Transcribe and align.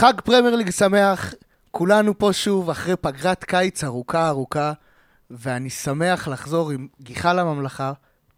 חג 0.00 0.20
פרמייר 0.24 0.56
ליג 0.56 0.70
שמח, 0.70 1.34
כולנו 1.70 2.18
פה 2.18 2.32
שוב 2.32 2.70
אחרי 2.70 2.96
פגרת 2.96 3.44
קיץ 3.44 3.84
ארוכה 3.84 4.28
ארוכה, 4.28 4.72
ואני 5.30 5.70
שמח 5.70 6.28
לחזור 6.28 6.70
עם 6.70 6.88
גיחה 7.00 7.32
לממלכה, 7.32 7.92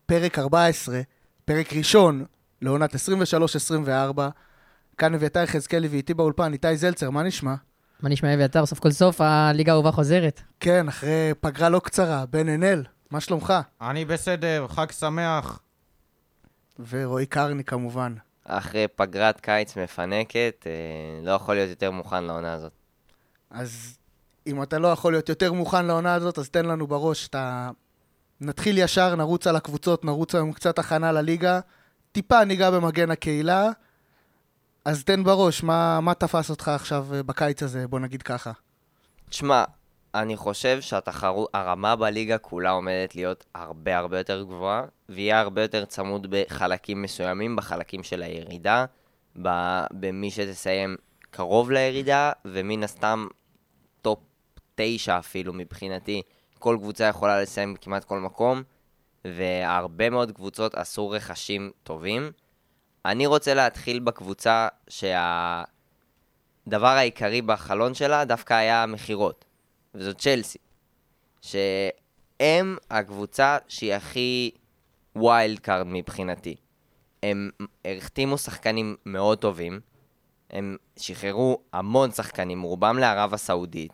פרק 0.07 0.39
14, 0.39 1.01
פרק 1.45 1.73
ראשון 1.73 2.25
לעונת 2.63 2.95
23-24. 2.95 2.99
כאן 4.99 5.15
אביתר 5.15 5.43
יחזקאלי 5.43 5.89
ואיתי 5.89 6.15
באולפן, 6.15 6.53
איתי 6.53 6.77
זלצר, 6.77 7.11
מה 7.11 7.23
נשמע? 7.23 7.55
מה 8.01 8.09
נשמע 8.09 8.35
אביתר? 8.35 8.67
סוף 8.67 8.79
כל 8.79 8.91
סוף 8.91 9.21
הליגה 9.21 9.73
האהובה 9.73 9.93
חוזרת. 9.93 10.41
כן, 10.61 10.89
אחרי 10.89 11.33
פגרה 11.41 11.69
לא 11.69 11.79
קצרה, 11.79 12.27
בן 12.27 12.49
ענל, 12.49 12.85
מה 13.11 13.21
שלומך? 13.21 13.53
אני 13.81 14.05
בסדר, 14.05 14.67
חג 14.69 14.91
שמח. 14.91 15.61
ורועי 16.89 17.27
קרני 17.27 17.65
כמובן. 17.65 18.15
אחרי 18.59 18.89
פגרת 18.89 19.41
קיץ 19.41 19.77
מפנקת, 19.77 20.67
אה, 20.67 21.27
לא 21.27 21.31
יכול 21.31 21.55
להיות 21.55 21.71
יותר 21.71 21.91
מוכן 21.91 22.25
לעונה 22.25 22.53
הזאת. 22.53 22.73
אז 23.51 23.99
אם 24.47 24.63
אתה 24.63 24.79
לא 24.79 24.89
יכול 24.89 25.13
להיות 25.13 25.29
יותר 25.29 25.53
מוכן 25.53 25.87
לעונה 25.87 26.15
הזאת, 26.15 26.39
אז 26.39 26.49
תן 26.51 26.65
לנו 26.65 26.87
בראש 26.87 27.29
את 27.29 27.35
ה... 27.35 27.71
נתחיל 28.41 28.79
ישר, 28.79 29.15
נרוץ 29.15 29.47
על 29.47 29.57
הקבוצות, 29.57 30.05
נרוץ 30.05 30.35
היום 30.35 30.53
קצת 30.53 30.79
הכנה 30.79 31.13
לליגה. 31.13 31.61
טיפה 32.13 32.45
ניגע 32.45 32.71
במגן 32.71 33.11
הקהילה. 33.11 33.71
אז 34.85 35.05
תן 35.05 35.25
בראש, 35.25 35.63
מה, 35.63 36.01
מה 36.01 36.15
תפס 36.15 36.51
אותך 36.51 36.69
עכשיו 36.69 37.07
אה, 37.15 37.23
בקיץ 37.23 37.63
הזה, 37.63 37.89
בוא 37.89 38.01
נגיד 38.01 38.23
ככה. 38.23 38.53
תשמע, 39.31 39.65
אני 40.15 40.37
חושב 40.37 40.81
שהתחרות, 40.81 41.51
הרמה 41.55 41.97
בליגה 41.97 42.39
כולה 42.39 42.71
עומדת 42.71 43.15
להיות 43.15 43.45
הרבה 43.55 43.99
הרבה 43.99 44.19
יותר 44.19 44.43
גבוהה, 44.43 44.85
ויהיה 45.09 45.41
הרבה 45.41 45.63
יותר 45.63 45.85
צמוד 45.85 46.27
בחלקים 46.31 47.03
מסוימים, 47.03 47.57
בחלקים 47.57 48.03
של 48.03 48.23
הירידה, 48.23 48.85
במי 49.91 50.31
שתסיים 50.31 50.97
קרוב 51.31 51.71
לירידה, 51.71 52.33
ומן 52.45 52.83
הסתם 52.83 53.27
top 54.03 54.19
תשע 54.75 55.19
אפילו 55.19 55.53
מבחינתי. 55.53 56.23
כל 56.59 56.77
קבוצה 56.81 57.05
יכולה 57.05 57.43
לסיים 57.43 57.77
כמעט 57.81 58.05
כל 58.05 58.19
מקום, 58.19 58.63
והרבה 59.25 60.11
מאוד 60.11 60.33
קבוצות 60.33 60.75
עשו 60.75 61.11
רכשים 61.11 61.71
טובים. 61.83 62.33
אני 63.05 63.27
רוצה 63.27 63.55
להתחיל 63.55 63.99
בקבוצה 63.99 64.69
שהדבר 64.89 65.67
העיקרי 66.87 67.43
בחלון 67.43 67.95
שלה 67.95 68.25
דווקא 68.25 68.55
היה 68.55 68.83
המכירות. 68.83 69.52
וזאת 69.95 70.19
צ'לסי. 70.19 70.59
שהם 71.41 72.77
הקבוצה 72.91 73.59
שהיא 73.69 73.95
הכי 73.95 74.51
wild 75.17 75.59
card 75.59 75.87
מבחינתי. 75.87 76.57
הם 77.23 77.51
החתימו 77.85 78.39
שחקנים 78.39 78.97
מאוד 79.07 79.39
טובים, 79.39 79.81
הם 80.51 80.77
שחררו 80.97 81.59
המון 81.73 82.11
שחקנים, 82.11 82.63
רובם 82.63 82.99
לערב 82.99 83.35
הסעודית. 83.35 83.93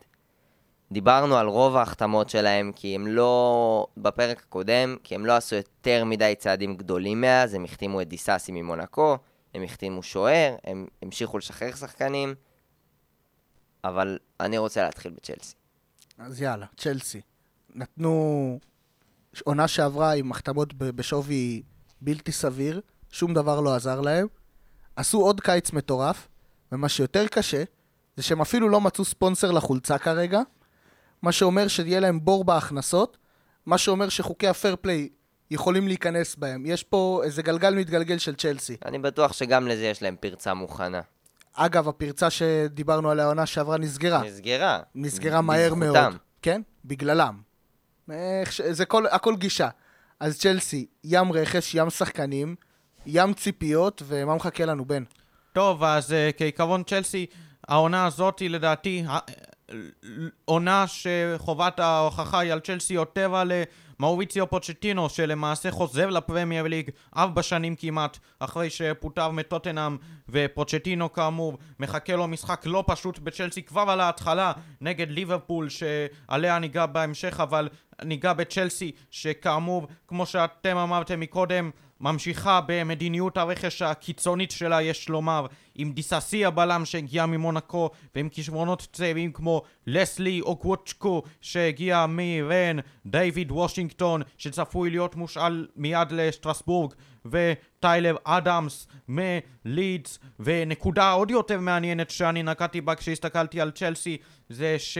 דיברנו 0.92 1.36
על 1.36 1.46
רוב 1.46 1.76
ההחתמות 1.76 2.30
שלהם, 2.30 2.72
כי 2.76 2.94
הם 2.94 3.06
לא, 3.06 3.86
בפרק 3.96 4.38
הקודם, 4.40 4.96
כי 5.04 5.14
הם 5.14 5.26
לא 5.26 5.32
עשו 5.32 5.56
יותר 5.56 6.04
מדי 6.04 6.34
צעדים 6.38 6.76
גדולים 6.76 7.20
מאז, 7.20 7.54
הם 7.54 7.64
החתימו 7.64 8.00
את 8.00 8.08
דיסאסי 8.08 8.52
ממונקו, 8.52 9.16
הם 9.54 9.62
החתימו 9.62 10.02
שוער, 10.02 10.56
הם 10.64 10.86
המשיכו 11.02 11.38
לשחרר 11.38 11.74
שחקנים, 11.74 12.34
אבל 13.84 14.18
אני 14.40 14.58
רוצה 14.58 14.82
להתחיל 14.82 15.12
בצ'לסי. 15.12 15.57
אז 16.18 16.42
יאללה, 16.42 16.66
צ'לסי. 16.76 17.20
נתנו 17.74 18.58
עונה 19.44 19.68
שעברה 19.68 20.12
עם 20.12 20.30
החתמות 20.30 20.74
בשווי 20.74 21.62
בלתי 22.00 22.32
סביר, 22.32 22.80
שום 23.10 23.34
דבר 23.34 23.60
לא 23.60 23.74
עזר 23.74 24.00
להם. 24.00 24.26
עשו 24.96 25.20
עוד 25.20 25.40
קיץ 25.40 25.72
מטורף, 25.72 26.28
ומה 26.72 26.88
שיותר 26.88 27.26
קשה, 27.26 27.62
זה 28.16 28.22
שהם 28.22 28.40
אפילו 28.40 28.68
לא 28.68 28.80
מצאו 28.80 29.04
ספונסר 29.04 29.50
לחולצה 29.50 29.98
כרגע, 29.98 30.40
מה 31.22 31.32
שאומר 31.32 31.68
שיהיה 31.68 32.00
להם 32.00 32.24
בור 32.24 32.44
בהכנסות, 32.44 33.18
מה 33.66 33.78
שאומר 33.78 34.08
שחוקי 34.08 34.48
הפייר 34.48 34.76
פליי 34.80 35.08
יכולים 35.50 35.88
להיכנס 35.88 36.36
בהם. 36.36 36.66
יש 36.66 36.82
פה 36.82 37.20
איזה 37.24 37.42
גלגל 37.42 37.74
מתגלגל 37.74 38.18
של 38.18 38.34
צ'לסי. 38.34 38.76
אני 38.84 38.98
בטוח 38.98 39.32
שגם 39.32 39.68
לזה 39.68 39.84
יש 39.84 40.02
להם 40.02 40.16
פרצה 40.20 40.54
מוכנה. 40.54 41.00
אגב, 41.60 41.88
הפרצה 41.88 42.30
שדיברנו 42.30 43.10
עליה 43.10 43.24
העונה 43.24 43.46
שעברה 43.46 43.78
נסגרה. 43.78 44.22
נסגרה. 44.22 44.80
נסגרה 44.94 45.40
מהר 45.40 45.74
מאוד. 45.74 45.96
בזכותם. 45.96 46.16
כן? 46.42 46.62
בגללם. 46.84 47.40
איך 48.10 48.52
ש... 48.52 48.60
זה 48.60 48.84
כל, 48.84 49.06
הכל 49.06 49.36
גישה. 49.36 49.68
אז 50.20 50.38
צ'לסי, 50.38 50.86
ים 51.04 51.32
רכש, 51.32 51.74
ים 51.74 51.90
שחקנים, 51.90 52.54
ים 53.06 53.34
ציפיות, 53.34 54.02
ומה 54.06 54.34
מחכה 54.34 54.64
לנו, 54.64 54.84
בן? 54.84 55.04
טוב, 55.52 55.84
אז 55.84 56.10
uh, 56.10 56.14
כעיקרון 56.36 56.82
צ'לסי, 56.82 57.26
העונה 57.68 58.06
הזאת 58.06 58.38
היא 58.38 58.50
לדעתי 58.50 59.04
עונה 60.44 60.84
שחובת 60.86 61.80
ההוכחה 61.80 62.38
היא 62.38 62.52
על 62.52 62.60
צ'לסי 62.60 62.94
יותר 62.94 63.36
על 63.36 63.52
אה, 63.52 63.62
מאוריציו 64.00 64.50
פוצ'טינו, 64.50 65.08
שלמעשה 65.08 65.70
חוזר 65.70 66.10
לפרמייר 66.10 66.66
ליג 66.66 66.90
ארבע 67.16 67.42
שנים 67.42 67.76
כמעט, 67.76 68.18
אחרי 68.38 68.70
שפוטר 68.70 69.30
מטוטנאם, 69.30 69.96
ופוצ'טינו 70.28 71.12
כאמור, 71.12 71.58
מחכה 71.80 72.16
לו 72.16 72.28
משחק 72.28 72.62
לא 72.66 72.84
פשוט 72.86 73.18
בצ'לסי 73.18 73.62
כבר 73.62 73.84
על 73.88 74.00
ההתחלה 74.00 74.52
נגד 74.80 75.10
ליברפול, 75.10 75.68
שעליה 75.68 76.58
ניגע 76.58 76.86
בהמשך, 76.86 77.40
אבל 77.40 77.68
ניגע 78.04 78.32
בצ'לסי, 78.32 78.92
שכאמור, 79.10 79.88
כמו 80.08 80.26
שאתם 80.26 80.76
אמרתם 80.76 81.20
מקודם, 81.20 81.70
ממשיכה 82.00 82.60
במדיניות 82.66 83.36
הרכש 83.36 83.82
הקיצונית 83.82 84.50
שלה, 84.50 84.82
יש 84.82 85.08
לומר, 85.08 85.46
עם 85.74 85.92
דיססי 85.92 86.44
הבלם 86.44 86.84
שהגיע 86.84 87.26
ממונקו, 87.26 87.90
ועם 88.14 88.28
כישרונות 88.28 88.88
צעירים 88.92 89.32
כמו 89.32 89.62
לסלי 89.86 90.40
או 90.40 90.56
קווצ'קו 90.56 91.22
שהגיע 91.40 92.06
מרן, 92.08 92.76
דיוויד 93.06 93.52
וושינגטון 93.52 94.22
שצפוי 94.38 94.90
להיות 94.90 95.16
מושאל 95.16 95.66
מיד 95.76 96.12
לשטרסבורג, 96.12 96.94
וטיילר 97.24 98.16
אדמס 98.24 98.86
מלידס, 99.08 100.18
ונקודה 100.40 101.10
עוד 101.10 101.30
יותר 101.30 101.60
מעניינת 101.60 102.10
שאני 102.10 102.42
נקטתי 102.42 102.80
בה 102.80 102.94
כשהסתכלתי 102.94 103.60
על 103.60 103.70
צ'לסי 103.70 104.16
זה 104.48 104.76
ש... 104.78 104.98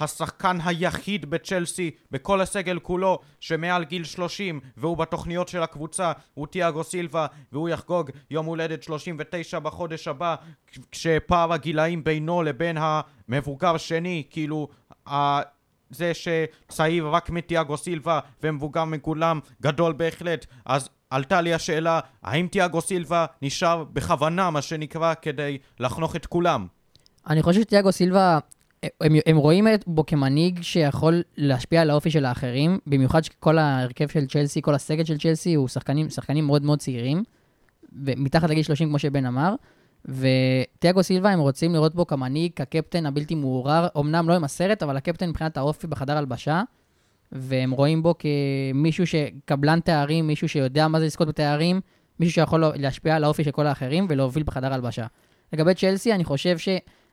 השחקן 0.00 0.58
היחיד 0.64 1.30
בצ'לסי, 1.30 1.90
בכל 2.10 2.40
הסגל 2.40 2.78
כולו, 2.78 3.18
שמעל 3.40 3.84
גיל 3.84 4.04
30 4.04 4.60
והוא 4.76 4.96
בתוכניות 4.96 5.48
של 5.48 5.62
הקבוצה, 5.62 6.12
הוא 6.34 6.46
תיאגו 6.46 6.84
סילבה, 6.84 7.26
והוא 7.52 7.68
יחגוג 7.68 8.10
יום 8.30 8.46
הולדת 8.46 8.82
39 8.82 9.58
בחודש 9.58 10.08
הבא, 10.08 10.34
כשפער 10.90 11.52
הגילאים 11.52 12.04
בינו 12.04 12.42
לבין 12.42 12.76
המבוגר 12.80 13.76
שני, 13.76 14.22
כאילו. 14.30 14.68
זה 15.90 16.12
שצעיר 16.14 17.08
רק 17.08 17.30
מתיאגו 17.30 17.76
סילבה 17.76 18.20
ומבוגר 18.42 18.84
מכולם 18.84 19.40
גדול 19.62 19.92
בהחלט, 19.92 20.46
אז 20.66 20.88
עלתה 21.10 21.40
לי 21.40 21.54
השאלה, 21.54 22.00
האם 22.22 22.46
תיאגו 22.46 22.80
סילבה 22.80 23.26
נשאר 23.42 23.84
בכוונה, 23.84 24.50
מה 24.50 24.62
שנקרא, 24.62 25.14
כדי 25.22 25.58
לחנוך 25.80 26.16
את 26.16 26.26
כולם? 26.26 26.66
אני 27.26 27.42
חושב 27.42 27.60
שתיאגו 27.60 27.92
סילבה, 27.92 28.38
הם, 29.00 29.14
הם 29.26 29.36
רואים 29.36 29.66
בו 29.86 30.06
כמנהיג 30.06 30.62
שיכול 30.62 31.22
להשפיע 31.36 31.82
על 31.82 31.90
האופי 31.90 32.10
של 32.10 32.24
האחרים, 32.24 32.78
במיוחד 32.86 33.24
שכל 33.24 33.58
ההרכב 33.58 34.08
של 34.08 34.26
צ'לסי, 34.26 34.62
כל 34.62 34.74
הסגל 34.74 35.04
של 35.04 35.18
צ'לסי 35.18 35.54
הוא 35.54 35.68
שחקנים, 35.68 36.10
שחקנים 36.10 36.46
מאוד 36.46 36.62
מאוד 36.62 36.78
צעירים, 36.78 37.22
ומתחת 38.04 38.50
לגיל 38.50 38.62
30 38.62 38.88
כמו 38.88 38.98
שבן 38.98 39.26
אמר, 39.26 39.54
ותיאגו 40.04 41.02
סילבה 41.02 41.30
הם 41.30 41.40
רוצים 41.40 41.72
לראות 41.72 41.94
בו 41.94 42.06
כמנהיג, 42.06 42.52
כקפטן 42.56 43.06
הבלתי 43.06 43.34
מעורער, 43.34 43.88
אמנם 43.98 44.28
לא 44.28 44.34
עם 44.34 44.44
הסרט, 44.44 44.82
אבל 44.82 44.96
הקפטן 44.96 45.28
מבחינת 45.28 45.56
האופי 45.56 45.86
בחדר 45.86 46.16
הלבשה, 46.16 46.62
והם 47.32 47.70
רואים 47.70 48.02
בו 48.02 48.14
כמישהו 48.18 49.06
שקבלן 49.06 49.80
תארים, 49.80 50.26
מישהו 50.26 50.48
שיודע 50.48 50.88
מה 50.88 51.00
זה 51.00 51.06
לזכות 51.06 51.28
בתארים, 51.28 51.80
מישהו 52.20 52.34
שיכול 52.34 52.64
להשפיע 52.76 53.16
על 53.16 53.24
האופי 53.24 53.44
של 53.44 53.50
כל 53.50 53.66
האחרים 53.66 54.06
ולהוביל 54.08 54.42
בחדר 54.42 54.74
הלבשה. 54.74 55.06
לגבי 55.52 55.74
צ'לסי, 55.74 56.12
אני 56.12 56.24
חושב 56.24 56.58
ש... 56.58 56.68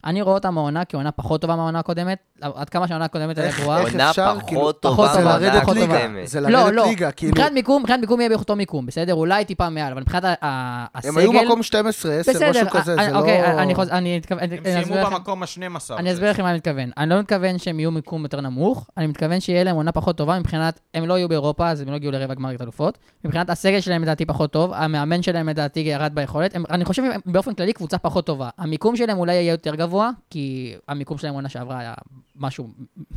אני 0.06 0.22
רואה 0.22 0.34
אותה 0.34 0.52
מהעונה 0.52 0.86
כעונה 0.86 1.12
פחות 1.12 1.42
טובה 1.42 1.56
מהעונה 1.56 1.80
הקודמת, 1.80 2.18
עד 2.42 2.70
כמה 2.70 2.88
שהעונה 2.88 3.06
הקודמת 3.06 3.38
הייתה 3.38 3.62
גרועה. 3.62 3.82
איך 3.82 3.92
עונה 3.92 4.10
אפשר, 4.10 4.32
פחות 4.36 4.48
כאילו, 4.48 4.72
טובה 4.72 4.96
פחות 4.96 5.12
זה 5.12 5.18
טובה, 5.18 5.38
לרדת 5.38 5.70
ליגה. 5.70 5.98
זה 6.26 6.42
לא, 6.42 6.50
לרדת 6.50 6.74
לא, 6.74 6.86
ליגה, 6.86 7.12
כאילו, 7.12 7.32
מבחינת 7.32 7.52
מיקום, 7.52 7.82
מבחינת 7.82 8.00
מיקום 8.00 8.20
יהיה 8.20 8.30
באותו 8.30 8.56
מיקום, 8.56 8.86
בסדר? 8.86 9.14
אולי 9.14 9.46
טיפה 9.46 9.70
מעל, 9.70 9.92
אבל 9.92 10.02
מבחינת 10.02 10.24
הסגל... 10.44 11.10
הם 11.10 11.18
היו 11.18 11.34
מקום 11.34 11.64
12, 11.64 12.14
10, 12.14 12.32
בסדר, 12.32 12.50
משהו 12.50 12.70
כזה, 12.70 12.96
אה, 13.00 13.06
זה 13.06 13.12
לא... 13.12 13.20
אוקיי, 13.20 13.58
אני 13.58 13.76
חוז- 13.76 13.90
אני 13.90 14.18
אתכוון... 14.18 14.40
אני 14.40 14.58
הם 14.58 14.84
סיימו 14.84 15.06
במקום 15.06 15.44
ה-12. 15.44 15.94
אני 15.98 16.14
אסביר 16.14 16.30
לכם 16.32 16.44
מה 16.44 16.50
אני 16.50 16.58
מתכוון. 16.58 16.90
אני 16.98 17.10
לא 17.10 17.20
מתכוון 17.20 17.58
שהם 17.58 17.80
יהיו 17.80 17.92
מיקום 17.92 18.24
יותר 18.24 18.42
נמוך, 18.42 18.90
אני 18.98 19.08
מתכוון 19.08 19.40
שיהיה 19.40 19.64
להם 19.64 19.76
עונה 19.76 19.92
פחות 19.92 20.18
טובה 20.18 20.40
מבחינת, 20.40 20.80
הם 20.94 21.06
לא 21.06 21.18
יהיו 21.18 21.30
באירופה, 21.30 21.70
אז 21.70 21.82
הם 21.82 21.90
לא 21.90 21.96
יגיעו 21.96 22.12
לרבע 22.12 22.34
גמר 22.34 22.50
אלופות. 22.62 22.98
מבחינת 23.26 23.50
הסגל 23.50 23.80
שלהם 23.80 24.02
לדעתי 24.02 24.26
פחות 24.26 24.52
טוב, 24.52 24.72
המאמן 24.74 25.22
שלהם 25.22 25.50
לדעתי 25.50 25.80
ירד 25.80 26.12
ביכולת. 26.16 26.56
אני 26.70 26.86
חושב 26.86 27.04
באופן 27.26 27.54
כללי 27.54 27.74
קבוצה 27.74 27.98
פחות 27.98 28.26
טובה. 28.26 28.50
המיקום 28.58 28.96
שלהם 28.96 29.18
אולי 29.18 29.34
יהיה 29.34 29.52
יותר 29.52 29.76
גבוה, 29.76 29.91
כי 30.30 30.76
המיקום 30.88 31.18
שלהם 31.18 31.34
עונה 31.34 31.50
שעברה 31.50 31.80
היה 31.80 31.94
משהו, 32.36 32.70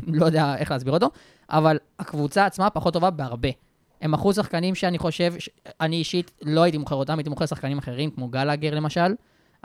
לא 0.07 0.27
יודע 0.27 0.57
איך 0.57 0.71
להסביר 0.71 0.93
אותו, 0.93 1.11
אבל 1.51 1.79
הקבוצה 1.99 2.47
עצמה 2.47 2.71
פחות 2.71 2.93
טובה 2.93 3.11
בהרבה. 3.11 3.49
הם 4.01 4.11
מכרו 4.11 4.35
שחקנים 4.35 4.75
שאני 4.75 4.99
חושב, 4.99 5.35
ש... 5.39 5.49
אני 5.81 5.97
אישית 5.97 6.31
לא 6.43 6.63
הייתי 6.63 6.79
מוכר 6.79 6.95
אותם, 6.95 7.19
הייתי 7.19 7.31
מוכר 7.31 7.47
שחקנים 7.47 7.79
אחרים, 7.79 8.11
כמו 8.11 8.29
גלאגר 8.29 8.75
למשל, 8.75 9.15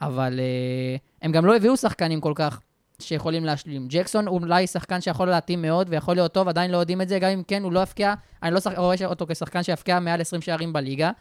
אבל 0.01 0.39
אה, 0.39 0.95
הם 1.21 1.31
גם 1.31 1.45
לא 1.45 1.55
הביאו 1.55 1.77
שחקנים 1.77 2.21
כל 2.21 2.33
כך 2.35 2.59
שיכולים 2.99 3.45
להשלים. 3.45 3.87
ג'קסון 3.89 4.27
הוא 4.27 4.39
אולי 4.39 4.67
שחקן 4.67 5.01
שיכול 5.01 5.27
להתאים 5.27 5.61
מאוד 5.61 5.87
ויכול 5.89 6.15
להיות 6.15 6.33
טוב, 6.33 6.47
עדיין 6.47 6.71
לא 6.71 6.77
יודעים 6.77 7.01
את 7.01 7.09
זה, 7.09 7.19
גם 7.19 7.29
אם 7.29 7.43
כן, 7.47 7.63
הוא 7.63 7.71
לא 7.73 7.79
יפקיע, 7.79 8.13
אני 8.43 8.53
לא 8.53 8.59
שח... 8.59 8.71
רואה 8.77 8.95
אותו 9.05 9.25
כשחקן 9.29 9.63
שיפקיע 9.63 9.99
מעל 9.99 10.21
20 10.21 10.41
שערים 10.41 10.73
בליגה. 10.73 11.11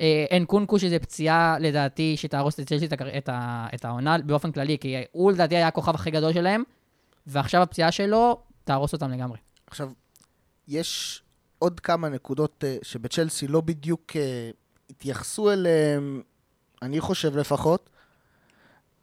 אה, 0.00 0.24
אין 0.30 0.44
קונקו 0.44 0.78
שזה 0.78 0.98
פציעה, 0.98 1.56
לדעתי, 1.60 2.16
שתהרוס 2.16 2.60
את 2.60 2.68
צ'לסי 2.68 2.86
את, 2.86 2.92
ה- 2.92 3.18
את, 3.18 3.28
ה- 3.28 3.66
את 3.74 3.84
העונה 3.84 4.18
באופן 4.18 4.52
כללי, 4.52 4.78
כי 4.80 4.94
הוא 5.12 5.32
לדעתי 5.32 5.56
היה 5.56 5.68
הכוכב 5.68 5.94
הכי 5.94 6.10
גדול 6.10 6.32
שלהם, 6.32 6.62
ועכשיו 7.26 7.62
הפציעה 7.62 7.92
שלו 7.92 8.40
תהרוס 8.64 8.92
אותם 8.92 9.10
לגמרי. 9.10 9.38
עכשיו, 9.66 9.90
יש 10.68 11.22
עוד 11.58 11.80
כמה 11.80 12.08
נקודות 12.08 12.64
אה, 12.66 12.76
שבצ'לסי 12.82 13.46
לא 13.48 13.60
בדיוק 13.60 14.12
אה, 14.16 14.50
התייחסו 14.90 15.50
אליהן, 15.52 16.22
אני 16.82 17.00
חושב 17.00 17.36
לפחות. 17.36 17.90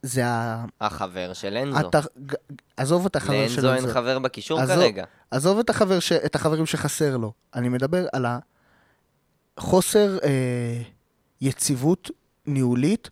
זה 0.02 0.26
ה... 0.26 0.64
החבר 0.80 1.32
של 1.32 1.56
אנזו. 1.56 1.88
אתה, 1.88 2.00
ג- 2.26 2.34
עזוב 2.76 3.06
את 3.06 3.16
החבר 3.16 3.48
של 3.48 3.54
לאנזו 3.62 3.72
אין 3.74 3.82
אנזו. 3.82 3.94
חבר 3.94 4.18
בקישור 4.18 4.60
עזוב- 4.60 4.76
כרגע. 4.76 5.04
עזוב 5.30 5.58
את, 5.58 5.70
החבר 5.70 6.00
ש... 6.00 6.12
את 6.12 6.34
החברים 6.34 6.66
שחסר 6.66 7.16
לו. 7.16 7.32
אני 7.54 7.68
מדבר 7.68 8.06
על 8.12 8.26
החוסר 9.58 10.18
אה, 10.24 10.82
יציבות 11.40 12.10
ניהולית, 12.46 13.10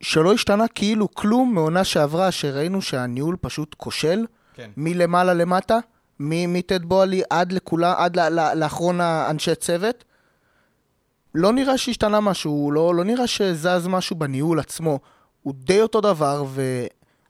שלא 0.00 0.32
השתנה 0.32 0.68
כאילו 0.68 1.14
כלום 1.14 1.54
מעונה 1.54 1.84
שעברה, 1.84 2.30
שראינו 2.30 2.82
שהניהול 2.82 3.36
פשוט 3.40 3.74
כושל, 3.74 4.26
כן. 4.54 4.70
מלמעלה 4.76 5.34
למטה, 5.34 5.78
מטד 6.20 6.84
בועלי 6.84 7.22
עד 7.30 7.52
לכולה, 7.52 7.94
עד 7.98 8.16
לאחרון 8.54 9.00
האנשי 9.00 9.54
צוות. 9.54 10.04
לא 11.34 11.52
נראה 11.52 11.78
שהשתנה 11.78 12.20
משהו, 12.20 12.70
לא, 12.72 12.94
לא 12.94 13.04
נראה 13.04 13.26
שזז 13.26 13.86
משהו 13.86 14.16
בניהול 14.16 14.60
עצמו. 14.60 14.98
הוא 15.42 15.54
די 15.56 15.80
אותו 15.80 16.00
דבר, 16.00 16.44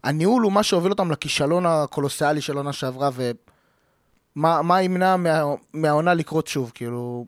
והניהול 0.05 0.43
הוא 0.43 0.53
מה 0.53 0.63
שהוביל 0.63 0.93
אותם 0.93 1.11
לכישלון 1.11 1.67
הקולוסיאלי 1.67 2.41
של 2.41 2.57
עונה 2.57 2.73
שעברה, 2.73 3.11
ומה 3.15 4.63
מה 4.63 4.83
ימנע 4.83 5.17
מה, 5.17 5.45
מהעונה 5.73 6.15
לקרות 6.15 6.47
שוב, 6.47 6.73
כאילו... 6.75 7.27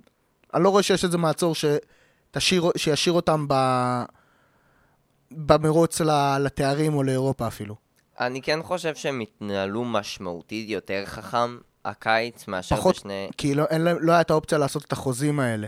אני 0.54 0.64
לא 0.64 0.68
רואה 0.68 0.82
שיש 0.82 1.04
איזה 1.04 1.18
מעצור 1.18 1.54
שתשאיר, 1.54 2.64
שישאיר 2.76 3.14
אותם 3.14 3.46
ב, 3.48 3.54
במרוץ 5.30 6.00
לתארים 6.40 6.94
או 6.94 7.02
לאירופה 7.02 7.46
אפילו. 7.46 7.74
אני 8.20 8.42
כן 8.42 8.58
חושב 8.62 8.94
שהם 8.94 9.20
התנהלו 9.20 9.84
משמעותית 9.84 10.68
יותר 10.70 11.02
חכם 11.06 11.58
הקיץ 11.84 12.48
מאשר 12.48 12.76
פחות- 12.76 12.96
בשני... 12.96 13.30
כי 13.36 13.54
לא, 13.54 13.64
אין 13.64 13.82
לא 14.00 14.12
הייתה 14.12 14.34
אופציה 14.34 14.58
לעשות 14.58 14.84
את 14.84 14.92
החוזים 14.92 15.40
האלה. 15.40 15.66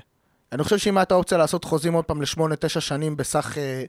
אני 0.52 0.64
חושב 0.64 0.78
שאם 0.78 0.98
הייתה 0.98 1.14
אופציה 1.14 1.38
לעשות 1.38 1.64
חוזים 1.64 1.92
עוד 1.92 2.04
פעם 2.04 2.22
לשמונה, 2.22 2.56
תשע 2.56 2.80
שנים 2.80 3.16
בסך 3.16 3.58
אה, 3.58 3.84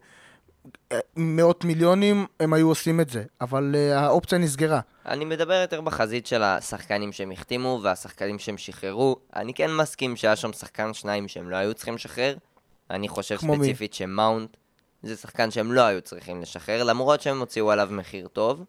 מאות 1.18 1.64
מיליונים, 1.66 2.26
הם 2.40 2.54
היו 2.54 2.68
עושים 2.68 3.00
את 3.02 3.10
זה. 3.10 3.24
אבל 3.42 3.76
אה, 3.76 4.00
האופציה 4.00 4.38
נסגרה. 4.38 4.80
אני 5.06 5.26
מדבר 5.26 5.54
יותר 5.54 5.82
בחזית 5.82 6.28
של 6.28 6.44
השחקנים 6.44 7.12
שהם 7.12 7.32
החתימו 7.32 7.80
והשחקנים 7.84 8.40
שהם 8.40 8.58
שחררו. 8.58 9.16
אני 9.36 9.54
כן 9.54 9.72
מסכים 9.72 10.16
שהיה 10.16 10.36
שם 10.36 10.54
שחקן 10.54 10.94
שניים 10.94 11.28
שהם 11.28 11.50
לא 11.50 11.56
היו 11.56 11.74
צריכים 11.74 11.96
לשחרר. 11.96 12.36
אני 12.92 13.08
חושב 13.08 13.38
כמו 13.38 13.56
מי? 13.56 13.66
ספציפית 13.66 13.94
שמאונט 13.94 14.58
זה 15.04 15.16
שחקן 15.16 15.52
שהם 15.52 15.72
לא 15.72 15.82
היו 15.82 16.02
צריכים 16.02 16.42
לשחרר, 16.42 16.84
למרות 16.84 17.22
שהם 17.22 17.40
הוציאו 17.40 17.72
עליו 17.72 17.88
מחיר 17.92 18.28
טוב. 18.28 18.64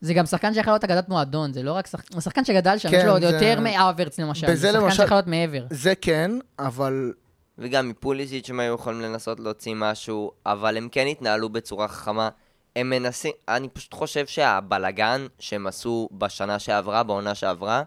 זה 0.00 0.14
גם 0.14 0.26
שחקן 0.26 0.54
שיכול 0.54 0.72
להיות 0.72 0.84
אגדת 0.84 1.08
מועדון, 1.08 1.52
זה 1.52 1.62
לא 1.62 1.72
רק 1.72 1.86
שחקן, 1.86 2.20
שחקן 2.20 2.44
שגדל 2.44 2.78
שם, 2.78 2.90
כן, 2.90 2.98
יש 2.98 3.04
לו 3.04 3.12
עוד 3.12 3.20
זה- 3.20 3.28
יותר 3.28 3.60
מאברץ 3.60 4.18
למשל, 4.20 4.54
זה 4.54 4.68
שחקן 4.68 4.82
למשל- 4.84 4.96
שיכול 4.96 5.16
להיות 5.16 5.26
מעבר. 5.26 5.64
זה 5.70 5.94
כן, 6.00 6.30
אבל 6.58 7.12
וגם 7.60 7.88
מפוליסיץ' 7.88 8.50
הם 8.50 8.60
היו 8.60 8.74
יכולים 8.74 9.00
לנסות 9.00 9.40
להוציא 9.40 9.74
משהו, 9.76 10.32
אבל 10.46 10.76
הם 10.76 10.88
כן 10.92 11.06
התנהלו 11.06 11.48
בצורה 11.48 11.88
חכמה. 11.88 12.28
הם 12.76 12.90
מנסים, 12.90 13.32
אני 13.48 13.68
פשוט 13.68 13.94
חושב 13.94 14.26
שהבלגן 14.26 15.26
שהם 15.38 15.66
עשו 15.66 16.08
בשנה 16.12 16.58
שעברה, 16.58 17.02
בעונה 17.02 17.34
שעברה, 17.34 17.82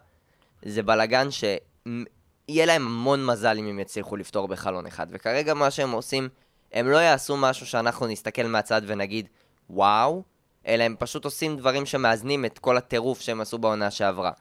זה 0.66 0.84
בלגן 0.84 1.28
שיהיה 1.32 2.66
להם 2.66 2.88
המון 2.88 3.26
מזל 3.26 3.58
אם 3.58 3.66
הם 3.68 3.80
יצליחו 3.80 4.16
לפתור 4.16 4.48
בחלון 4.48 4.86
אחד. 4.86 5.08
וכרגע 5.10 5.54
מה 5.54 5.72
שהם 5.72 5.92
עושים, 5.92 6.30
הם 6.72 6.88
לא 6.88 6.98
יעשו 6.98 7.38
משהו 7.38 7.66
שאנחנו 7.66 8.08
נסתכל 8.08 8.44
מהצד 8.44 8.82
ונגיד, 8.86 9.28
וואו, 9.70 10.24
אלא 10.68 10.84
הם 10.84 10.96
פשוט 11.00 11.26
עושים 11.26 11.58
דברים 11.58 11.86
שמאזנים 11.86 12.46
את 12.46 12.60
כל 12.60 12.78
הטירוף 12.78 13.22
שהם 13.22 13.42
עשו 13.42 13.58
בעונה 13.58 13.92
שעברה. 13.92 14.32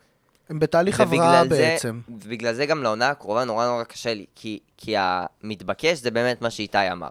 הם 0.48 0.58
בתהליך 0.58 1.00
הבראה 1.00 1.44
בעצם. 1.44 2.00
ובגלל 2.08 2.54
זה 2.54 2.66
גם 2.66 2.82
לעונה 2.82 3.08
הקרובה 3.08 3.44
נורא 3.44 3.66
נורא 3.66 3.84
קשה 3.84 4.14
לי, 4.14 4.26
כי, 4.34 4.58
כי 4.76 4.94
המתבקש 4.98 5.98
זה 5.98 6.10
באמת 6.10 6.42
מה 6.42 6.50
שאיתי 6.50 6.92
אמר. 6.92 7.08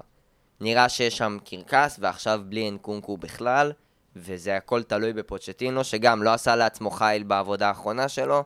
נראה 0.61 0.89
שיש 0.89 1.17
שם 1.17 1.37
קרקס, 1.45 1.97
ועכשיו 1.99 2.41
בלי 2.49 2.69
אנקונקו 2.69 3.17
בכלל, 3.17 3.71
וזה 4.15 4.57
הכל 4.57 4.83
תלוי 4.83 5.13
בפוצ'טינו, 5.13 5.83
שגם 5.83 6.23
לא 6.23 6.33
עשה 6.33 6.55
לעצמו 6.55 6.91
חיל 6.91 7.23
בעבודה 7.23 7.67
האחרונה 7.67 8.07
שלו, 8.07 8.43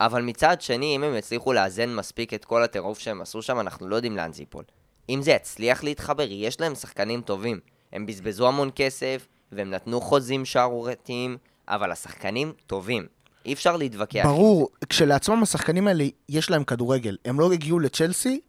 אבל 0.00 0.22
מצד 0.22 0.60
שני, 0.60 0.96
אם 0.96 1.02
הם 1.02 1.14
יצליחו 1.14 1.52
לאזן 1.52 1.94
מספיק 1.94 2.34
את 2.34 2.44
כל 2.44 2.62
הטירוף 2.62 2.98
שהם 2.98 3.20
עשו 3.20 3.42
שם, 3.42 3.60
אנחנו 3.60 3.88
לא 3.88 3.96
יודעים 3.96 4.16
לאן 4.16 4.32
זה 4.32 4.42
ייפול. 4.42 4.64
אם 5.08 5.22
זה 5.22 5.30
יצליח 5.30 5.84
להתחבר, 5.84 6.26
יש 6.30 6.60
להם 6.60 6.74
שחקנים 6.74 7.20
טובים. 7.20 7.60
הם 7.92 8.06
בזבזו 8.06 8.48
המון 8.48 8.70
כסף, 8.74 9.26
והם 9.52 9.70
נתנו 9.70 10.00
חוזים 10.00 10.44
שערורייתיים, 10.44 11.36
אבל 11.68 11.92
השחקנים 11.92 12.52
טובים. 12.66 13.06
אי 13.46 13.52
אפשר 13.52 13.76
להתווכח. 13.76 14.22
ברור, 14.24 14.68
כשלעצמם 14.88 15.42
השחקנים 15.42 15.88
האלה 15.88 16.04
יש 16.28 16.50
להם 16.50 16.64
כדורגל. 16.64 17.16
הם 17.24 17.40
לא 17.40 17.52
הגיעו 17.52 17.78
לצ'לסי 17.78 18.40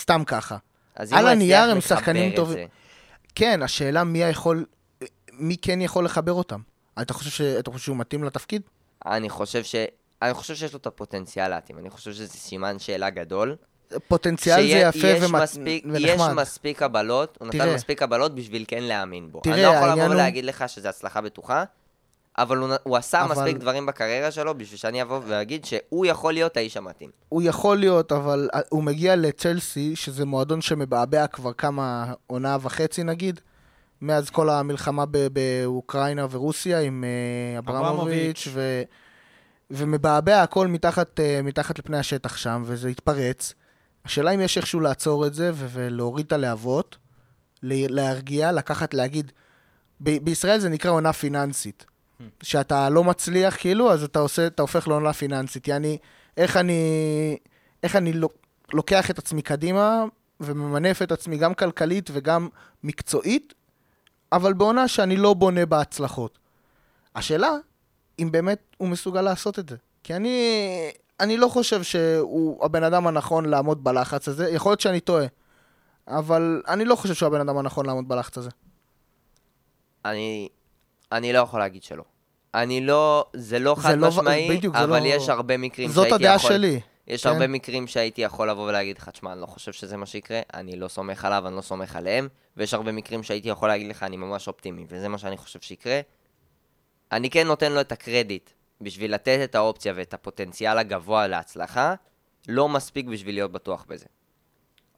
סתם 0.00 0.22
ככה. 0.26 0.56
על 1.12 1.26
הנייר 1.28 1.70
הם 1.70 1.80
שחקנים 1.80 2.36
טובים. 2.36 2.54
זה- 2.56 2.64
כן, 3.34 3.62
השאלה 3.62 4.04
מי 4.04 4.18
יכול... 4.18 4.64
מי 5.32 5.56
כן 5.62 5.80
יכול 5.80 6.04
לחבר 6.04 6.32
אותם? 6.32 6.60
אתה 7.02 7.14
חושב, 7.14 7.30
ש... 7.30 7.40
אתה 7.40 7.70
חושב 7.70 7.84
שהוא 7.84 7.96
מתאים 7.96 8.24
לתפקיד? 8.24 8.62
אני 9.06 9.28
חושב 9.30 9.62
ש... 9.64 9.74
אני 10.22 10.34
חושב 10.34 10.54
שיש 10.54 10.72
לו 10.72 10.78
את 10.78 10.86
הפוטנציאל 10.86 11.48
להתאים, 11.48 11.78
אני 11.78 11.90
חושב 11.90 12.12
שזה 12.12 12.28
סימן 12.28 12.78
שאלה 12.78 13.10
גדול. 13.10 13.56
פוטנציאל 14.08 14.62
זה 14.62 14.68
שיה- 14.68 14.88
יפה 14.88 15.06
יש 15.06 15.22
ומת- 15.24 15.42
מספיק, 15.42 15.84
יש 15.98 16.10
ונחמד. 16.20 16.32
מספיק 16.42 16.78
קבלות, 16.78 17.36
הוא 17.40 17.48
נתן 17.48 17.58
תראה. 17.58 17.74
מספיק 17.74 17.98
קבלות 17.98 18.34
בשביל 18.34 18.64
כן 18.68 18.82
להאמין 18.82 19.32
בו. 19.32 19.40
תראה, 19.40 19.54
אני 19.54 19.62
לא 19.62 19.68
יכול 19.68 19.88
לבוא 19.88 20.14
ולהגיד 20.14 20.44
לך 20.44 20.64
שזו 20.68 20.88
הצלחה 20.88 21.20
בטוחה, 21.20 21.64
אבל 22.42 22.56
הוא, 22.56 22.68
הוא 22.82 22.96
עשה 22.96 23.22
אבל- 23.24 23.30
מספיק 23.32 23.56
דברים 23.56 23.86
בקריירה 23.86 24.30
שלו 24.30 24.58
בשביל 24.58 24.78
שאני 24.78 25.02
אבוא 25.02 25.20
ואגיד 25.26 25.64
שהוא 25.64 26.06
יכול 26.06 26.32
להיות 26.32 26.56
האיש 26.56 26.76
המתאים. 26.76 27.10
הוא 27.28 27.42
יכול 27.42 27.76
להיות, 27.76 28.12
אבל 28.12 28.48
הוא 28.68 28.82
מגיע 28.84 29.16
לצ'לסי, 29.16 29.96
שזה 29.96 30.24
מועדון 30.26 30.60
שמבעבע 30.60 31.26
כבר 31.26 31.52
כמה 31.52 32.12
עונה 32.26 32.56
וחצי 32.60 33.02
נגיד, 33.02 33.40
מאז 34.00 34.30
כל 34.30 34.50
המלחמה 34.50 35.04
ב- 35.10 35.26
באוקראינה 35.32 36.26
ורוסיה 36.30 36.80
עם 36.80 37.04
אה, 37.04 37.58
אברמוביץ'. 37.58 38.48
ו... 38.52 38.82
ומבעבע 39.70 40.42
הכל 40.42 40.66
מתחת, 40.66 41.20
אה, 41.20 41.40
מתחת 41.42 41.78
לפני 41.78 41.98
השטח 41.98 42.36
שם, 42.36 42.62
וזה 42.66 42.88
התפרץ. 42.88 43.54
השאלה 44.04 44.30
אם 44.30 44.40
יש 44.40 44.56
איכשהו 44.56 44.80
לעצור 44.80 45.26
את 45.26 45.34
זה 45.34 45.50
ו- 45.54 45.66
ולהוריד 45.72 46.26
את 46.26 46.32
הלהבות, 46.32 46.96
ל- 47.62 47.94
להרגיע, 47.94 48.52
לקחת, 48.52 48.94
להגיד, 48.94 49.32
ב- 50.00 50.24
בישראל 50.24 50.58
זה 50.58 50.68
נקרא 50.68 50.90
עונה 50.90 51.12
פיננסית. 51.12 51.84
שאתה 52.42 52.88
לא 52.88 53.04
מצליח, 53.04 53.56
כאילו, 53.56 53.92
אז 53.92 54.04
אתה 54.04 54.18
עושה, 54.18 54.46
אתה 54.46 54.62
הופך 54.62 54.88
לעונה 54.88 55.12
פיננסית. 55.12 55.68
יעני, 55.68 55.98
איך 56.36 56.56
אני, 56.56 56.82
איך 57.82 57.96
אני 57.96 58.12
לוק- 58.12 58.46
לוקח 58.72 59.10
את 59.10 59.18
עצמי 59.18 59.42
קדימה 59.42 60.04
וממנף 60.40 61.02
את 61.02 61.12
עצמי 61.12 61.36
גם 61.38 61.54
כלכלית 61.54 62.10
וגם 62.12 62.48
מקצועית, 62.84 63.54
אבל 64.32 64.52
בעונה 64.52 64.88
שאני 64.88 65.16
לא 65.16 65.34
בונה 65.34 65.66
בהצלחות. 65.66 66.38
השאלה, 67.14 67.50
אם 68.18 68.28
באמת 68.32 68.58
הוא 68.76 68.88
מסוגל 68.88 69.22
לעשות 69.22 69.58
את 69.58 69.68
זה. 69.68 69.76
כי 70.04 70.14
אני, 70.16 70.60
אני 71.20 71.36
לא 71.36 71.48
חושב 71.48 71.82
שהוא 71.82 72.64
הבן 72.64 72.82
אדם 72.84 73.06
הנכון 73.06 73.44
לעמוד 73.44 73.84
בלחץ 73.84 74.28
הזה. 74.28 74.50
יכול 74.50 74.70
להיות 74.72 74.80
שאני 74.80 75.00
טועה, 75.00 75.26
אבל 76.08 76.62
אני 76.68 76.84
לא 76.84 76.94
חושב 76.96 77.14
שהוא 77.14 77.26
הבן 77.26 77.40
אדם 77.40 77.58
הנכון 77.58 77.86
לעמוד 77.86 78.08
בלחץ 78.08 78.38
הזה. 78.38 78.50
אני, 80.04 80.48
אני 81.12 81.32
לא 81.32 81.38
יכול 81.38 81.60
להגיד 81.60 81.82
שלא. 81.82 82.04
אני 82.54 82.80
לא, 82.80 83.24
זה 83.32 83.58
לא 83.58 83.74
זה 83.74 83.82
חד 83.82 83.98
לא- 83.98 84.08
משמעי, 84.08 84.56
בדיוק, 84.56 84.76
אבל 84.76 85.00
לא- 85.02 85.06
יש 85.06 85.28
הרבה 85.28 85.56
מקרים 85.56 85.88
זאת 85.90 86.08
שהייתי 86.08 86.24
הדעה 86.24 86.36
יכול... 86.36 86.50
שלי. 86.50 86.80
יש 87.06 87.22
כן. 87.22 87.28
הרבה 87.28 87.46
מקרים 87.46 87.86
שהייתי 87.86 88.20
יכול 88.20 88.50
לבוא 88.50 88.68
ולהגיד 88.68 88.98
לך, 88.98 89.08
תשמע, 89.08 89.32
אני 89.32 89.40
לא 89.40 89.46
חושב 89.46 89.72
שזה 89.72 89.96
מה 89.96 90.06
שיקרה, 90.06 90.40
אני 90.54 90.76
לא 90.76 90.88
סומך 90.88 91.24
עליו, 91.24 91.46
אני 91.46 91.56
לא 91.56 91.60
סומך 91.60 91.96
עליהם, 91.96 92.28
ויש 92.56 92.74
הרבה 92.74 92.92
מקרים 92.92 93.22
שהייתי 93.22 93.48
יכול 93.48 93.68
להגיד 93.68 93.90
לך, 93.90 94.02
אני 94.02 94.16
ממש 94.16 94.48
אופטימי, 94.48 94.86
וזה 94.88 95.08
מה 95.08 95.18
שאני 95.18 95.36
חושב 95.36 95.60
שיקרה. 95.60 96.00
אני 97.12 97.30
כן 97.30 97.46
נותן 97.46 97.72
לו 97.72 97.80
את 97.80 97.92
הקרדיט 97.92 98.50
בשביל 98.80 99.14
לתת 99.14 99.40
את 99.44 99.54
האופציה 99.54 99.92
ואת 99.96 100.14
הפוטנציאל 100.14 100.78
הגבוה 100.78 101.26
להצלחה, 101.26 101.94
לא 102.48 102.68
מספיק 102.68 103.06
בשביל 103.06 103.34
להיות 103.34 103.52
בטוח 103.52 103.84
בזה. 103.88 104.06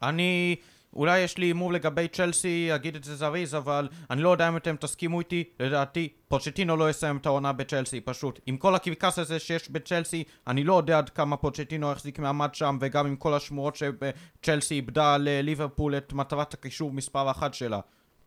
אני, 0.02 0.56
אולי 0.92 1.20
יש 1.20 1.38
לי 1.38 1.46
הימור 1.46 1.72
לגבי 1.72 2.08
צ'לסי, 2.08 2.74
אגיד 2.74 2.96
את 2.96 3.04
זה 3.04 3.16
זריז, 3.16 3.54
אבל 3.54 3.88
אני 4.10 4.22
לא 4.22 4.28
יודע 4.28 4.48
אם 4.48 4.56
אתם 4.56 4.76
תסכימו 4.76 5.20
איתי, 5.20 5.44
לדעתי, 5.60 6.08
פוצ'טינו 6.28 6.76
לא 6.76 6.90
יסיים 6.90 7.16
את 7.16 7.26
העונה 7.26 7.52
בצ'לסי, 7.52 8.00
פשוט. 8.00 8.40
עם 8.46 8.56
כל 8.56 8.74
הקרקס 8.74 9.18
הזה 9.18 9.38
שיש 9.38 9.70
בצ'לסי, 9.70 10.24
אני 10.46 10.64
לא 10.64 10.76
יודע 10.76 10.98
עד 10.98 11.10
כמה 11.10 11.36
פוצ'טינו 11.36 11.92
יחזיק 11.92 12.18
מעמד 12.18 12.54
שם, 12.54 12.78
וגם 12.80 13.06
עם 13.06 13.16
כל 13.16 13.34
השמועות 13.34 13.76
שצ'לסי 13.76 14.74
איבדה 14.74 15.16
לליברפול 15.16 15.96
את 15.96 16.12
מטרת 16.12 16.54
הקישור 16.54 16.92
מספר 16.92 17.30
אחת 17.30 17.54
שלה. 17.54 17.80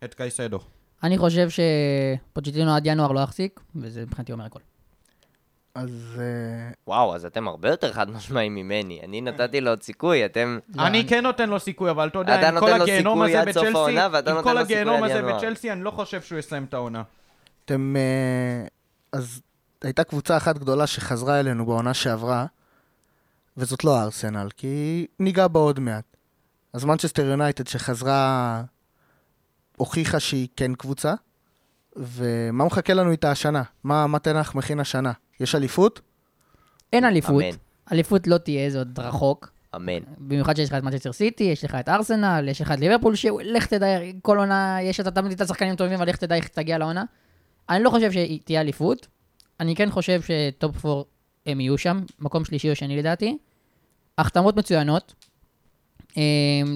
את 0.04 0.14
קייסדו. 0.14 0.60
אני 1.04 1.18
חושב 1.18 1.48
שפוצ'טינו 1.50 2.76
עד 2.76 2.86
ינואר 2.86 3.12
לא 3.12 3.20
יחזיק, 3.20 3.60
וזה 3.76 4.02
מבחינתי 4.02 4.32
אומר 4.32 4.46
הכל. 4.46 4.60
אז 5.76 6.20
אה, 6.20 6.72
וואו, 6.88 7.16
אז 7.16 7.26
אתם 7.26 7.48
הרבה 7.48 7.70
יותר 7.70 7.94
חד 7.94 8.10
משמעיים 8.10 8.56
ממני. 8.56 9.02
אני 9.04 9.22
נתתי 9.22 9.62
לו 9.62 9.70
עוד 9.70 9.84
סיכוי, 9.84 10.26
אתם... 10.26 10.60
אני 10.80 11.08
כן 11.08 11.24
נותן 11.24 11.50
לו 11.50 11.60
סיכוי, 11.60 11.92
אבל 11.92 12.08
אתה 12.08 12.20
יודע, 12.20 12.50
עם 12.50 12.60
כל 12.60 12.82
הגיהנום 12.82 13.22
הזה 13.22 13.46
בצ'לסי, 13.46 14.00
עם 14.30 14.42
כל 14.44 14.58
הגיהנום 14.58 15.04
הזה. 15.04 15.22
בצ'לסי, 15.22 15.72
אני 15.72 15.84
לא 15.84 15.92
חושב 15.92 16.22
שהוא 16.22 16.40
יסיים 16.40 16.64
את 16.64 16.74
העונה. 16.74 17.04
אתם... 17.66 17.96
אה, 17.98 18.68
אז 19.12 19.42
הייתה 19.82 20.04
קבוצה 20.04 20.38
אחת 20.38 20.58
גדולה 20.58 20.88
שחזרה 20.88 21.40
אלינו 21.40 21.66
בעונה 21.66 21.94
שעברה, 21.94 22.46
וזאת 23.58 23.84
לא 23.84 23.98
הארסנל, 23.98 24.48
כי 24.58 25.06
ניגע 25.20 25.48
בה 25.48 25.60
עוד 25.60 25.80
מעט. 25.80 26.18
אז 26.74 26.86
מנצ'סטר 26.86 27.26
יונייטד 27.26 27.68
שחזרה, 27.68 28.64
הוכיחה 29.78 30.20
שהיא 30.20 30.48
כן 30.56 30.76
קבוצה, 30.76 31.14
ומה 31.96 32.66
מחכה 32.66 32.94
לנו 32.94 33.12
איתה 33.12 33.32
השנה? 33.32 33.64
מה, 33.84 34.08
מה 34.08 34.20
טן 34.20 34.34
האח 34.34 34.56
מכין 34.56 34.80
השנה? 34.80 35.12
יש 35.40 35.56
אליפות? 35.56 36.02
אין 36.94 37.06
אליפות. 37.06 37.44
אמן. 37.44 37.56
אליפות 37.92 38.28
לא 38.28 38.38
תהיה, 38.38 38.70
זה 38.70 38.78
עוד 38.78 39.00
רחוק. 39.00 39.52
אמן. 39.76 40.00
במיוחד 40.18 40.56
שיש 40.56 40.70
לך 40.70 40.76
את 40.76 40.84
מנצ'סטר 40.84 41.14
סיטי, 41.14 41.44
יש 41.44 41.66
לך 41.66 41.76
את 41.76 41.90
ארסנל, 41.90 42.46
יש 42.50 42.62
לך 42.62 42.72
את 42.72 42.80
ליברפול, 42.80 43.16
שלך 43.16 43.66
תדע, 43.66 43.88
כל 44.22 44.38
עונה, 44.38 44.78
יש 44.82 45.00
את 45.00 45.08
תמיד 45.08 45.32
את 45.32 45.42
השחקנים 45.42 45.76
טובים, 45.76 45.94
אבל 45.94 46.10
לך 46.10 46.16
תדע 46.16 46.36
איך 46.36 46.48
תגיע 46.48 46.78
לעונה. 46.78 47.04
אני 47.70 47.84
לא 47.84 47.90
חושב 47.90 48.12
שהיא 48.12 48.40
תהיה 48.44 48.62
אליפות. 48.62 49.08
אני 49.60 49.76
כן 49.76 49.92
חושב 49.92 50.22
ש-top 50.22 50.86
4 50.86 51.02
הם 51.46 51.60
יהיו 51.60 51.78
שם, 51.78 52.02
מקום 52.20 52.46
שלישי 52.46 52.70
או 52.70 52.76
שני 52.76 52.98
לדעתי. 52.98 53.38
החתמות 54.18 54.56
מצוינות. 54.58 55.14
אה, 56.18 56.24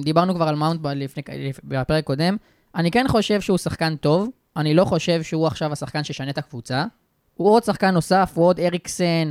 דיברנו 0.02 0.34
כבר 0.34 0.48
על 0.48 0.54
מאונט 0.54 0.80
לפני, 0.86 1.22
בפרק 1.64 2.04
קודם. 2.04 2.36
אני 2.74 2.90
כן 2.90 3.04
חושב 3.08 3.40
שהוא 3.40 3.58
שחקן 3.58 3.96
טוב, 3.96 4.28
אני 4.56 4.74
לא 4.74 4.84
חושב 4.84 5.22
שהוא 5.22 5.46
עכשיו 5.46 5.72
השחקן 5.72 6.04
שישנה 6.04 6.30
את 6.30 6.38
הקבוצה. 6.38 6.84
הוא 7.34 7.50
עוד 7.50 7.64
שחקן 7.64 7.90
נוסף, 7.90 8.32
הוא 8.34 8.46
עוד 8.46 8.60
אריקסן, 8.60 9.30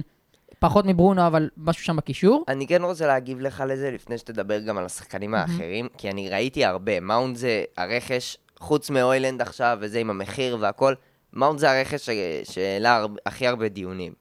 פחות 0.60 0.86
מברונו, 0.86 1.28
אבל 1.28 1.50
משהו 1.58 1.84
שם 1.84 1.96
בקישור. 1.96 2.46
אני 2.48 2.68
כן 2.68 2.84
רוצה 2.84 3.08
להגיב 3.08 3.40
לך 3.40 3.64
לזה 3.68 3.92
לפני 3.92 4.18
שתדבר 4.18 4.60
גם 4.60 4.78
על 4.78 4.86
השחקנים 4.86 5.34
האחרים, 5.36 5.88
כי 5.98 6.10
אני 6.10 6.30
ראיתי 6.30 6.66
הרבה. 6.66 7.00
מאונד 7.00 7.36
זה 7.38 7.64
הרכש, 7.78 8.38
חוץ 8.60 8.90
מאוילנד 8.90 9.42
עכשיו, 9.42 9.78
וזה 9.82 10.00
עם 10.00 10.10
המחיר 10.10 10.58
והכל, 10.60 10.94
מאונד 11.34 11.60
זה 11.60 11.72
הרכש 11.72 12.10
ש- 12.10 12.10
שהעלה 12.54 12.96
הר- 12.96 13.08
הכי 13.26 13.48
הרבה 13.48 13.70
דיונים. 13.70 14.14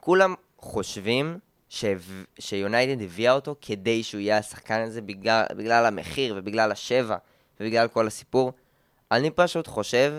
כולם 0.00 0.34
חושבים 0.58 1.38
שהב- 1.68 2.24
שיונייטד 2.38 3.02
הביאה 3.02 3.32
אותו 3.32 3.56
כדי 3.60 4.02
שהוא 4.02 4.20
יהיה 4.20 4.38
השחקן 4.38 4.80
הזה 4.80 5.02
בגלל, 5.02 5.44
בגלל 5.56 5.86
המחיר 5.86 6.34
ובגלל 6.38 6.72
השבע 6.72 7.16
ובגלל 7.60 7.88
כל 7.88 8.06
הסיפור. 8.06 8.52
אני 9.12 9.30
פשוט 9.30 9.66
חושב 9.66 10.14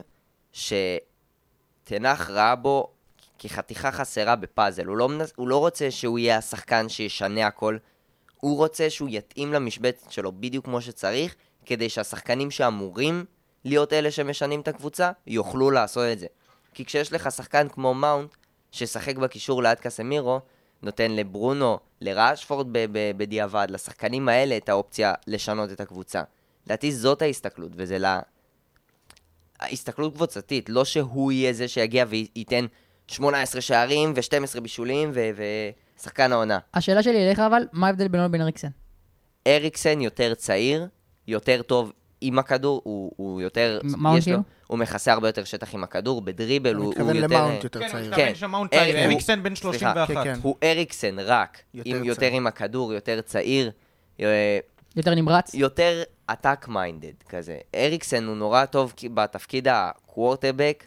שתנח 0.53 2.29
ראה 2.29 2.55
בו 2.55 2.87
כחתיכה 3.39 3.91
חסרה 3.91 4.35
בפאזל. 4.35 4.85
הוא 4.85 4.97
לא, 4.97 5.09
מנס, 5.09 5.33
הוא 5.35 5.47
לא 5.47 5.57
רוצה 5.57 5.91
שהוא 5.91 6.19
יהיה 6.19 6.37
השחקן 6.37 6.89
שישנה 6.89 7.47
הכל, 7.47 7.77
הוא 8.37 8.57
רוצה 8.57 8.89
שהוא 8.89 9.09
יתאים 9.11 9.53
למשבצת 9.53 10.11
שלו 10.11 10.31
בדיוק 10.31 10.65
כמו 10.65 10.81
שצריך, 10.81 11.35
כדי 11.65 11.89
שהשחקנים 11.89 12.51
שאמורים 12.51 13.25
להיות 13.65 13.93
אלה 13.93 14.11
שמשנים 14.11 14.61
את 14.61 14.67
הקבוצה, 14.67 15.11
יוכלו 15.27 15.71
לעשות 15.71 16.03
את 16.13 16.19
זה. 16.19 16.27
כי 16.73 16.85
כשיש 16.85 17.13
לך 17.13 17.31
שחקן 17.31 17.67
כמו 17.69 17.93
מאונט, 17.93 18.35
ששחק 18.71 19.15
בקישור 19.15 19.63
ליד 19.63 19.79
קסמירו, 19.79 20.39
נותן 20.81 21.11
לברונו, 21.11 21.79
לראשפורד 22.01 22.67
בדיעבד, 23.17 23.67
לשחקנים 23.69 24.29
האלה 24.29 24.57
את 24.57 24.69
האופציה 24.69 25.13
לשנות 25.27 25.71
את 25.71 25.81
הקבוצה. 25.81 26.23
לדעתי 26.65 26.91
זאת 26.91 27.21
ההסתכלות, 27.21 27.71
וזה 27.75 27.99
ל... 27.99 28.05
ההסתכלות 29.61 30.13
קבוצתית, 30.15 30.69
לא 30.69 30.85
שהוא 30.85 31.31
יהיה 31.31 31.53
זה 31.53 31.67
שיגיע 31.67 32.05
וייתן 32.09 32.65
18 33.07 33.61
שערים 33.61 34.13
ו-12 34.15 34.59
בישולים 34.61 35.11
ו- 35.13 35.29
ושחקן 35.99 36.31
העונה. 36.31 36.59
השאלה 36.73 37.03
שלי 37.03 37.27
אליך 37.27 37.39
אבל, 37.39 37.63
מה 37.71 37.87
ההבדל 37.87 38.07
בינו 38.07 38.23
לבין 38.23 38.41
אריקסן? 38.41 38.67
אריקסן 39.47 40.01
יותר 40.01 40.33
צעיר, 40.33 40.87
יותר 41.27 41.61
טוב 41.61 41.91
עם 42.21 42.39
הכדור, 42.39 42.81
הוא, 42.83 43.11
הוא 43.15 43.41
יותר... 43.41 43.79
מה 43.83 44.09
הוא 44.09 44.17
יש 44.17 44.27
לו, 44.27 44.33
כאילו? 44.33 44.43
הוא 44.67 44.79
מכסה 44.79 45.13
הרבה 45.13 45.27
יותר 45.27 45.43
שטח 45.43 45.73
עם 45.73 45.83
הכדור, 45.83 46.21
בדריבל 46.21 46.69
אני 46.69 46.77
הוא, 46.77 46.85
הוא 46.85 46.91
מתכוון 46.93 47.15
יותר... 47.15 47.27
למאונט 47.27 47.63
יותר 47.63 47.79
כן, 47.79 47.85
הוא 47.85 47.91
צעיר. 47.91 48.05
כן. 48.15 48.21
מתכוון 48.21 48.35
שמאונט 48.35 48.73
אריק- 48.73 48.81
צעיר, 48.83 48.97
הוא- 48.97 49.05
אריקסן 49.05 49.43
בן 49.43 49.55
סליחה, 49.55 49.77
31. 49.93 50.07
כן, 50.07 50.23
כן. 50.23 50.39
הוא 50.41 50.55
אריקסן 50.63 51.19
רק, 51.19 51.57
יותר 51.73 51.95
עם 51.95 52.03
יותר. 52.03 52.25
עם 52.31 52.47
הכדור, 52.47 52.93
יותר 52.93 53.21
צעיר, 53.21 53.71
אה, 54.19 54.59
יותר 54.95 55.15
נמרץ? 55.15 55.53
יותר 55.53 56.03
attack 56.27 56.65
minded 56.67 57.13
כזה. 57.29 57.57
אריקסן 57.75 58.25
הוא 58.27 58.35
נורא 58.35 58.65
טוב 58.65 58.93
בתפקיד 59.13 59.67
הקוורטרבק, 59.71 60.83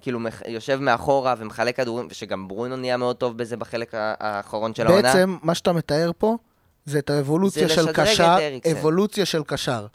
כאילו 0.00 0.20
מח- 0.20 0.42
יושב 0.46 0.78
מאחורה 0.80 1.34
ומחלק 1.38 1.76
כדורים, 1.76 2.06
ושגם 2.10 2.48
ברונו 2.48 2.76
נהיה 2.76 2.96
מאוד 2.96 3.16
טוב 3.16 3.38
בזה 3.38 3.56
בחלק 3.56 3.94
ה- 3.94 4.14
האחרון 4.20 4.74
של 4.74 4.86
העונה. 4.86 5.02
בעצם, 5.02 5.36
מה 5.42 5.54
שאתה 5.54 5.72
מתאר 5.72 6.10
פה, 6.18 6.36
זה 6.84 6.98
את 6.98 7.10
האבולוציה 7.10 7.68
זה 7.68 7.74
של 7.74 7.92
קשר. 7.92 8.36
אבולוציה 8.72 9.26
של 9.26 9.42
קשר. 9.46 9.86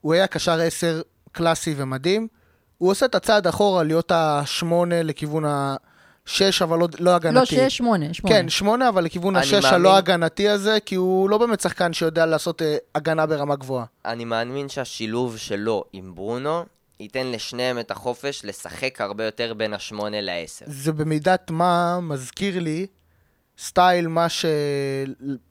הוא 0.00 0.14
היה 0.14 0.26
קשר 0.26 0.60
10 0.60 1.00
קלאסי 1.32 1.74
ומדהים, 1.76 2.28
הוא 2.78 2.90
עושה 2.90 3.06
את 3.06 3.14
הצעד 3.14 3.46
אחורה 3.46 3.82
להיות 3.82 4.12
השמונה 4.14 5.02
לכיוון 5.02 5.44
השש, 6.30 6.62
אבל 6.62 6.78
לא, 6.78 6.88
לא 6.98 7.14
הגנתי. 7.14 7.34
לא, 7.34 7.44
שש, 7.44 7.76
שמונה, 7.76 8.14
שמונה. 8.14 8.34
כן, 8.36 8.48
שמונה, 8.48 8.88
אבל 8.88 9.04
לכיוון 9.04 9.36
השש 9.36 9.52
מאמין- 9.52 9.74
הלא 9.74 9.96
הגנתי 9.96 10.48
הזה, 10.48 10.78
כי 10.86 10.94
הוא 10.94 11.30
לא 11.30 11.38
באמת 11.38 11.60
שחקן 11.60 11.92
שיודע 11.92 12.26
לעשות 12.26 12.62
אה, 12.62 12.76
הגנה 12.94 13.26
ברמה 13.26 13.56
גבוהה. 13.56 13.84
אני 14.04 14.24
מאמין 14.24 14.68
שהשילוב 14.68 15.36
שלו 15.36 15.84
עם 15.92 16.14
ברונו 16.14 16.64
ייתן 17.00 17.26
לשניהם 17.26 17.78
את 17.78 17.90
החופש 17.90 18.44
לשחק 18.44 19.00
הרבה 19.00 19.24
יותר 19.24 19.54
בין 19.54 19.74
השמונה 19.74 20.20
לעשר. 20.20 20.64
זה 20.68 20.92
במידת 20.92 21.50
מה 21.50 21.98
מזכיר 22.02 22.60
לי 22.60 22.86
סטייל 23.58 24.08
מה 24.08 24.28
ש... 24.28 24.44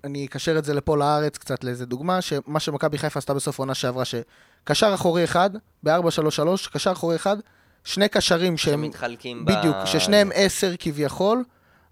אני 0.03 0.25
אקשר 0.25 0.57
את 0.57 0.65
זה 0.65 0.73
לפה 0.73 0.97
לארץ 0.97 1.37
קצת 1.37 1.63
לאיזה 1.63 1.85
דוגמה, 1.85 2.21
שמה 2.21 2.59
שמכבי 2.59 2.97
חיפה 2.97 3.19
עשתה 3.19 3.33
בסוף 3.33 3.59
העונה 3.59 3.73
שעברה, 3.75 4.03
שקשר 4.05 4.91
אחורי 4.93 5.23
אחד, 5.23 5.49
ב-4-3-3, 5.83 5.91
קשר 6.73 6.91
אחורי 6.91 7.15
אחד, 7.15 7.37
שני 7.83 8.09
קשרים 8.09 8.57
שהם... 8.57 8.83
שמתחלקים 8.83 9.45
ב... 9.45 9.51
בדיוק, 9.51 9.75
ששניהם 9.85 10.29
עשר 10.33 10.71
כביכול, 10.79 11.43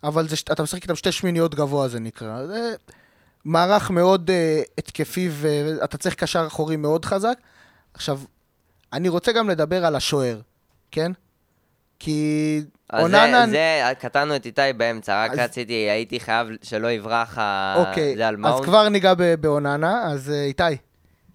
אבל 0.04 0.28
זה, 0.28 0.36
אתה 0.52 0.64
משחק 0.64 0.84
איתם 0.84 0.96
שתי 0.96 1.12
שמיניות 1.12 1.56
גבוה 1.56 1.88
זה 1.88 2.00
נקרא. 2.00 2.46
זה 2.46 2.76
מערך 3.46 3.92
מאוד 3.92 4.30
uh, 4.30 4.70
התקפי 4.78 5.30
ואתה 5.32 5.98
צריך 5.98 6.16
קשר 6.16 6.48
אחורי 6.48 6.76
מאוד 6.76 7.06
חזק. 7.06 7.38
עכשיו, 7.94 8.20
אני 8.94 9.10
רוצה 9.10 9.32
גם 9.32 9.50
לדבר 9.50 9.86
על 9.86 9.96
השוער, 9.96 10.40
כן? 10.92 11.12
כי 12.00 12.62
אז 12.90 13.04
אוננה... 13.04 13.46
זה, 13.46 13.52
זה, 13.52 13.96
קטענו 14.00 14.36
את 14.36 14.46
איתי 14.46 14.62
באמצע, 14.78 15.24
רק 15.24 15.32
אז- 15.32 15.40
רציתי, 15.40 15.74
הייתי 15.74 16.20
חייב 16.20 16.48
שלא 16.62 16.92
יברח 16.92 17.38
ה... 17.38 17.76
אוקיי, 17.78 18.16
זה 18.18 18.28
על 18.28 18.36
אז 18.36 18.40
מאונט. 18.40 18.66
כבר 18.66 18.90
ניגע 18.90 19.14
ב- 19.14 19.36
באוננה, 19.36 20.12
אז 20.12 20.30
uh, 20.30 20.32
איתי. 20.48 20.64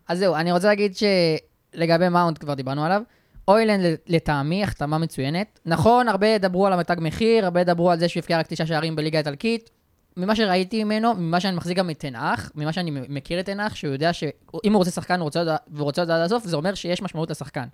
אז 0.08 0.18
זהו, 0.18 0.34
אני 0.34 0.52
רוצה 0.52 0.68
להגיד 0.68 0.96
שלגבי 0.96 2.08
מאונט 2.08 2.38
כבר 2.40 2.54
דיברנו 2.54 2.84
עליו. 2.84 3.02
אוילנד 3.48 3.84
לטעמי 4.06 4.64
החתמה 4.64 4.98
מצוינת. 4.98 5.60
נכון, 5.66 6.08
הרבה 6.08 6.26
ידברו 6.26 6.66
על 6.66 6.72
המתג 6.72 6.96
מחיר, 7.00 7.44
הרבה 7.44 7.60
ידברו 7.60 7.90
על 7.90 7.98
זה 7.98 8.08
שהוא 8.08 8.20
הבקיע 8.20 8.38
רק 8.38 8.46
תשעה 8.46 8.66
שערים 8.66 8.96
בליגה 8.96 9.18
האיטלקית. 9.18 9.70
ממה 10.16 10.36
שראיתי 10.36 10.84
ממנו, 10.84 11.14
ממה 11.14 11.40
שאני 11.40 11.56
מחזיק 11.56 11.78
גם 11.78 11.90
את 11.90 11.98
תנח, 12.00 12.50
ממה 12.54 12.72
שאני 12.72 12.90
מכיר 13.08 13.40
את 13.40 13.46
תנח, 13.46 13.74
שהוא 13.74 13.92
יודע 13.92 14.12
שאם 14.12 14.32
הוא 14.72 14.78
רוצה 14.78 14.90
שחקן 14.90 15.18
הוא 15.20 15.24
רוצה 15.24 15.38
עוד- 15.40 15.48
והוא 15.70 15.84
רוצה 15.84 16.02
עוד 16.02 16.10
עד 16.10 16.20
הסוף, 16.20 16.44
זה 16.44 16.56
אומר 16.56 16.74
שיש 16.74 17.02
משמעות 17.02 17.30
לשחקן. 17.30 17.64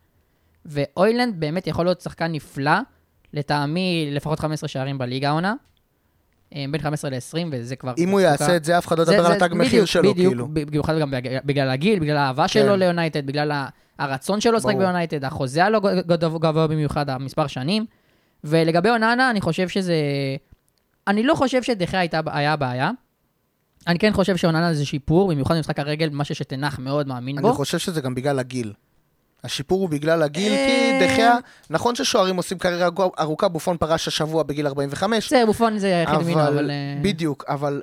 והוילנד 0.67 1.41
באמת 1.41 1.67
יכול 1.67 1.85
להיות 1.85 2.01
שחקן 2.01 2.33
נפלא, 2.33 2.73
לטעמי 3.35 4.09
לפחות 4.13 4.41
15 4.41 4.69
שערים 4.69 4.99
בליגה 4.99 5.29
העונה. 5.29 5.55
אה, 6.55 6.65
בין 6.71 6.81
15 6.81 7.11
ל-20, 7.11 7.47
וזה 7.53 7.77
כבר... 7.77 7.93
אם 7.99 8.09
הוא. 8.09 8.21
יעשה 8.21 8.57
את 8.57 8.65
זה, 8.65 8.79
אף 8.79 8.87
אחד 8.87 8.99
לא 8.99 9.03
ידבר 9.03 9.27
על 9.27 9.33
התג 9.33 9.49
מחיר 9.55 9.69
בדיוק, 9.69 9.87
שלו, 9.87 10.13
בדיוק, 10.15 10.29
כאילו. 10.33 10.49
ב- 10.49 10.61
במיוחד 10.61 10.99
גם 10.99 11.11
בג- 11.11 11.39
בגלל 11.45 11.71
הגיל, 11.71 11.99
בגלל 11.99 12.17
האהבה 12.17 12.49
שלו 12.49 12.73
כן. 12.73 12.79
ליונייטד, 12.79 13.27
בגלל 13.27 13.53
הרצון 13.99 14.41
שלו 14.41 14.57
לשחק. 14.57 14.75
ביונייטד, 14.75 15.25
החוזה 15.25 15.65
הלא 15.65 15.81
גבוה 16.39 16.67
במיוחד, 16.67 17.11
המספר 17.11 17.47
שנים. 17.47 17.87
ולגבי 18.45 18.91
אוננה, 18.91 19.31
אני 19.31 19.41
חושב 19.41 19.69
שזה... 19.69 19.95
אני 21.07 21.23
לא 21.23 21.35
חושב 21.35 21.63
שדה 21.63 21.85
חאה 21.85 22.01
הייתה- 22.01 22.21
היה 22.27 22.53
הבעיה. 22.53 22.91
אני 23.87 23.99
כן 23.99 24.13
חושב 24.13 24.37
שאוננה 24.37 24.75
זה 24.75 24.85
שיפור, 24.87 25.31
במיוחד 25.33 25.57
במשחק 25.57 25.79
הרגל, 25.79 26.09
משהו 26.13 26.35
שטן 26.35 26.60
האח 26.60 26.79
מאוד 26.79 27.09
מאמין 27.09 27.41
בו. 27.43 27.49
אני 27.49 27.57
חושב 27.57 27.79
שזה 27.79 28.01
גם 28.01 28.15
בגלל 28.15 28.39
הגיל. 28.39 28.73
השיפור 29.45 29.81
הוא 29.81 29.89
בגלל 29.89 30.23
הגיל, 30.23 30.53
אה. 30.53 30.99
כי 31.01 31.07
דחיה, 31.07 31.37
נכון 31.71 31.95
ששוערים 31.95 32.37
עושים 32.37 32.59
קריירה 32.59 32.89
ארוכה, 33.19 33.49
בופון 33.49 33.77
פרש 33.77 34.09
השבוע 34.09 34.43
בגיל 34.43 34.67
45, 34.67 35.27
בסדר, 35.27 35.47
בופון 35.47 35.79
זה 35.79 35.97
היחיד 35.99 36.15
אבל... 36.15 36.41
אבל, 36.41 36.71
אה, 36.71 36.75
בדיוק, 37.03 37.45
אבל 37.49 37.83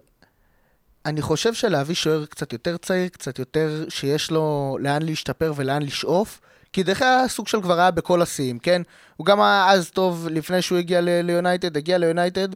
אני 1.05 1.21
חושב 1.21 1.53
שלהביא 1.53 1.95
שוער 1.95 2.25
קצת 2.25 2.53
יותר 2.53 2.77
צעיר, 2.77 3.07
קצת 3.07 3.39
יותר 3.39 3.85
שיש 3.89 4.31
לו 4.31 4.77
לאן 4.79 5.01
להשתפר 5.01 5.53
ולאן 5.55 5.81
לשאוף, 5.81 6.41
כי 6.73 6.83
דרך 6.83 7.01
היה 7.01 7.27
סוג 7.27 7.47
של 7.47 7.61
כבר 7.61 7.79
היה 7.79 7.91
בכל 7.91 8.21
השיאים, 8.21 8.59
כן? 8.59 8.81
הוא 9.17 9.25
גם 9.25 9.41
היה 9.41 9.71
אז 9.71 9.89
טוב 9.89 10.27
לפני 10.31 10.61
שהוא 10.61 10.77
הגיע 10.77 11.01
ליונייטד, 11.01 11.77
הגיע 11.77 11.97
ליונייטד 11.97 12.47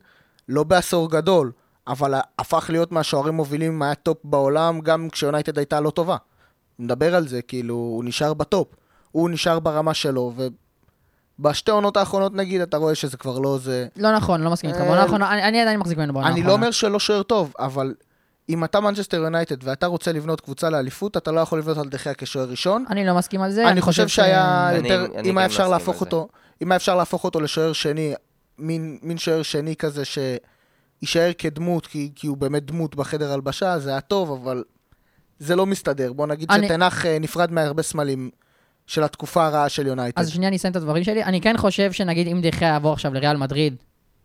לא 0.50 0.64
בעשור 0.64 1.12
גדול, 1.12 1.52
אבל 1.88 2.14
הפך 2.40 2.66
להיות 2.70 2.92
מהשוערים 2.92 3.34
מובילים, 3.34 3.82
היה 3.82 3.96
טופ 3.96 4.18
בעולם, 4.24 4.80
גם 4.80 5.10
כשיונייטד 5.10 5.58
הייתה 5.58 5.80
לא 5.80 5.90
טובה. 5.90 6.18
נדבר 6.80 7.16
על 7.16 7.28
זה, 7.28 7.42
כאילו, 7.42 7.74
הוא 7.74 8.04
נשאר 8.04 8.34
בטופ. 8.34 8.68
הוא 9.12 9.30
נשאר 9.30 9.60
ברמה 9.60 9.94
שלו, 9.94 10.34
ובשתי 11.40 11.72
עונות 11.72 11.98
האחרונות 11.98 12.34
נגיד, 12.34 12.62
אתה 12.62 12.78
רואה 12.78 12.96
שזה 12.96 13.18
כבר 13.18 13.40
לא 13.40 13.58
זה... 13.58 13.88
לא 13.96 14.16
נכון, 14.16 14.42
לא 14.42 14.52
מסכים 14.52 14.70
איתך. 14.70 14.82
אה, 14.82 14.86
בעונה 14.86 15.02
האחרונה, 15.02 15.34
אני 15.34 15.44
אני 15.44 15.62
עדיין 15.62 15.80
מחזיק 15.80 15.98
ממנו 15.98 16.14
בעונה 16.14 16.28
אני 16.28 16.40
האחרונה. 16.40 16.50
לא 16.50 16.54
אומר 16.54 16.72
שלא 16.72 17.00
שוער 17.00 17.24
טוב, 17.24 17.54
אבל 17.60 17.94
אם 18.50 18.64
אתה 18.64 18.80
מנצ'סטר 18.80 19.18
יונייטד 19.18 19.56
ואתה 19.64 19.86
רוצה 19.88 20.12
לבנות 20.12 20.42
קבוצה 20.42 20.70
לאליפות, 20.70 21.18
אתה 21.18 21.32
לא 21.32 21.40
יכול 21.40 21.60
לבנות 21.60 21.78
על 21.78 21.90
דה 21.90 21.99
חאה 21.99 22.14
כשוער 22.14 22.50
ראשון. 22.50 22.86
אני 22.90 23.06
לא 23.06 23.16
מסכים 23.16 23.42
על 23.42 23.52
זה. 23.52 23.68
אני 23.70 23.82
חושב 23.82 24.08
שהיה 24.08 24.70
אני- 24.70 24.78
יותר, 24.78 25.06
אני 25.06 25.30
אם 25.30 25.34
כן 25.34 25.38
היה 25.38 25.46
אפשר 25.46 25.58
מסכים 25.64 25.72
להפוך. 25.72 26.02
אותו, 26.02 26.28
אם 26.64 26.72
היה 26.72 26.76
אפשר 26.76 26.96
להפוך 26.96 27.24
אותו 27.24 27.42
לשוער 27.42 27.74
שני, 27.74 28.14
מין 28.58 28.98
מין 29.02 29.18
שוער 29.18 29.42
שני 29.44 29.76
כזה 29.76 30.04
שיישאר 30.06 31.32
כדמות, 31.38 31.88
כי 31.88 32.12
כי 32.16 32.28
הוא 32.28 32.38
באמת 32.38 32.66
דמות 32.66 32.96
בחדר 32.96 33.32
הלבשה, 33.34 33.80
זה 33.80 33.90
היה 33.90 34.02
טוב, 34.02 34.32
אבל 34.44 34.64
זה 35.40 35.56
לא 35.56 35.66
מסתדר. 35.66 36.14
בוא 36.14 36.28
נגיד 36.28 36.52
אני- 36.52 36.68
שטן 36.68 36.89
האח 36.89 37.06
אה, 37.06 37.20
נפרד 37.20 37.52
מהרבה 37.52 37.84
סמלים 37.84 38.30
של 38.88 39.04
התקופה 39.04 39.46
הרעה 39.46 39.70
של 39.70 39.88
יונייטד. 39.88 40.22
אז 40.22 40.30
שנייה 40.30 40.48
אני 40.50 40.58
אסיים 40.58 40.72
את 40.72 40.76
הדברים 40.76 41.04
שלי. 41.04 41.24
אני 41.24 41.42
כן 41.42 41.58
חושב 41.58 41.92
שנגיד 41.92 42.28
אם 42.28 42.42
דה 42.44 42.53
חאה 42.53 42.68
יעבור 42.68 42.94
עכשיו 42.94 43.14
לריאל 43.14 43.38
מדריד, 43.38 43.76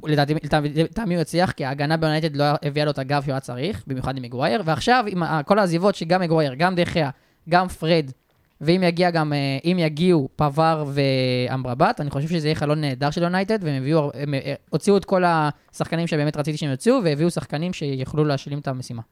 לדעתי, 0.02 0.34
לטעמי 0.74 1.14
הוא 1.14 1.22
יצליח, 1.22 1.52
כי 1.52 1.64
ההגנה 1.64 1.96
ביונייטד 1.96 2.36
לא 2.36 2.44
הביאה 2.62 2.84
לו 2.84 2.90
את 2.90 2.98
הגב 2.98 3.22
שהוא 3.22 3.32
היה 3.32 3.40
צריך, 3.40 3.82
במיוחד 3.86 4.16
עם 4.16 4.22
מגווייר, 4.22 4.62
ועכשיו 4.64 5.04
עם 5.08 5.22
כל 5.46 5.58
העזיבות 5.58 5.94
שגם 5.94 6.20
מגווייר, 6.20 6.54
גם 6.54 6.74
דה 6.74 6.86
חאה, 6.86 7.10
גם 7.48 7.68
פרד, 7.68 8.10
ואם 8.60 8.82
יגיע 8.82 9.10
גם, 9.10 9.32
אה, 9.32 9.58
אם 9.64 9.76
יגיעו 9.80 10.28
פבאר 10.36 10.84
ואמרבאט, 10.94 12.00
אני 12.00 12.10
חושב 12.10 12.28
שזה 12.28 12.48
יהיה 12.48 12.54
חלון 12.54 12.80
נהדר 12.80 13.10
של 13.10 13.22
יונייטד, 13.22 13.58
והם 13.62 13.82
הביאו, 13.82 14.10
הם 14.14 14.34
אה, 14.34 14.54
הוציאו 14.70 14.96
את 14.96 15.04
כל 15.04 15.22
השחקנים 15.26 16.06
שבאמת 16.06 16.36
רציתי 16.36 16.58
שהם 16.58 16.70
יוציאו, 16.70 16.96
והביאו 17.04 17.30
שחקנים 17.30 17.72
שיוכלו 17.72 18.24
להשלים 18.24 18.58
את 18.58 18.68
המשימה. 18.68 19.02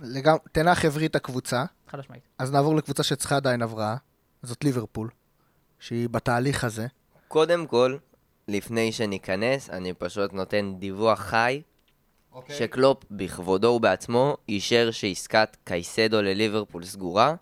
לגמ- 0.00 0.38
תנח 0.52 0.84
הבריא 0.84 1.08
את 1.08 1.16
הקבוצה, 1.16 1.64
חד 1.88 1.98
משמעית. 1.98 2.22
אז 2.38 2.52
נעבור 2.52 2.76
לקבוצה 2.76 3.02
שצריכה 3.02 3.36
עדיין 3.36 3.62
הבראה, 3.62 3.96
זאת 4.42 4.64
ליברפול, 4.64 5.08
שהיא 5.80 6.08
בתהליך 6.08 6.64
הזה. 6.64 6.86
קודם 7.28 7.66
כל, 7.66 7.96
לפני 8.50 8.92
שניכנס, 8.92 9.70
אני 9.70 9.94
פשוט 9.94 10.32
נותן 10.32 10.74
דיווח 10.78 11.20
חי, 11.20 11.62
אוקיי. 12.32 12.56
שקלופ 12.56 13.04
בכבודו 13.10 13.68
ובעצמו 13.68 14.36
אישר 14.48 14.90
שעסקת 14.90 15.56
קייסדו 15.64 16.22
לליברפול 16.22 16.84
סגורה. 16.84 17.34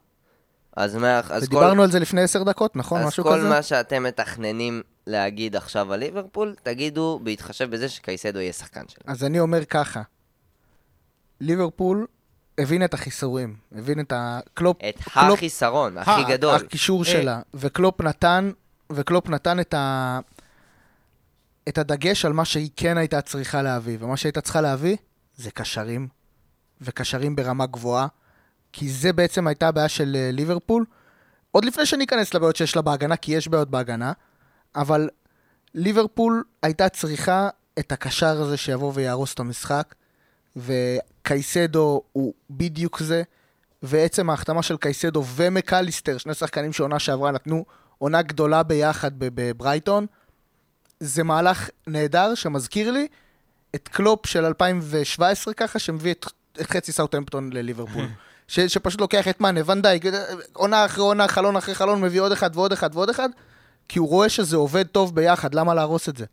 אז 0.76 0.94
מה, 0.94 1.18
אז 1.18 1.26
כל, 1.28 1.36
ודיברנו 1.36 1.82
על 1.82 1.90
זה 1.90 1.98
לפני 1.98 2.22
עשר 2.22 2.42
דקות, 2.42 2.76
נכון? 2.76 3.00
אז 3.00 3.06
משהו 3.06 3.24
כל 3.24 3.38
כזה? 3.38 3.48
מה 3.48 3.62
שאתם 3.62 4.02
מתכננים 4.02 4.82
להגיד 5.06 5.56
עכשיו 5.56 5.92
על 5.92 6.00
ליברפול, 6.00 6.54
תגידו 6.62 7.20
בהתחשב 7.22 7.70
בזה 7.70 7.88
שקייסדו 7.88 8.38
יהיה 8.38 8.52
שחקן 8.52 8.82
שלהם. 8.88 9.14
אז 9.16 9.24
אני 9.24 9.40
אומר 9.40 9.64
ככה, 9.64 10.02
ליברפול 11.40 12.06
הבין 12.58 12.84
את 12.84 12.94
החיסורים, 12.94 13.56
הבין 13.72 14.00
את 14.00 14.12
הקלופ, 14.16 14.76
את 14.88 14.98
קלופ- 14.98 15.32
החיסרון 15.32 15.98
הכי 15.98 16.24
גדול. 16.28 16.54
הקישור 16.54 17.00
אה. 17.00 17.04
שלה, 17.04 17.40
וקלופ 17.54 18.00
נתן, 18.00 18.50
וקלופ 18.92 19.28
נתן 19.28 19.60
את, 19.60 19.74
ה, 19.74 20.18
את 21.68 21.78
הדגש 21.78 22.24
על 22.24 22.32
מה 22.32 22.44
שהיא 22.44 22.70
כן 22.76 22.98
הייתה 22.98 23.20
צריכה 23.20 23.62
להביא, 23.62 23.96
ומה 24.00 24.16
שהייתה 24.16 24.40
צריכה 24.40 24.60
להביא 24.60 24.96
זה 25.36 25.50
קשרים, 25.50 26.08
וקשרים 26.80 27.36
ברמה 27.36 27.66
גבוהה, 27.66 28.06
כי 28.72 28.88
זה 28.88 29.12
בעצם 29.12 29.46
הייתה 29.46 29.68
הבעיה 29.68 29.88
של 29.88 30.16
אה, 30.16 30.30
ליברפול, 30.32 30.84
עוד 31.50 31.64
לפני 31.64 31.86
שניכנס 31.86 32.34
לבעיות 32.34 32.56
שיש 32.56 32.76
לה 32.76 32.82
בהגנה, 32.82 33.16
כי 33.16 33.32
יש 33.32 33.48
בעיות 33.48 33.70
בהגנה, 33.70 34.12
אבל 34.76 35.08
ליברפול 35.74 36.44
הייתה 36.62 36.88
צריכה 36.88 37.48
את 37.78 37.92
הקשר 37.92 38.42
הזה 38.42 38.56
שיבוא 38.56 38.92
ויהרוס 38.94 39.34
את 39.34 39.40
המשחק, 39.40 39.94
וקייסדו 40.56 42.02
הוא 42.12 42.34
בדיוק 42.50 43.02
זה, 43.02 43.22
ועצם 43.82 44.30
ההחתמה 44.30 44.62
של 44.62 44.76
קייסדו 44.76 45.24
ומקאליסטר, 45.34 46.18
שני 46.18 46.34
שחקנים 46.34 46.72
שעונה 46.72 46.98
שעברה 46.98 47.30
נתנו 47.30 47.64
עונה 47.98 48.22
גדולה 48.22 48.62
ביחד 48.62 49.18
בב- 49.18 49.30
בברייטון, 49.34 50.06
זה 51.00 51.24
מהלך 51.24 51.70
נהדר 51.86 52.34
שמזכיר 52.34 52.90
לי 52.90 53.08
את 53.74 53.88
קלופ 53.88 54.26
של 54.26 54.44
2017 54.44 55.54
ככה, 55.54 55.78
שמביא 55.78 56.12
את, 56.12 56.26
את 56.60 56.70
חצי 56.70 56.92
סאוטהמפטון 56.92 57.50
לליברפול. 57.52 58.04
ש, 58.48 58.60
שפשוט 58.60 59.00
לוקח 59.00 59.28
את 59.28 59.40
מאנה, 59.40 59.60
ואן 59.66 59.80
דייק, 59.81 60.04
עונה 60.52 60.84
אחרי 60.84 61.02
עונה, 61.02 61.28
חלון 61.28 61.56
אחרי 61.56 61.74
חלון, 61.74 62.00
מביא 62.00 62.20
עוד 62.20 62.32
אחד 62.32 62.50
ועוד 62.56 62.72
אחד 62.72 62.90
ועוד 62.92 63.10
אחד, 63.10 63.28
כי 63.88 63.98
הוא 63.98 64.08
רואה 64.08 64.28
שזה 64.28 64.56
עובד 64.56 64.86
טוב 64.86 65.14
ביחד, 65.14 65.54
למה 65.54 65.74
להרוס 65.74 66.08
את 66.08 66.16
זה? 66.16 66.24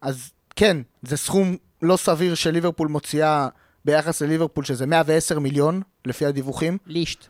אז 0.00 0.30
כן, 0.56 0.76
זה 1.02 1.16
סכום 1.16 1.56
לא 1.82 1.96
סביר 1.96 2.34
שליברפול 2.34 2.88
מוציאה 2.88 3.48
ביחס 3.84 4.22
לליברפול, 4.22 4.64
שזה 4.64 4.86
110 4.86 5.38
מיליון, 5.38 5.82
לפי 6.04 6.26
הדיווחים. 6.26 6.78
לישט. 6.86 7.26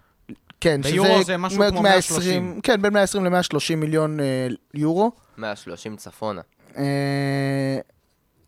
כן, 0.62 0.81
ביורו 0.83 1.25
זה 1.25 1.37
משהו 1.37 1.62
כמו 1.70 1.83
130. 1.83 2.61
כן, 2.62 2.83
בין 2.83 2.92
120 2.92 3.25
ל-130 3.25 3.77
מיליון 3.77 4.20
אה, 4.20 4.46
יורו. 4.75 5.12
130 5.38 5.96
צפונה. 5.96 6.40
אה, 6.77 7.79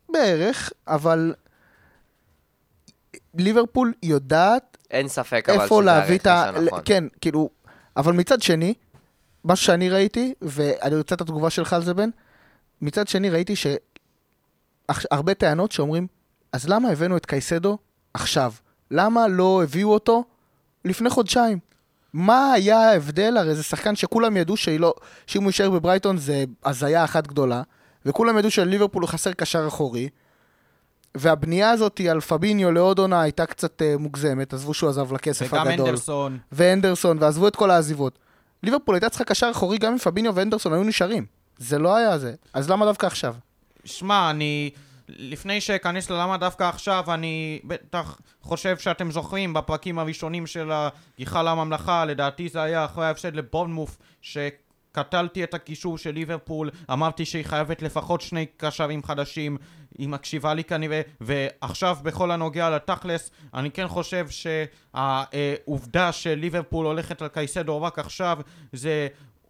בערך, 0.09 0.71
אבל 0.87 1.33
ליברפול 3.33 3.93
יודעת 4.03 4.77
אין 4.91 5.07
ספק 5.07 5.49
אבל 5.49 5.61
איפה 5.61 5.75
שזה 5.75 5.85
להביא 5.85 6.17
את 6.17 6.27
ה... 6.27 6.51
כן, 6.85 7.03
כאילו... 7.21 7.49
אבל 7.97 8.13
מצד 8.13 8.41
שני, 8.41 8.73
מה 9.43 9.55
שאני 9.55 9.89
ראיתי, 9.89 10.33
ואני 10.41 10.95
רוצה 10.95 11.15
את 11.15 11.21
התגובה 11.21 11.49
שלך 11.49 11.73
על 11.73 11.83
זה, 11.83 11.93
בן, 11.93 12.09
מצד 12.81 13.07
שני 13.07 13.29
ראיתי 13.29 13.53
שהרבה 13.55 15.33
טענות 15.33 15.71
שאומרים, 15.71 16.07
אז 16.51 16.69
למה 16.69 16.89
הבאנו 16.89 17.17
את 17.17 17.25
קייסדו 17.25 17.77
עכשיו? 18.13 18.53
למה 18.91 19.27
לא 19.27 19.63
הביאו 19.63 19.93
אותו 19.93 20.23
לפני 20.85 21.09
חודשיים? 21.09 21.74
מה 22.15 22.53
היה 22.53 22.89
ההבדל? 22.89 23.37
הרי 23.37 23.55
זה 23.55 23.63
שחקן 23.63 23.95
שכולם 23.95 24.37
ידעו 24.37 24.55
לא, 24.79 24.93
שאם 25.27 25.43
הוא 25.43 25.49
יישאר 25.49 25.69
בברייטון 25.69 26.17
זה 26.17 26.43
הזיה 26.65 27.03
אחת 27.03 27.27
גדולה, 27.27 27.61
וכולם 28.05 28.37
ידעו 28.37 28.51
שלליברפול 28.51 29.01
הוא 29.03 29.09
חסר 29.09 29.33
קשר 29.33 29.67
אחורי, 29.67 30.09
והבנייה 31.17 31.69
הזאת 31.69 32.01
על 32.11 32.21
פביניו 32.21 32.71
לעוד 32.71 32.99
עונה 32.99 33.21
הייתה 33.21 33.45
קצת 33.45 33.81
uh, 33.81 33.99
מוגזמת, 33.99 34.53
עזבו 34.53 34.73
שהוא 34.73 34.89
עזב 34.89 35.13
לכסף 35.13 35.53
וגם 35.53 35.67
הגדול. 35.67 35.85
אנדרסון. 35.85 36.37
ואנדרסון, 36.51 37.17
ועזבו 37.21 37.47
את 37.47 37.55
כל 37.55 37.71
העזיבות. 37.71 38.19
ליברפול 38.63 38.95
הייתה 38.95 39.09
צריכה 39.09 39.23
קשר 39.23 39.51
אחורי 39.51 39.77
גם 39.77 39.91
אם 39.91 39.97
פביניו 39.97 40.35
ואנדרסון 40.35 40.73
היו 40.73 40.83
נשארים. 40.83 41.25
זה 41.57 41.79
לא 41.79 41.95
היה 41.95 42.17
זה. 42.17 42.33
אז 42.53 42.69
למה 42.69 42.85
דווקא 42.85 43.05
עכשיו? 43.05 43.35
שמע, 43.85 44.29
אני... 44.29 44.69
לפני 45.09 45.61
שאכנס 45.61 46.09
ללמה 46.09 46.37
דווקא 46.37 46.63
עכשיו, 46.63 47.03
אני 47.07 47.59
בטח 47.63 48.19
חושב 48.41 48.77
שאתם 48.77 49.11
זוכרים 49.11 49.53
בפרקים 49.53 49.99
הראשונים 49.99 50.47
של 50.47 50.71
הגיחה 50.71 51.43
לממלכה, 51.43 52.05
לדעתי 52.05 52.49
זה 52.49 52.61
היה 52.61 52.85
אחרי 52.85 53.05
ההפסד 53.05 53.35
לבורנמוף, 53.35 53.97
שקטלתי 54.21 55.43
את 55.43 55.53
הקישור 55.53 55.97
של 55.97 56.11
ליברפול, 56.11 56.69
אמרתי 56.91 57.25
שהיא 57.25 57.45
חייבת 57.45 57.81
לפחות 57.81 58.21
שני 58.21 58.45
קשרים 58.57 59.03
חדשים, 59.03 59.57
היא 59.97 60.09
מקשיבה 60.09 60.53
לי 60.53 60.63
כנראה, 60.63 61.01
ועכשיו 61.21 61.97
בכל 62.03 62.31
הנוגע 62.31 62.69
לתכלס, 62.69 63.31
אני 63.53 63.71
כן 63.71 63.87
חושב 63.87 64.27
שהעובדה 64.93 66.11
שליברפול 66.11 66.85
הולכת 66.85 67.21
על 67.21 67.27
קייסדו 67.27 67.81
רק 67.81 67.99
עכשיו, 67.99 68.37
זה 68.73 69.07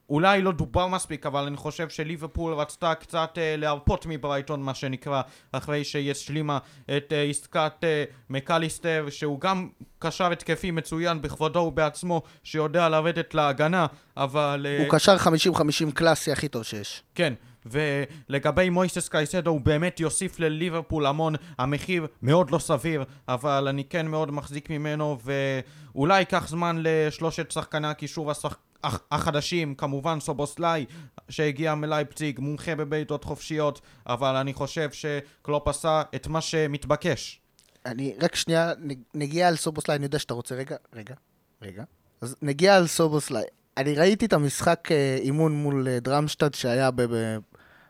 אולי 0.10 0.42
לא 0.42 0.52
דובר 0.52 0.88
מספיק, 0.88 1.26
אבל 1.26 1.44
אני 1.44 1.58
חושב 1.58 1.90
שליברפול 1.90 2.54
רצתה 2.54 2.96
קצת 2.96 3.38
אה, 3.38 3.56
להרפות 3.58 4.06
מברייטון, 4.06 4.62
מה 4.62 4.74
שנקרא, 4.74 5.22
אחרי 5.52 5.84
שהיא 5.84 6.12
השלימה 6.12 6.58
את 6.98 7.14
אה, 7.14 7.24
עסקת 7.24 7.74
אה, 7.84 8.04
מקליסטר, 8.30 9.08
שהוא 9.10 9.40
גם 9.40 9.70
קשר 10.00 10.32
התקפי 10.32 10.72
מצוין 10.72 11.22
בכבודו 11.22 11.60
ובעצמו, 11.60 12.22
שיודע 12.44 12.90
לרדת 12.90 13.34
להגנה, 13.34 13.86
אבל... 14.18 14.66
אה, 14.70 14.78
הוא 14.80 14.88
קשר 14.90 15.16
50-50 15.18 15.92
קלאסי 15.94 16.32
הכי 16.32 16.48
טוב 16.48 16.64
שיש. 16.64 17.04
כן, 17.16 17.34
ולגבי 17.66 18.70
מויסס 18.70 19.10
קייסדו 19.10 19.52
הוא 19.52 19.62
באמת 19.62 20.00
יוסיף 20.00 20.40
לליברפול 20.40 21.06
המון, 21.06 21.36
המחיר 21.58 22.08
מאוד 22.22 22.52
לא 22.52 22.60
סביר, 22.60 23.04
אבל 23.28 23.68
אני 23.68 23.84
כן 23.84 24.08
מאוד 24.08 24.32
מחזיק 24.32 24.70
ממנו, 24.70 25.18
ואולי 25.24 26.20
ייקח 26.20 26.48
זמן 26.48 26.78
לשלושת 26.80 27.52
שחקני 27.52 27.88
הקישור 27.88 28.32
השח... 28.32 28.58
הח- 28.86 29.00
החדשים, 29.12 29.76
כמובן 29.76 30.20
סובוסליי 30.20 30.86
שהגיע 31.30 31.76
מלייפציג, 31.76 32.40
מומחה 32.40 32.76
בבעיטות 32.76 33.24
חופשיות, 33.24 33.82
אבל 34.08 34.36
אני 34.36 34.54
חושב 34.54 34.90
שקלופ 34.92 35.68
עשה 35.68 36.02
את 36.16 36.28
מה 36.28 36.42
שמתבקש. 36.42 37.40
אני, 37.86 38.16
רק 38.22 38.36
שנייה, 38.36 38.72
נגיע 39.14 39.48
על 39.48 39.56
סובוסליי, 39.56 39.96
אני 39.98 40.06
יודע 40.06 40.20
שאתה 40.20 40.34
רוצה, 40.34 40.56
רגע, 40.56 40.76
רגע, 40.94 41.16
רגע. 41.62 41.84
אז 42.22 42.36
נגיע 42.42 42.76
על 42.76 42.88
סובוסליי. 42.88 43.44
אני 43.78 43.94
ראיתי 43.96 44.26
את 44.26 44.34
המשחק 44.34 44.92
אה, 44.92 45.18
אימון 45.22 45.52
מול 45.52 45.88
אה, 45.88 46.00
דרמשטד 46.00 46.54
שהיה 46.54 46.92
ב- 46.92 47.02
ב- 47.02 47.38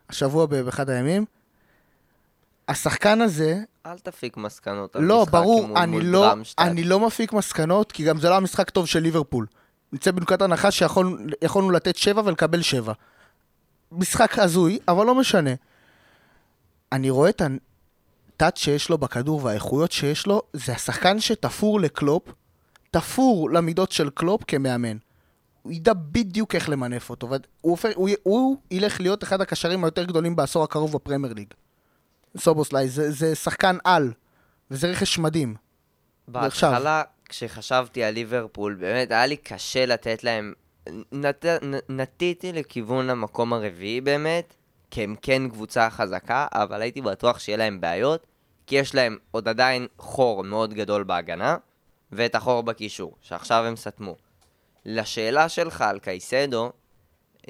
השבוע 0.10 0.45
ב- 0.45 0.55
באחד 0.55 0.89
הימים. 0.89 1.25
השחקן 2.67 3.21
הזה, 3.21 3.60
אל 3.86 3.97
תפיק 3.99 4.38
מסקנות 4.38 4.95
על 4.95 5.01
לא, 5.03 5.21
משחק 5.21 5.31
ברור, 5.34 5.62
אימון 5.65 5.89
מול 5.89 6.03
לא, 6.03 6.27
דרמשטט. 6.27 6.60
אני 6.62 6.84
לא 6.84 6.99
מפיק 7.08 7.34
מסקנות, 7.34 7.91
כי 7.91 8.03
גם 8.03 8.19
זה 8.19 8.27
לא 8.27 8.34
היה 8.34 8.39
משחק 8.39 8.69
טוב 8.69 8.88
של 8.88 8.99
ליברפול. 8.99 9.45
נצא 9.95 10.12
בנקודת 10.12 10.41
הנחה 10.41 10.71
שיכולנו 10.71 11.71
לתת 11.71 11.95
שבע 11.95 12.21
ולקבל 12.25 12.62
שבע. 12.62 12.93
משחק 13.91 14.39
הזוי, 14.39 14.79
אבל 14.88 15.05
לא 15.05 15.15
משנה. 15.15 15.51
אני 16.91 17.10
רואה 17.10 17.29
את 17.29 17.41
הטאט 18.36 18.58
שיש 18.58 18.89
לו 18.89 18.97
בכדור 18.97 19.43
והאיכויות 19.43 19.91
שיש 19.91 20.27
לו, 20.27 20.41
זה 20.53 20.73
השחקן 20.73 21.19
שתפור 21.19 21.79
לקלופ, 21.79 22.23
תפור 22.91 23.49
למידות 23.49 23.91
של 23.91 24.10
קלופ 24.10 24.43
כמאמן. 24.47 24.97
הוא 25.62 25.71
ידע 25.71 25.93
בדיוק 25.93 26.55
איך 26.55 26.69
למנף 26.69 27.10
אותו, 27.10 27.29
והוא 27.29 27.77
הוא, 27.95 28.10
הוא 28.23 28.58
ילך 28.71 29.01
להיות 29.01 29.23
אחד 29.23 29.41
הקשרים 29.41 29.84
היותר 29.84 30.03
גדולים 30.03 30.36
בעשור 30.36 30.63
הקרוב 30.63 30.93
בפרמייר 30.93 31.34
ליג. 31.34 31.47
סובוסליי, 32.38 32.89
זה, 32.89 33.12
זה 33.12 33.36
שחקן 33.36 33.77
על, 33.84 34.12
וזה 34.71 34.88
רכש 34.88 35.19
מדהים. 35.19 35.55
בהתחלה, 36.27 37.03
כשחשבתי 37.30 38.04
על 38.04 38.14
ליברפול, 38.14 38.74
באמת 38.74 39.12
היה 39.12 39.26
לי 39.26 39.38
קשה 39.38 39.86
לתת 39.86 40.24
להם... 40.24 40.54
נת... 41.12 41.46
נטיתי 41.90 42.54
לכיוון 42.54 43.10
המקום 43.10 43.54
הרביעי 43.54 44.02
באמת, 44.02 44.56
כי 44.92 45.04
הם 45.04 45.16
כן 45.22 45.50
קבוצה 45.50 45.90
חזקה, 45.90 46.48
אבל 46.52 46.82
הייתי 46.82 47.02
בטוח 47.02 47.40
שיהיה 47.40 47.58
להם 47.58 47.82
בעיות, 47.82 48.28
כי 48.68 48.76
יש 48.76 48.96
להם 48.96 49.18
עוד 49.32 49.48
עדיין 49.48 49.88
חור 49.98 50.44
מאוד 50.44 50.74
גדול 50.74 51.04
בהגנה, 51.04 51.58
ואת 52.12 52.36
החור 52.36 52.64
בקישור, 52.64 53.16
שעכשיו 53.22 53.66
הם 53.66 53.76
סתמו. 53.76 54.16
לשאלה 54.86 55.50
שלך 55.50 55.82
על 55.82 56.00
קייסדו, 56.00 56.72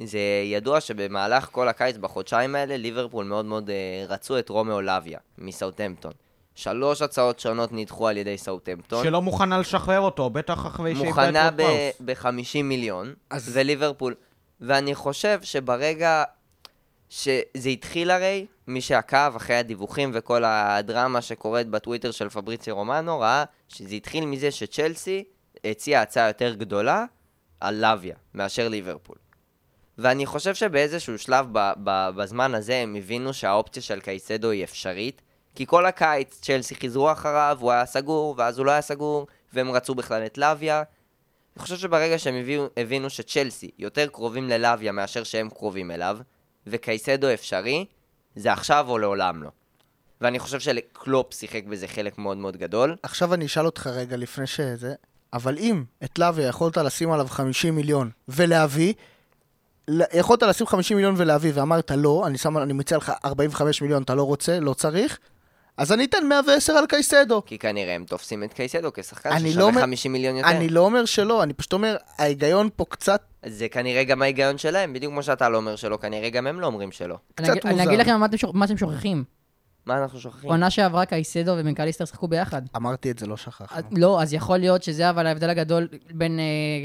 זה 0.03 0.19
ידוע 0.43 0.81
שבמהלך 0.81 1.49
כל 1.51 1.67
הקיץ, 1.67 1.97
בחודשיים 1.97 2.55
האלה, 2.55 2.77
ליברפול 2.77 3.25
מאוד 3.25 3.45
מאוד 3.45 3.69
אה, 3.69 4.05
רצו 4.07 4.39
את 4.39 4.49
רומיאו 4.49 4.81
לאביה, 4.81 5.19
מסאוטהמפטון. 5.37 6.11
שלוש 6.55 7.01
הצעות 7.01 7.39
שונות 7.39 7.69
נדחו 7.71 8.07
על 8.07 8.17
ידי 8.17 8.37
סאוטהמפטון. 8.37 9.03
שלא 9.03 9.21
מוכנה 9.21 9.57
לשחרר 9.59 9.99
אותו, 9.99 10.29
בטח 10.29 10.65
אחרי 10.67 10.95
שאיבדה 10.95 11.07
מוכנה 11.09 11.47
את 11.47 11.53
פראוס. 11.57 11.69
ב-50 12.05 12.63
מיליון, 12.63 13.13
אז- 13.29 13.51
וליברפול. 13.53 14.15
ואני 14.61 14.95
חושב 14.95 15.39
שברגע 15.43 16.23
שזה 17.09 17.69
התחיל 17.69 18.11
הרי, 18.11 18.45
מי 18.67 18.81
שעקב 18.81 19.35
אחרי 19.35 19.55
הדיווחים 19.55 20.11
וכל 20.13 20.43
הדרמה 20.45 21.21
שקורית 21.21 21.67
בטוויטר 21.67 22.11
של 22.11 22.29
פבריצי 22.29 22.71
רומנו, 22.71 23.19
ראה 23.19 23.43
שזה 23.69 23.95
התחיל 23.95 24.25
מזה 24.25 24.51
שצ'לסי 24.51 25.23
הציעה 25.63 26.01
הצעה 26.01 26.27
יותר 26.27 26.53
גדולה 26.53 27.05
על 27.59 27.75
לוויה 27.75 28.15
מאשר 28.33 28.67
ליברפול. 28.69 29.15
ואני 29.97 30.25
חושב 30.25 30.55
שבאיזשהו 30.55 31.19
שלב 31.19 31.45
ב- 31.51 31.71
ב- 31.83 32.09
בזמן 32.15 32.55
הזה 32.55 32.75
הם 32.75 32.95
הבינו 32.95 33.33
שהאופציה 33.33 33.81
של 33.83 33.99
קייסדו 33.99 34.49
היא 34.49 34.63
אפשרית, 34.63 35.21
כי 35.55 35.65
כל 35.65 35.85
הקיץ 35.85 36.39
צ'לסי 36.41 36.75
חיזרו 36.75 37.11
אחריו, 37.11 37.57
הוא 37.61 37.71
היה 37.71 37.85
סגור, 37.85 38.35
ואז 38.37 38.57
הוא 38.57 38.65
לא 38.65 38.71
היה 38.71 38.81
סגור, 38.81 39.27
והם 39.53 39.71
רצו 39.71 39.95
בכלל 39.95 40.25
את 40.25 40.37
לוויה. 40.37 40.83
אני 41.57 41.63
חושב 41.63 41.77
שברגע 41.77 42.19
שהם 42.19 42.35
הבינו, 42.35 42.67
הבינו 42.77 43.09
שצ'לסי 43.09 43.71
יותר 43.79 44.07
קרובים 44.07 44.49
ללוויה 44.49 44.91
מאשר 44.91 45.23
שהם 45.23 45.49
קרובים 45.49 45.91
אליו, 45.91 46.17
וקייסדו 46.67 47.33
אפשרי, 47.33 47.85
זה 48.35 48.53
עכשיו 48.53 48.85
או 48.89 48.97
לעולם 48.97 49.43
לא. 49.43 49.49
ואני 50.21 50.39
חושב 50.39 50.59
שקלופ 50.59 51.33
שיחק 51.33 51.63
בזה 51.63 51.87
חלק 51.87 52.17
מאוד 52.17 52.37
מאוד 52.37 52.57
גדול. 52.57 52.95
עכשיו 53.03 53.33
אני 53.33 53.45
אשאל 53.45 53.65
אותך 53.65 53.87
רגע 53.87 54.17
לפני 54.17 54.47
שזה, 54.47 54.93
אבל 55.33 55.57
אם 55.57 55.83
את 56.03 56.19
לאוויה 56.19 56.47
יכולת 56.47 56.77
לשים 56.77 57.11
עליו 57.11 57.27
50 57.27 57.75
מיליון 57.75 58.09
ולהביא, 58.27 58.93
יכולת 60.13 60.43
לשים 60.43 60.67
50 60.67 60.97
מיליון 60.97 61.15
ולהביא 61.17 61.51
ואמרת 61.55 61.91
לא, 61.91 62.23
אני, 62.27 62.37
שם, 62.37 62.57
אני 62.57 62.73
מציע 62.73 62.97
לך 62.97 63.11
45 63.25 63.81
מיליון, 63.81 64.03
אתה 64.03 64.15
לא 64.15 64.23
רוצה, 64.23 64.59
לא 64.59 64.73
צריך, 64.73 65.19
אז 65.77 65.91
אני 65.91 66.05
אתן 66.05 66.25
110 66.29 66.73
על 66.73 66.85
קייסדו. 66.85 67.41
כי 67.45 67.57
כנראה 67.57 67.95
הם 67.95 68.03
תופסים 68.03 68.43
את 68.43 68.53
קייסדו 68.53 68.93
כשחקן 68.93 69.29
אני 69.31 69.43
לא 69.43 69.49
ששווה 69.51 69.63
אומר- 69.63 69.81
50 69.81 70.11
מיליון 70.13 70.35
יותר. 70.35 70.49
אני 70.49 70.69
לא 70.69 70.79
אומר 70.81 71.05
שלא, 71.05 71.43
אני 71.43 71.53
פשוט 71.53 71.73
אומר, 71.73 71.95
ההיגיון 72.17 72.69
פה 72.75 72.85
קצת, 72.89 73.21
זה 73.45 73.67
כנראה 73.69 74.03
גם 74.03 74.21
ההיגיון 74.21 74.57
שלהם, 74.57 74.93
בדיוק 74.93 75.13
כמו 75.13 75.23
שאתה 75.23 75.49
לא 75.49 75.57
אומר 75.57 75.75
שלא, 75.75 75.97
כנראה 75.97 76.29
גם 76.29 76.47
הם 76.47 76.59
לא 76.59 76.65
אומרים 76.67 76.91
שלא. 76.91 77.15
אני 77.39 77.47
קצת 77.47 77.51
אגיד- 77.51 77.65
אני 77.65 77.73
מוזר. 77.75 77.89
אגיד 77.89 77.99
לכם 77.99 78.19
מה 78.19 78.25
אתם 78.25 78.37
שוכ- 78.37 78.51
מה 78.53 78.65
אתם 78.65 78.77
שוכחים. 78.77 79.23
מה 79.85 79.97
אנחנו 79.97 80.19
שוכחים? 80.19 80.49
עונה 80.49 80.69
שעברה 80.69 81.05
קייסדו 81.05 81.51
ומקאליסטר 81.57 82.05
שיחקו 82.05 82.27
ביחד. 82.27 82.61
אמרתי 82.75 83.11
את 83.11 83.19
זה, 83.19 83.27
לא 83.27 83.37
שכחנו. 83.37 83.81
לא, 83.91 84.21
אז 84.21 84.33
יכול 84.33 84.57
להיות 84.57 84.83
שזה 84.83 85.09
אבל 85.09 85.27
ההבדל 85.27 85.49
הגדול 85.49 85.87
בין, 86.13 86.39
אה, 86.39 86.43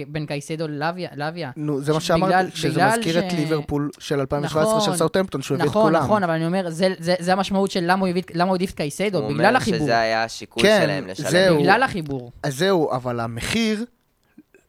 בין 0.08 0.26
קייסדו 0.26 0.68
ללאביה. 0.68 1.08
לאביה. 1.16 1.50
נו, 1.56 1.80
זה 1.82 1.92
מה 1.92 2.00
ש- 2.00 2.06
שאמרתי, 2.06 2.26
בגלל- 2.32 2.50
שזה 2.54 2.72
בגלל 2.74 2.98
מזכיר 2.98 3.18
את 3.18 3.30
ש- 3.30 3.34
ליברפול 3.34 3.90
של 3.98 4.20
2017 4.20 4.80
של 4.80 4.86
נכון, 4.86 4.96
סאוטהמפטון, 4.98 5.42
שהוא 5.42 5.54
הביא 5.54 5.64
את 5.64 5.70
נכון, 5.70 5.82
כולם. 5.82 6.02
נכון, 6.04 6.22
אבל 6.22 6.32
אני 6.32 6.46
אומר, 6.46 6.70
זה, 6.70 6.88
זה, 6.98 7.14
זה 7.18 7.32
המשמעות 7.32 7.70
של 7.70 7.80
למה 7.86 8.00
הוא 8.00 8.08
הביא- 8.08 8.22
למה 8.34 8.44
הוא 8.44 8.54
העדיף 8.54 8.70
את 8.70 8.76
קייסדו, 8.76 9.18
הוא 9.18 9.28
בגלל 9.28 9.46
אומר 9.46 9.56
החיבור. 9.56 9.80
שזה 9.80 9.98
היה 9.98 10.24
השיקול 10.24 10.62
כן, 10.62 10.80
שלהם 10.84 11.06
לשלם. 11.06 11.30
זהו. 11.30 11.58
בגלל 11.60 11.82
החיבור. 11.82 12.32
אז 12.42 12.58
זהו, 12.58 12.92
אבל 12.92 13.20
המחיר, 13.20 13.84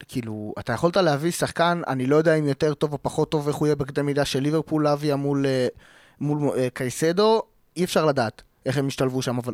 כאילו, 0.08 0.54
אתה 0.60 0.74
יכולת 0.74 0.98
להביא 0.98 1.32
שחקן, 1.32 1.82
אני 1.88 2.06
לא 2.08 2.16
יודע 2.16 2.34
אם 2.36 2.48
יותר 2.48 2.74
טוב 2.74 2.94
או 2.94 2.98
פחות 3.02 3.32
טוב, 3.32 3.48
איך 3.48 3.56
הוא 3.58 3.68
יהיה 3.68 3.76
בקנה 3.76 4.04
מידה 4.04 4.26
של 4.26 4.40
ליברפול 4.40 4.84
להביא 4.84 5.16
מול, 5.16 5.46
אה, 5.46 5.68
מול 6.20 6.50
אה, 6.58 6.68
קייסדו, 6.74 7.42
אי 7.78 7.84
אפשר 7.84 8.06
לדעת 8.06 8.42
איך 8.66 8.78
הם 8.78 8.88
ישתלבו 8.88 9.22
שם, 9.22 9.38
אבל 9.38 9.54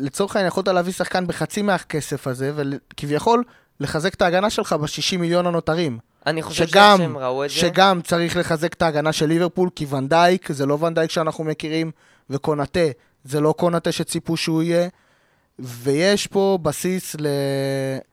לצורך 0.00 0.36
העניין 0.36 0.48
יכולת 0.48 0.68
להביא 0.68 0.92
שחקן 0.92 1.26
בחצי 1.26 1.62
מהכסף 1.62 2.26
הזה, 2.26 2.52
וכביכול 2.54 3.44
לחזק 3.80 4.14
את 4.14 4.22
ההגנה 4.22 4.50
שלך 4.50 4.72
ב-60 4.72 5.18
מיליון 5.18 5.46
הנותרים. 5.46 5.98
אני 6.26 6.42
חושב 6.42 6.66
שגם, 6.66 6.98
שהם 6.98 7.18
ראו 7.18 7.44
את 7.44 7.50
זה. 7.50 7.54
שגם 7.56 8.00
צריך 8.02 8.36
לחזק 8.36 8.72
את 8.72 8.82
ההגנה 8.82 9.12
של 9.12 9.26
ליברפול, 9.26 9.70
כי 9.76 9.86
ונדייק 9.86 10.52
זה 10.52 10.66
לא 10.66 10.74
ונדייק 10.84 11.10
שאנחנו 11.10 11.44
מכירים, 11.44 11.90
וקונאטה 12.30 12.80
זה 13.24 13.40
לא 13.40 13.54
קונאטה 13.58 13.92
שציפו 13.92 14.36
שהוא 14.36 14.62
יהיה, 14.62 14.88
ויש 15.58 16.26
פה 16.26 16.58
בסיס 16.62 17.16
ל... 17.18 17.26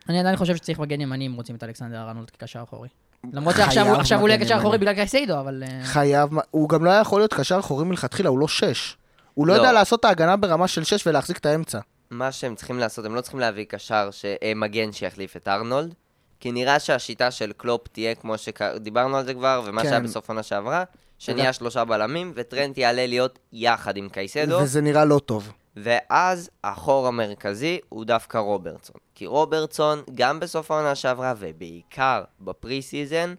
אני 0.09 0.19
עדיין 0.19 0.35
חושב 0.35 0.55
שצריך 0.55 0.79
מגן 0.79 1.01
ימני 1.01 1.27
אם 1.27 1.33
רוצים 1.33 1.55
את 1.55 1.63
אלכסנדר 1.63 1.97
ארנולד 2.01 2.29
כקשר 2.29 2.63
אחורי. 2.63 2.87
למרות 3.33 3.55
שעכשיו 3.55 3.87
הוא- 3.87 3.95
עכשיו 3.97 4.19
הוא 4.19 4.27
לא 4.27 4.33
יהיה 4.33 4.45
קשר. 4.45 4.57
אחורי 4.57 4.77
בגלל 4.77 4.93
קייסדו, 4.93 5.39
אבל... 5.39 5.63
אה, 5.67 5.83
חייב, 5.85 6.29
הוא 6.51 6.69
גם 6.69 6.85
לא 6.85 6.89
היה 6.89 7.01
יכול 7.01 7.19
להיות 7.21 7.33
קשר 7.33 7.59
אחורי 7.59 7.85
מלכתחילה, 7.85 8.29
הוא 8.29 8.39
לא 8.39 8.47
שש. 8.47 8.97
הוא 9.37 9.47
לא, 9.47 9.53
לא. 9.53 9.59
יודע 9.59 9.71
לעשות 9.71 9.99
את 9.99 10.05
ההגנה 10.05 10.35
ברמה 10.35 10.67
של 10.67 10.83
שש 10.83 11.07
ולהחזיק 11.07 11.37
את 11.37 11.45
האמצע. 11.45 11.79
מה 12.09 12.31
שהם 12.31 12.55
צריכים 12.55 12.79
לעשות, 12.79 13.05
הם 13.05 13.15
לא 13.15 13.21
צריכים 13.21 13.39
להביא 13.39 13.65
קשר 13.65 14.09
ש... 14.11 14.25
אה, 14.25 14.53
מגן 14.55 14.91
שיחליף 14.91 15.35
את 15.37 15.47
ארנולד, 15.47 15.93
כי 16.39 16.51
נראה 16.51 16.79
שהשיטה 16.79 17.31
של 17.31 17.51
קלופ 17.57 17.87
תהיה 17.87 18.15
כמו 18.15 18.35
שדיברנו 18.37 19.17
על 19.17 19.25
זה 19.25 19.33
כבר, 19.33 19.61
ומה 19.65 19.81
כן. 19.81 19.87
שהיה 19.87 19.99
בסוף 19.99 20.29
עונה 20.29 20.43
שעברה, 20.43 20.83
שנהיה 21.19 21.53
שלושה 21.53 21.85
בלמים, 21.85 22.31
וטרנט 22.35 22.77
יעלה 22.77 23.07
להיות 23.07 23.39
יחד 23.53 23.97
עם 23.97 24.09
קייסדו, 24.09 24.59
וזה 24.61 24.81
נראה 24.81 25.05
לא 25.05 25.19
טוב. 25.19 25.51
ואז 25.75 26.49
החור 26.63 27.07
המרכזי 27.07 27.79
הוא 27.89 28.05
דווקא 28.05 28.37
רוברטסון. 28.37 28.97
כי 29.15 29.25
רוברטסון, 29.25 30.01
גם 30.15 30.39
בסוף 30.39 30.71
העונה 30.71 30.95
שעברה, 30.95 31.33
ובעיקר 31.39 32.23
ב 32.41 32.51
pre 32.51 32.81
season, 32.81 33.33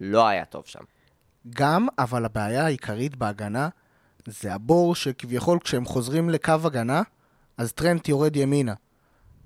לא 0.00 0.26
היה 0.26 0.44
טוב 0.44 0.62
שם. 0.66 0.84
גם, 1.50 1.88
אבל 1.98 2.24
הבעיה 2.24 2.64
העיקרית 2.64 3.16
בהגנה 3.16 3.68
זה 4.28 4.54
הבור 4.54 4.94
שכביכול 4.94 5.58
כשהם 5.58 5.84
חוזרים 5.84 6.30
לקו 6.30 6.52
הגנה, 6.64 7.02
אז 7.56 7.72
טרנט 7.72 8.08
יורד 8.08 8.36
ימינה. 8.36 8.74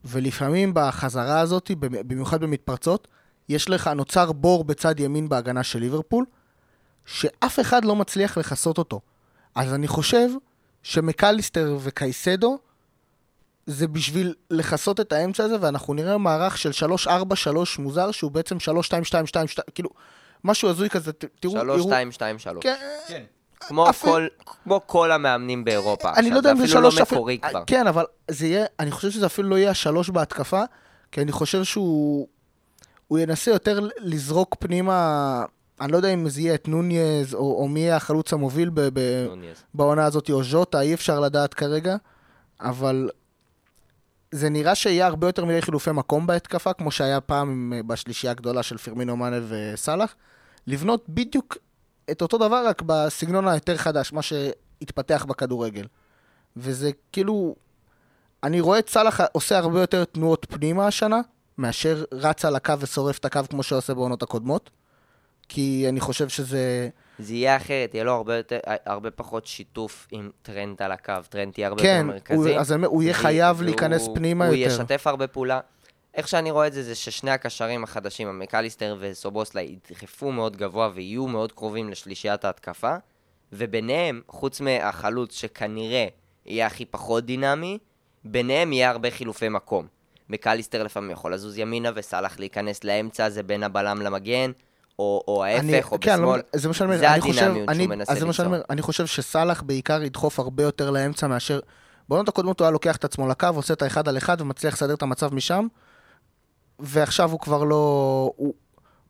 ולפעמים 0.04 0.70
בחזרה 0.74 1.40
הזאת, 1.40 1.70
במיוחד 1.80 2.40
במתפרצות, 2.40 3.08
יש 3.48 3.68
לך, 3.68 3.86
נוצר 3.88 4.32
בור 4.32 4.64
בצד 4.64 5.00
ימין 5.00 5.28
בהגנה 5.28 5.62
של 5.62 5.78
ליברפול, 5.78 6.24
שאף 7.06 7.60
אחד 7.60 7.84
לא 7.84 7.96
מצליח 7.96 8.38
לכסות 8.38 8.78
אותו. 8.78 9.00
אז 9.54 9.74
אני 9.74 9.88
חושב 9.88 10.28
שמקליסטר 10.82 11.78
וקייסדו 11.80 12.58
זה 13.66 13.88
בשביל 13.88 14.34
לכסות 14.50 15.00
את 15.00 15.12
האמצע 15.12 15.44
הזה, 15.44 15.56
ואנחנו 15.60 15.94
נראה 15.94 16.18
מערך 16.18 16.58
של 16.58 16.70
3-4-3 17.06 17.08
מוזר, 17.78 18.10
שהוא 18.10 18.30
בעצם 18.30 18.56
3-2-2-2, 18.56 18.62
כאילו, 19.74 19.90
משהו 20.44 20.68
הזוי 20.68 20.90
כזה, 20.90 21.12
תראו, 21.12 21.52
שלוש, 21.52 21.78
יראו- 21.80 21.88
שתיים, 21.88 22.12
שתיים, 22.12 22.38
שלוש. 22.38 22.62
כן, 22.62 22.76
כן. 23.08 23.22
כמו 23.68 23.90
אפילו- 23.90 24.12
כל- 24.12 24.26
כמו 24.64 24.80
כל 24.86 25.12
המאמנים 25.12 25.64
באירופה. 25.64 26.08
אני 26.16 26.30
לא 26.30 26.36
עכשיו, 26.36 26.36
יודע 26.36 26.52
אם 26.52 26.56
זה 26.56 26.64
אפילו 26.64 26.80
שלוש, 26.80 26.98
לא 26.98 27.02
אפילו- 27.02 27.20
מקורי 27.20 27.38
כבר. 27.38 27.62
כן, 27.66 27.86
אבל 27.86 28.04
זה 28.30 28.46
יהיה, 28.46 28.64
אני 28.80 28.90
חושב 28.90 29.10
שזה 29.10 29.26
אפילו 29.26 29.48
לא 29.48 29.56
יהיה 29.56 29.70
השלוש 29.70 30.10
בהתקפה, 30.10 30.62
כי 31.12 31.20
אני 31.22 31.32
חושב 31.32 31.64
שהוא, 31.64 32.28
הוא 33.08 33.18
ינסה 33.18 33.50
יותר 33.50 33.80
לזרוק 33.98 34.56
פנימה, 34.58 35.44
אני 35.80 35.92
לא 35.92 35.96
יודע 35.96 36.08
אם 36.08 36.28
זה 36.28 36.40
יהיה 36.40 36.54
את 36.54 36.68
נוניז, 36.68 37.34
או, 37.34 37.62
או 37.62 37.68
מי 37.68 37.80
יהיה 37.80 37.96
החלוץ 37.96 38.32
המוביל 38.32 38.70
ב, 38.74 38.80
ב. 38.92 39.00
בעונה 39.74 40.04
הזאת, 40.06 40.30
או 40.30 40.44
ז'וטה, 40.44 40.80
אי 40.80 40.94
אפשר 40.94 41.20
לדעת 41.20 41.54
כרגע, 41.54 41.96
אבל 42.60 43.10
זה 44.32 44.48
נראה 44.50 44.74
שיהיה 44.74 45.06
הרבה 45.06 45.26
יותר 45.28 45.44
מדי 45.44 45.62
חילופי 45.62 45.90
מקום 45.90 46.26
בהתקפה, 46.26 46.72
כמו 46.72 46.90
שהיה 46.90 47.20
פעם 47.20 47.50
עם- 47.50 47.82
בשלישייה 47.86 48.30
הגדולה 48.30 48.62
של 48.62 48.78
פרמינו 48.78 49.16
מאנה 49.16 49.36
וסאלח, 49.48 50.14
לבנות 50.66 51.04
בדיוק 51.08 51.56
את 52.12 52.22
אותו 52.22 52.38
דבר, 52.38 52.66
רק 52.66 52.82
בסגנון 52.86 53.48
היותר 53.48 53.76
חדש, 53.76 54.12
מה 54.12 54.22
שהתפתח 54.22 55.24
בכדורגל. 55.28 55.86
וזה 56.56 56.90
כאילו, 57.12 57.54
אני 58.42 58.60
רואה 58.60 58.78
את 58.78 58.88
סאלח 58.88 59.20
עושה 59.32 59.58
הרבה 59.58 59.80
יותר 59.80 60.04
תנועות 60.04 60.46
פנימה 60.50 60.86
השנה, 60.86 61.20
מאשר 61.58 62.04
רץ 62.12 62.44
על 62.44 62.56
הקו 62.56 62.80
ושורף 62.80 63.18
את 63.18 63.24
הקו 63.24 63.40
כמו 63.50 63.62
שהוא 63.62 63.78
עושה 63.78 63.94
בעונות 63.94 64.22
הקודמות. 64.22 64.70
כי 65.48 65.86
אני 65.88 66.00
חושב 66.00 66.28
שזה... 66.28 66.88
זה 67.18 67.34
יהיה 67.34 67.56
אחרת, 67.56 67.94
יהיה 67.94 68.04
לו 68.04 68.12
הרבה, 68.12 68.36
יותר, 68.36 68.58
הרבה 68.86 69.10
פחות 69.10 69.46
שיתוף 69.46 70.08
עם 70.10 70.30
טרנט 70.42 70.80
על 70.80 70.92
הקו. 70.92 71.14
טרנט 71.28 71.58
יהיה 71.58 71.68
הרבה 71.68 71.82
כן, 71.82 72.06
יותר 72.08 72.34
הוא, 72.34 72.44
מרכזי. 72.44 72.58
אז 72.58 72.72
אני 72.72 72.76
אומר, 72.76 72.88
הוא 72.88 73.02
יהיה 73.02 73.14
חייב 73.14 73.62
להיכנס 73.62 74.08
פנימה 74.14 74.46
הוא 74.46 74.54
יותר. 74.54 74.72
ישתף 74.72 75.06
הרבה 75.06 75.26
פעולה. 75.26 75.60
איך 76.14 76.28
שאני 76.28 76.50
רואה 76.50 76.66
את 76.66 76.72
זה, 76.72 76.82
זה 76.82 76.94
ששני 76.94 77.30
הקשרים 77.30 77.84
החדשים, 77.84 78.28
המקליסטר 78.28 78.96
וסובוסלה, 79.00 79.62
ידחפו 79.62 80.32
מאוד 80.32 80.56
גבוה 80.56 80.90
ויהיו 80.94 81.26
מאוד 81.26 81.52
קרובים 81.52 81.90
לשלישיית 81.90 82.44
ההתקפה, 82.44 82.94
וביניהם, 83.52 84.20
חוץ 84.28 84.60
מהחלוץ 84.60 85.34
שכנראה 85.34 86.06
יהיה 86.46 86.66
הכי 86.66 86.84
פחות 86.84 87.24
דינמי, 87.26 87.78
ביניהם 88.24 88.72
יהיה 88.72 88.90
הרבה 88.90 89.10
חילופי 89.10 89.48
מקום. 89.48 89.86
מקליסטר 90.28 90.82
לפעמים 90.82 91.10
יכול 91.10 91.34
לזוז 91.34 91.58
ימינה 91.58 91.90
וסאלח 91.94 92.38
להיכנס 92.38 92.84
לאמצע, 92.84 93.28
זה 93.30 93.42
בין 93.42 93.62
הבלם 93.62 94.02
למגן, 94.02 94.50
או, 94.98 95.24
או 95.28 95.44
אני- 95.44 95.74
ההפך, 95.76 95.92
או 95.92 95.98
כן, 96.00 96.12
בשמאל. 96.16 96.38
לא, 96.38 96.44
זה 96.58 96.68
מה 96.68 96.74
שאני 96.74 96.98
זה 96.98 97.12
אני 97.12 97.20
חושב, 97.20 97.42
הדינמיות 97.42 97.68
אני, 97.68 97.84
שהוא 97.84 97.88
מנסה 97.88 98.14
שאני 98.16 98.26
ליצור. 98.28 98.46
אומר, 98.46 98.62
אני 98.70 98.82
חושב 98.82 99.06
שסאלח 99.06 99.62
בעיקר 99.62 100.02
ידחוף 100.02 100.38
הרבה 100.38 100.62
יותר 100.62 100.90
לאמצע 100.90 101.26
מאשר... 101.26 101.60
בעונות 102.08 102.28
הקודמות 102.28 102.60
הוא 102.60 102.64
היה 102.66 102.70
לוקח 102.72 102.96
את 102.96 103.04
עצמו 103.04 103.28
לקו, 103.28 103.46
עושה 103.54 103.74
את 103.74 103.82
האחד 103.82 104.08
על 104.08 104.16
אחד 104.16 104.40
ומצליח 104.40 104.74
לסדר 104.74 104.94
את 104.94 105.02
המצב 105.02 105.34
משם, 105.34 105.66
ועכשיו 106.78 107.30
הוא 107.30 107.40
כבר 107.40 107.64
לא... 107.64 108.32
הוא, 108.36 108.54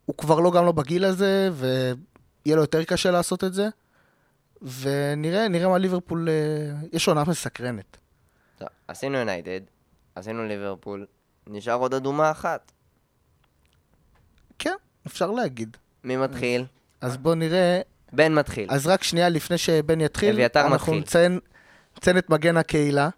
הוא 0.05 0.17
כבר 0.17 0.41
לא 0.41 0.51
גם 0.51 0.65
לא 0.65 0.73
בגיל 0.73 1.05
הזה, 1.05 1.51
ויהיה 1.53 2.57
לו 2.57 2.63
יותר 2.63 2.85
קשה 2.85 3.11
לעשות 3.11 3.45
את 3.45 3.55
זה, 3.55 3.69
ונראה 4.63 5.49
נראה 5.49 5.69
מה 5.69 5.79
ליברפול... 5.79 6.29
אה, 6.29 6.89
יש 6.93 7.09
עונה 7.09 7.25
מסקרנת. 7.25 7.97
טוב, 8.59 8.69
עשינו 8.89 9.19
יונייטד, 9.19 9.61
עשינו 10.15 10.45
ליברפול, 10.45 11.07
נשאר 11.47 11.75
עוד 11.75 11.95
אדומה 11.95 12.31
אחת. 12.31 12.73
כן, 14.59 14.75
אפשר 15.07 15.31
להגיד. 15.31 15.77
מי 16.05 16.17
מתחיל? 16.17 16.65
אז 17.01 17.17
בואו 17.17 17.35
נראה... 17.35 17.81
בן 18.13 18.35
מתחיל. 18.35 18.69
אז 18.71 18.87
רק 18.87 19.03
שנייה 19.03 19.29
לפני 19.29 19.59
שבן 19.59 20.01
יתחיל, 20.01 20.35
אביתר 20.35 20.61
אנחנו 20.61 20.77
מתחיל. 20.77 20.99
נציין, 20.99 21.41
נציין 21.97 22.19
את 22.19 22.31
מגן 22.31 22.57
הקהילה, 22.57 23.09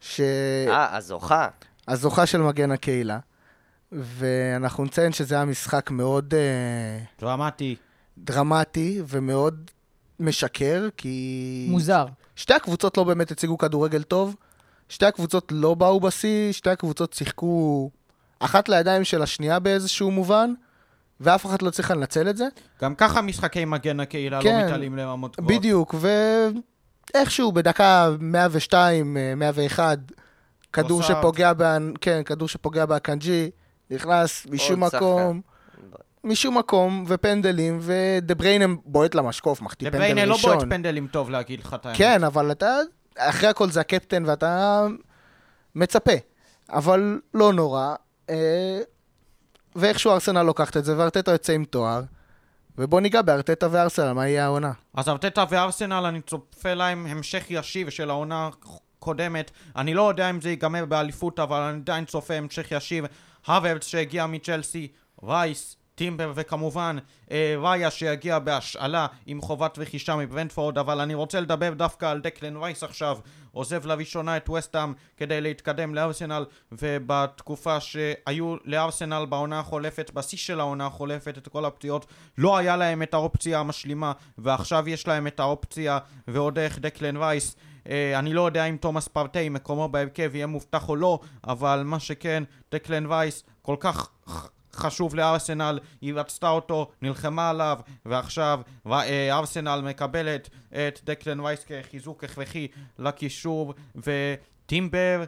ש... 0.00 0.20
אה, 0.68 0.96
הזוכה. 0.96 1.48
הזוכה 1.88 2.26
של 2.26 2.40
מגן 2.40 2.70
הקהילה, 2.70 3.18
ואנחנו 3.92 4.84
נציין 4.84 5.12
שזה 5.12 5.34
היה 5.34 5.44
משחק 5.44 5.90
מאוד 5.90 6.34
אה, 6.34 7.04
דרמטי. 7.20 7.76
דרמטי 8.18 9.02
ומאוד 9.08 9.70
משקר, 10.20 10.88
כי... 10.96 11.66
מוזר. 11.70 12.06
שתי 12.36 12.54
הקבוצות 12.54 12.96
לא 12.96 13.04
באמת 13.04 13.30
הציגו 13.30 13.58
כדורגל 13.58 14.02
טוב, 14.02 14.36
שתי 14.88 15.06
הקבוצות 15.06 15.52
לא 15.52 15.74
באו 15.74 16.00
בשיא, 16.00 16.52
שתי 16.52 16.70
הקבוצות 16.70 17.12
שיחקו 17.12 17.90
אחת 18.38 18.68
לידיים 18.68 19.04
של 19.04 19.22
השנייה 19.22 19.58
באיזשהו 19.58 20.10
מובן, 20.10 20.52
ואף 21.20 21.46
אחת 21.46 21.62
לא 21.62 21.68
הצליחה 21.68 21.94
לנצל 21.94 22.30
את 22.30 22.36
זה. 22.36 22.46
גם 22.82 22.94
ככה 22.94 23.22
משחקי 23.22 23.64
מגן 23.64 24.00
הקהילה 24.00 24.42
כן, 24.42 24.58
לא 24.58 24.66
מתעלים 24.66 24.96
לרמות 24.96 25.36
גבוהות. 25.36 25.58
בדיוק, 25.58 25.94
ואיכשהו 27.14 27.52
בדקה 27.52 28.10
102, 28.20 29.16
אה, 29.16 29.34
101, 29.34 29.98
כדור 30.72 31.00
נוסף. 31.00 31.14
שפוגע, 31.18 31.52
בה... 31.52 31.78
כן, 32.00 32.22
כדור 32.24 32.48
שפוגע 32.48 32.86
באקנג'י, 32.86 33.50
נכנס 33.90 34.46
משום 34.50 34.84
מקום, 34.84 35.40
משום 36.24 36.58
מקום, 36.58 37.04
ופנדלים, 37.08 37.78
ודה 37.82 38.34
בריינה 38.34 38.66
בועט 38.84 39.14
למשקוף, 39.14 39.60
מחטיא 39.60 39.90
פנדל 39.90 39.98
לבריינה 40.04 40.32
ראשון. 40.32 40.50
לא 40.50 40.56
בועט 40.56 40.68
פנדלים 40.70 41.06
טוב 41.06 41.30
להגיד 41.30 41.60
לך 41.60 41.74
את 41.74 41.86
האמת. 41.86 41.98
כן, 41.98 42.24
אבל 42.24 42.50
אתה, 42.52 42.76
אחרי 43.18 43.48
הכל 43.48 43.70
זה 43.70 43.80
הקפטן 43.80 44.24
ואתה 44.26 44.86
מצפה. 45.74 46.12
אבל 46.70 47.20
לא 47.34 47.52
נורא. 47.52 47.94
אה, 48.30 48.80
ואיכשהו 49.76 50.12
ארסנל 50.12 50.42
לוקחת 50.42 50.76
את 50.76 50.84
זה, 50.84 50.98
וארטטה 50.98 51.30
יוצא 51.30 51.52
עם 51.52 51.64
תואר. 51.64 52.02
ובוא 52.78 53.00
ניגע 53.00 53.22
בארטטה 53.22 53.68
וארסנל, 53.70 54.12
מה 54.12 54.28
יהיה 54.28 54.44
העונה? 54.44 54.72
אז 54.94 55.08
ארטטה 55.08 55.44
וארסנל, 55.50 56.04
אני 56.04 56.20
צופה 56.20 56.74
להם 56.74 57.06
המשך 57.06 57.44
ישיר 57.50 57.90
של 57.90 58.10
העונה 58.10 58.50
הקודמת. 58.98 59.50
אני 59.76 59.94
לא 59.94 60.08
יודע 60.08 60.30
אם 60.30 60.40
זה 60.40 60.50
ייגמר 60.50 60.84
באליפות, 60.84 61.38
אבל 61.38 61.60
אני 61.60 61.76
עדיין 61.78 62.04
צופה 62.04 62.34
המשך 62.34 62.66
ישיר. 62.70 63.06
הוורץ 63.46 63.86
שהגיע 63.86 64.26
מצ'לסי, 64.26 64.88
וייס, 65.22 65.76
טימבר 65.96 66.32
וכמובן 66.34 66.96
אה, 67.30 67.54
ראיה 67.58 67.90
שיגיע 67.90 68.38
בהשאלה 68.38 69.06
עם 69.26 69.40
חובת 69.40 69.78
רכישה 69.78 70.16
מברנדפורד, 70.16 70.78
אבל 70.78 71.00
אני 71.00 71.14
רוצה 71.14 71.40
לדבר 71.40 71.74
דווקא 71.74 72.06
על 72.06 72.20
דקלן 72.20 72.56
וייס 72.56 72.82
עכשיו. 72.82 73.18
עוזב 73.52 73.86
לראשונה 73.86 74.36
את 74.36 74.50
וסטאם 74.50 74.92
כדי 75.16 75.40
להתקדם 75.40 75.94
לארסנל, 75.94 76.44
ובתקופה 76.72 77.80
שהיו 77.80 78.56
לארסנל 78.64 79.26
בעונה 79.28 79.60
החולפת, 79.60 80.10
בשיא 80.14 80.38
של 80.38 80.60
העונה 80.60 80.86
החולפת, 80.86 81.38
את 81.38 81.48
כל 81.48 81.64
הפציעות, 81.64 82.06
לא 82.38 82.56
היה 82.56 82.76
להם 82.76 83.02
את 83.02 83.14
האופציה 83.14 83.60
המשלימה, 83.60 84.12
ועכשיו 84.38 84.88
יש 84.88 85.08
להם 85.08 85.26
את 85.26 85.40
האופציה, 85.40 85.98
ועוד 86.28 86.58
איך 86.58 86.78
דקלן 86.78 87.16
וייס. 87.16 87.56
אה, 87.90 88.18
אני 88.18 88.32
לא 88.32 88.46
יודע 88.46 88.64
אם 88.64 88.76
תומאס 88.76 89.08
פרטי 89.08 89.48
מקומו 89.48 89.88
בהרכב 89.88 90.30
יהיה 90.34 90.46
מובטח 90.46 90.88
או 90.88 90.96
לא, 90.96 91.18
אבל 91.46 91.82
מה 91.84 92.00
שכן, 92.00 92.42
דקלן 92.72 93.06
וייס 93.06 93.44
כל 93.62 93.76
כך 93.80 94.10
חשוב 94.76 95.14
לארסנל, 95.14 95.78
היא 96.00 96.14
רצתה 96.14 96.48
אותו, 96.48 96.90
נלחמה 97.02 97.50
עליו, 97.50 97.78
ועכשיו 98.06 98.60
אה, 98.86 99.38
ארסנל 99.38 99.80
מקבלת 99.84 100.48
את 100.70 101.00
דקלן 101.04 101.40
וייס 101.40 101.64
כחיזוק 101.64 102.24
הכרחי 102.24 102.68
לקישור, 102.98 103.74
וטימבר, 103.96 105.24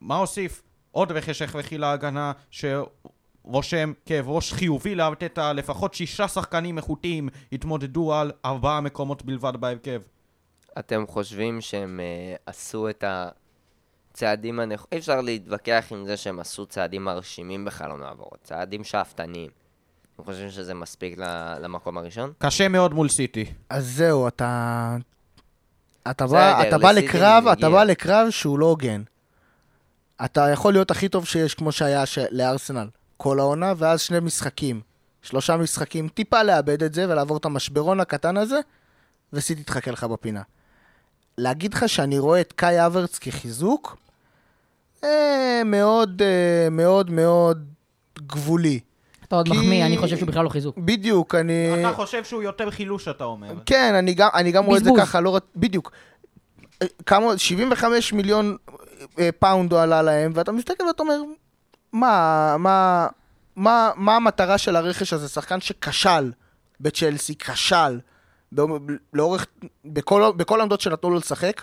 מה 0.00 0.16
הוסיף? 0.16 0.62
עוד 0.90 1.12
רכש 1.12 1.42
הכרחי 1.42 1.78
להגנה, 1.78 2.32
שרושם 2.50 3.92
כאב 4.06 4.28
ראש 4.28 4.52
חיובי 4.52 4.94
לארטטה, 4.94 5.52
לפחות 5.52 5.94
שישה 5.94 6.28
שחקנים 6.28 6.78
איכותיים 6.78 7.28
התמודדו 7.52 8.14
על 8.14 8.32
ארבעה 8.44 8.80
מקומות 8.80 9.22
בלבד 9.22 9.52
בהרכב. 9.56 10.00
אתם 10.78 11.04
חושבים 11.06 11.60
שהם 11.60 12.00
אה, 12.00 12.36
עשו 12.46 12.88
את 12.88 13.04
הצעדים 14.12 14.60
הנכונים? 14.60 14.88
אי 14.92 14.98
אפשר 14.98 15.20
להתווכח 15.20 15.86
עם 15.90 16.06
זה 16.06 16.16
שהם 16.16 16.40
עשו 16.40 16.66
צעדים 16.66 17.04
מרשימים 17.04 17.64
בחלון 17.64 18.02
העברות, 18.02 18.38
צעדים 18.42 18.84
שאפתניים. 18.84 19.50
אתם 20.14 20.24
חושבים 20.24 20.50
שזה 20.50 20.74
מספיק 20.74 21.18
ל- 21.18 21.56
למקום 21.60 21.98
הראשון? 21.98 22.32
קשה 22.38 22.68
מאוד 22.68 22.94
מול 22.94 23.08
סיטי. 23.08 23.52
אז 23.70 23.86
זהו, 23.86 24.28
אתה... 24.28 24.96
אתה 26.10 26.26
בא, 26.26 26.68
אתה 26.68 26.78
בא 26.78 26.92
לקרב, 26.92 27.44
זה 27.44 27.52
אתה. 27.52 27.70
בא 27.70 27.84
לקרב 27.84 28.30
שהוא 28.30 28.58
לא 28.58 28.66
הוגן. 28.66 29.02
אתה 30.24 30.48
יכול 30.52 30.72
להיות 30.72 30.90
הכי 30.90 31.08
טוב 31.08 31.26
שיש, 31.26 31.54
כמו 31.54 31.72
שהיה 31.72 32.06
ש... 32.06 32.18
לארסנל 32.30 32.88
כל 33.16 33.40
העונה, 33.40 33.72
ואז 33.76 34.00
שני 34.00 34.20
משחקים, 34.20 34.80
שלושה 35.22 35.56
משחקים, 35.56 36.08
טיפה 36.08 36.42
לאבד 36.42 36.82
את 36.82 36.94
זה 36.94 37.08
ולעבור 37.08 37.36
את 37.36 37.44
המשברון 37.44 38.00
הקטן 38.00 38.36
הזה, 38.36 38.60
וסיטי 39.32 39.62
תחכה 39.64 39.90
לך 39.90 40.04
בפינה. 40.04 40.42
להגיד 41.40 41.74
לך 41.74 41.88
שאני 41.88 42.18
רואה 42.18 42.40
את 42.40 42.52
קאי 42.52 42.86
האברץ 42.86 43.18
כחיזוק? 43.18 43.96
אה, 45.04 45.62
מאוד, 45.64 46.22
אה, 46.22 46.70
מאוד 46.70 47.10
מאוד 47.10 47.64
גבולי. 48.18 48.80
אתה 49.24 49.36
עוד 49.36 49.48
כי- 49.48 49.52
מחמיא, 49.58 49.86
אני 49.86 49.98
חושב 49.98 50.16
שהוא 50.16 50.28
בכלל 50.28 50.44
לא 50.44 50.48
חיזוק. 50.48 50.78
בדיוק, 50.78 51.34
אני... 51.34 51.80
אתה 51.80 51.92
חושב 51.92 52.24
שהוא 52.24 52.42
יותר 52.42 52.70
חילוש, 52.70 53.08
אתה 53.08 53.24
אומר. 53.24 53.48
כן, 53.66 53.94
אני 53.94 54.14
גם, 54.14 54.28
אני 54.34 54.52
גם 54.52 54.64
רואה 54.64 54.78
את 54.78 54.84
זה. 54.84 54.90
ככה, 54.98 55.20
לא... 55.20 55.40
בדיוק. 55.56 55.92
אה, 56.82 56.86
כמה, 57.06 57.38
75 57.38 58.12
מיליון 58.12 58.56
אה, 59.18 59.28
פאונד 59.38 59.72
הוא 59.72 59.80
עלה 59.80 60.02
להם, 60.02 60.32
ואתה 60.34 60.52
מסתכל 60.52 60.84
ואתה 60.84 61.02
אומר, 61.02 61.20
מה, 61.92 62.56
מה, 62.58 63.06
מה, 63.56 63.90
מה 63.96 64.16
המטרה 64.16 64.58
של 64.58 64.76
הרכש 64.76 65.12
הזה? 65.12 65.28
שחקן 65.28 65.60
שכשל 65.60 66.32
בצ'לסי, 66.80 67.34
כשל, 67.34 68.00
לאורך, 69.12 69.46
בכל, 69.84 70.32
בכל 70.36 70.60
העמדות 70.60 70.80
שנתנו 70.80 71.10
לו 71.10 71.16
לשחק, 71.16 71.62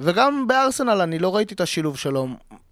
וגם 0.00 0.46
בארסנל 0.48 1.00
אני 1.00 1.18
לא 1.18 1.36
ראיתי 1.36 1.54
את 1.54 1.60
השילוב 1.60 1.96
שלו 1.96 2.26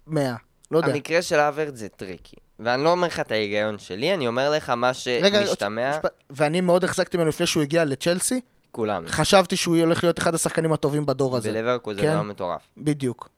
100, 0.07 0.35
לא 0.71 0.77
יודע. 0.77 0.93
המקרה 0.93 1.21
של 1.21 1.39
האברץ 1.39 1.75
זה 1.75 1.89
טריקי. 1.89 2.35
ואני 2.59 2.83
לא 2.83 2.91
אומר 2.91 3.07
לך 3.07 3.19
את 3.19 3.31
ההיגיון 3.31 3.79
שלי, 3.79 4.13
אני 4.13 4.27
אומר 4.27 4.49
לך 4.51 4.69
מה 4.69 4.91
רגע, 5.21 5.45
שמשתמע, 5.47 5.91
משפט- 5.97 6.23
ואני 6.29 6.61
מאוד 6.61 6.83
החזקתי 6.83 7.17
ממנו 7.17 7.29
לפני 7.29 7.45
שהוא 7.47 7.63
הגיע 7.63 7.85
לצ'לסי, 7.85 8.41
כולם. 8.71 9.03
חשבתי 9.07 9.55
שהוא 9.55 9.77
הולך 9.77 10.03
להיות 10.03 10.19
אחד 10.19 10.35
השחקנים 10.35 10.73
הטובים 10.73 11.05
בדור 11.05 11.37
הזה. 11.37 11.49
ובלברקוזן 11.51 12.01
כן. 12.01 12.07
היה 12.07 12.21
מטורף. 12.21 12.61
בדיוק. 12.77 13.29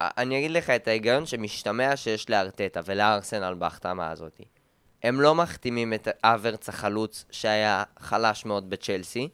אני 0.00 0.38
אגיד 0.38 0.50
לך 0.50 0.70
את 0.70 0.88
ההיגיון 0.88 1.26
שמשתמע 1.26 1.96
שיש 1.96 2.30
לארטטה 2.30 2.80
ולארסנל 2.84 3.54
בהחתמה 3.58 4.10
הזאת. 4.10 4.40
הם 5.06 5.20
לא 5.20 5.34
מחתימים 5.34 5.94
את 5.94 6.08
אברץ 6.22 6.68
החלוץ 6.68 7.24
שהיה 7.30 7.84
חלש 7.98 8.44
מאוד 8.44 8.70
בצ'לסי. 8.70 9.28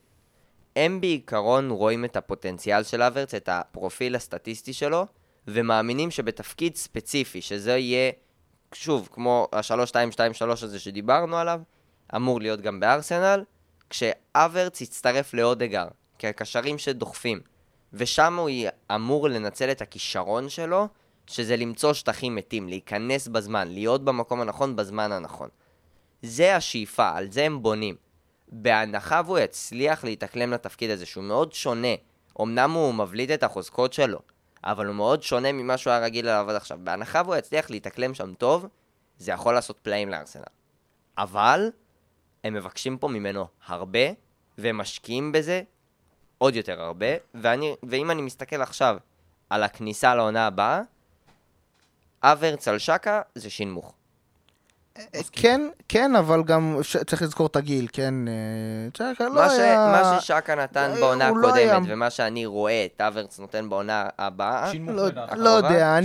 הם 0.77 1.01
בעיקרון 1.01 1.71
רואים 1.71 2.05
את 2.05 2.17
הפוטנציאל 2.17 2.83
של 2.83 3.03
אברץ, 3.03 3.35
את 3.35 3.49
הפרופיל 3.53 4.17
הסטטיסטי 4.17 4.73
שלו, 4.73 5.07
ומאמינים 5.49 6.11
שבתפקיד 6.11 6.77
ספציפי, 6.77 7.43
שזה 7.43 7.77
יהיה, 7.77 8.13
שוב, 8.75 9.09
כמו 9.13 9.49
ה-3-2-2-3 9.53 10.51
הזה 10.51 10.79
שדיברנו 10.79 11.37
עליו, 11.37 11.61
אמור 12.17 12.41
להיות 12.41 12.61
גם 12.61 12.81
בארסנל, 12.81 13.45
כשאברץ 13.91 14.81
יצטרף 14.81 15.35
לאודגר, 15.35 15.87
כקשרים 16.19 16.79
שדוחפים. 16.79 17.41
ושם 17.93 18.39
הוא 18.39 18.51
אמור 18.95 19.29
לנצל 19.29 19.71
את 19.71 19.83
הכישרון 19.83 20.49
שלו, 20.49 20.89
שזה 21.27 21.57
למצוא 21.57 21.93
שטחים 21.93 22.35
מתים, 22.35 22.69
להיכנס 22.69 23.29
בזמן, 23.29 23.69
להיות 23.69 24.05
במקום 24.05 24.41
הנכון 24.41 24.77
בזמן 24.77 25.13
הנכון. 25.13 25.49
זה 26.23 26.57
השאיפה, 26.57 27.09
על 27.09 27.31
זה 27.31 27.45
הם 27.45 27.63
בונים. 27.63 27.97
בהנחה 28.49 29.21
והוא 29.27 29.39
יצליח 29.39 30.05
להתאקלם 30.05 30.51
לתפקיד 30.53 30.91
הזה, 30.91 31.07
שהוא 31.07 31.25
מאוד 31.25 31.53
שונה, 31.53 31.95
אמנם 32.41 32.71
הוא 32.71 32.95
מבליט 32.95 33.31
את 33.31 33.43
החוזקות 33.43 33.93
שלו, 33.93 34.19
אבל 34.65 34.87
הוא 34.87 34.95
מאוד 34.95 35.23
שונה 35.23 35.53
ממה 35.53 35.77
שהוא 35.77 35.91
היה 35.91 36.05
רגיל 36.05 36.29
אליו 36.29 36.51
עד 36.51 36.57
עכשיו. 36.57 36.79
בהנחה 36.83 37.23
והוא 37.25 37.37
יצליח 37.37 37.71
להתאקלם 37.71 38.15
שם 38.15 38.35
טוב, 38.35 38.67
זה 39.19 39.33
יכול 39.33 39.55
לעשות 39.55 39.79
פלאים 39.83 40.09
לארסנל. 40.09 40.43
אבל, 41.19 41.71
הם 42.45 42.55
מבקשים 42.55 42.99
פה 42.99 43.09
ממנו 43.09 43.47
הרבה, 43.67 44.13
והם 44.59 44.79
משקיעים 44.79 45.33
בזה 45.33 45.63
עוד 46.39 46.57
יותר 46.57 46.83
הרבה, 46.83 47.07
ואני, 47.35 47.75
ואם 47.83 48.11
אני 48.11 48.23
מסתכל 48.23 48.63
עכשיו 48.63 48.97
על 49.51 49.63
הכניסה 49.63 50.15
לעונה 50.15 50.47
הבאה, 50.47 50.83
אברץ 52.23 52.69
על 52.69 52.79
שקה 52.79 53.23
זה 53.35 53.51
שינמוך. 53.51 53.95
כן, 55.33 55.69
כן, 55.89 56.17
אבל 56.17 56.43
גם 56.43 56.77
צריך 57.07 57.23
לזכור 57.23 57.47
את 57.47 57.57
הגיל, 57.57 57.87
כן. 57.93 58.15
אה, 58.29 59.13
לא 59.21 59.35
מה, 59.35 59.51
ש... 59.51 59.53
היה... 59.53 59.87
מה 59.87 60.21
ששקה 60.21 60.55
נתן 60.55 60.93
בעונה 61.01 61.31
לא 61.31 61.49
הקודמת, 61.49 61.89
ומה 61.89 62.11
שאני 62.11 62.47
רואה 62.47 62.87
את 62.95 63.01
אברץ 63.01 63.39
נותן 63.39 63.69
בעונה 63.69 64.07
הבאה, 64.19 64.73
לא. 64.89 65.09
לא 65.37 65.49
יודע, 65.51 65.99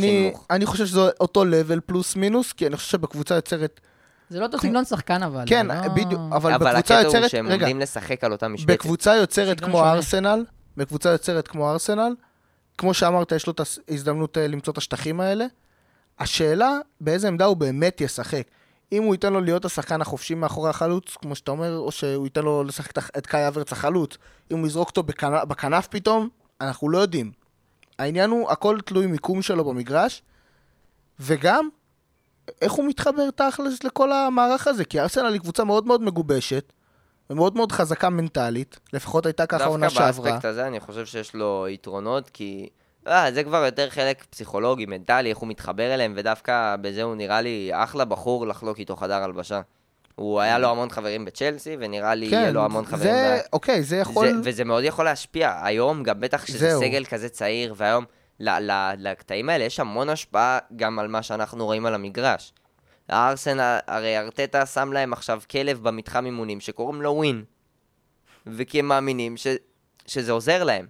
אני, 0.49 0.65
חושב 0.65 0.85
שזה 0.85 0.99
אותו 1.19 1.45
לבל 1.45 1.79
פלוס 1.85 2.15
מינוס, 2.15 2.53
כי 2.53 2.67
אני 2.67 2.75
חושב 2.75 2.89
שבקבוצה 2.89 3.35
יוצרת... 3.35 3.81
זה 4.29 4.39
לא 4.39 4.45
אותו 4.45 4.59
סגנון 4.59 4.85
שחקן 4.85 5.23
אבל. 5.23 5.43
כן, 5.45 5.67
בדיוק, 5.95 6.21
אבל, 6.31 6.53
אבל 6.53 6.71
בקבוצה 6.71 6.77
הקטע 6.77 6.97
הוא 6.97 7.03
יוצרת... 7.03 7.29
שהם 7.29 7.51
עומדים 7.51 7.79
לשחק 7.79 8.23
על 8.23 8.31
אותה 8.31 8.47
משבצת. 8.47 8.73
בקבוצה 8.73 9.15
יוצרת 9.15 9.59
כמו. 9.59 9.85
ארסנל, 9.85 10.45
בקבוצה 10.77 11.09
יוצרת 11.09 11.47
כמו 11.47 11.71
ארסנל, 11.71 12.15
כמו 12.77 12.93
שאמרת, 12.93 13.31
יש 13.31 13.47
לו 13.47 13.53
את 13.53 13.61
ההזדמנות 13.89 14.37
אה, 14.37 14.47
למצוא 14.47 14.73
את 14.73 14.77
השטחים 14.77 15.19
האלה. 15.19 15.45
השאלה, 16.19 16.77
באיזה 17.01 17.27
עמדה 17.27 17.45
הוא 17.45 17.57
באמת 17.57 18.01
ישחק. 18.01 18.43
אם 18.91 19.03
הוא 19.03 19.13
ייתן 19.15 19.33
לו 19.33 19.41
להיות 19.41 19.65
השחקן 19.65 20.01
החופשי 20.01 20.33
מאחורי 20.35 20.69
החלוץ, 20.69 21.15
כמו 21.21 21.35
שאתה 21.35 21.51
אומר, 21.51 21.77
או 21.77 21.91
שהוא 21.91 22.25
ייתן 22.25 22.41
לו 22.41 22.63
לשחק 22.63 22.97
את- 23.17 23.27
קאי 23.27 23.47
אברץ 23.47 23.71
החלוץ, 23.71 24.17
אם 24.51 24.57
הוא 24.57 24.67
יזרוק 24.67 24.89
אותו 24.89 25.03
בכנף, 25.03 25.43
בכנף 25.43 25.87
פתאום, 25.87 26.29
אנחנו 26.61 26.89
לא 26.89 26.97
יודעים. 26.97 27.31
העניין 27.99 28.29
הוא, 28.29 28.49
הכל 28.51 28.77
תלוי 28.85 29.05
מיקום 29.07 29.41
שלו 29.41 29.65
במגרש, 29.65 30.21
וגם, 31.19 31.69
איך 32.61 32.71
הוא 32.71 32.85
מתחבר 32.85 33.29
תכלס 33.31 33.83
לכל 33.83 34.11
המערך 34.11 34.67
הזה, 34.67 34.85
כי 34.85 34.99
ארסנל 34.99 35.33
היא 35.33 35.41
קבוצה 35.41 35.63
מאוד 35.63 35.87
מאוד 35.87 36.01
מגובשת, 36.01 36.73
ומאוד 37.29 37.55
מאוד 37.55 37.71
חזקה 37.71 38.09
מנטלית, 38.09 38.79
לפחות 38.93 39.25
הייתה 39.25 39.45
ככה 39.45 39.65
עונה 39.65 39.87
דווקא 39.87 39.99
שעברה. 40.05 40.31
באספקט 40.31 40.45
הזה 40.45 40.67
אני 40.67 40.79
חושב 40.79 41.05
שיש 41.05 41.33
לו 41.35 41.65
יתרונות, 41.69 42.29
כי... 42.29 42.69
אה, 43.07 43.31
זה 43.31 43.43
כבר 43.43 43.65
יותר 43.65 43.89
חלק 43.89 44.25
פסיכולוגי, 44.29 44.85
מנטלי, 44.85 45.29
איך 45.29 45.37
הוא 45.37 45.49
מתחבר 45.49 45.93
אליהם, 45.93 46.13
ודווקא 46.15 46.75
בזה 46.81 47.03
הוא 47.03 47.15
נראה 47.15 47.41
לי 47.41 47.69
אחלה 47.73 48.05
בחור 48.05 48.47
לחלוק 48.47 48.79
איתו 48.79 48.95
חדר 48.95 49.23
הלבשה. 49.23 49.61
הוא 50.15 50.39
היה 50.39 50.59
לו 50.59 50.69
המון 50.69 50.89
חברים 50.89 51.25
בצ'לסי, 51.25 51.77
ונראה 51.79 52.15
לי 52.15 52.25
יהיה 52.25 52.51
לו 52.51 52.65
המון 52.65 52.85
חברים... 52.85 53.13
כן, 53.13 53.35
זה, 53.37 53.41
ב- 53.43 53.53
אוקיי, 53.53 53.83
זה 53.83 53.97
יכול... 53.97 54.27
זה, 54.27 54.33
וזה 54.43 54.63
מאוד 54.63 54.83
יכול 54.83 55.05
להשפיע. 55.05 55.59
היום, 55.63 56.03
גם 56.03 56.19
בטח 56.19 56.45
שזה 56.45 56.69
זהו. 56.69 56.81
סגל 56.81 57.05
כזה 57.05 57.29
צעיר, 57.29 57.73
והיום 57.77 58.05
לקטעים 58.97 59.49
האלה 59.49 59.63
יש 59.63 59.79
המון 59.79 60.09
השפעה 60.09 60.59
גם 60.75 60.99
על 60.99 61.07
מה 61.07 61.23
שאנחנו 61.23 61.65
רואים 61.65 61.85
על 61.85 61.93
המגרש. 61.93 62.53
הארסנל, 63.09 63.77
הרי 63.87 64.17
ארטטה 64.17 64.65
שם 64.65 64.93
להם 64.93 65.13
עכשיו 65.13 65.41
כלב 65.51 65.83
במתחם 65.83 66.25
אימונים 66.25 66.59
שקוראים 66.59 67.01
לו 67.01 67.11
ווין. 67.11 67.43
וכי 68.47 68.79
הם 68.79 68.87
מאמינים 68.87 69.37
ש, 69.37 69.47
שזה 70.05 70.31
עוזר 70.31 70.63
להם. 70.63 70.87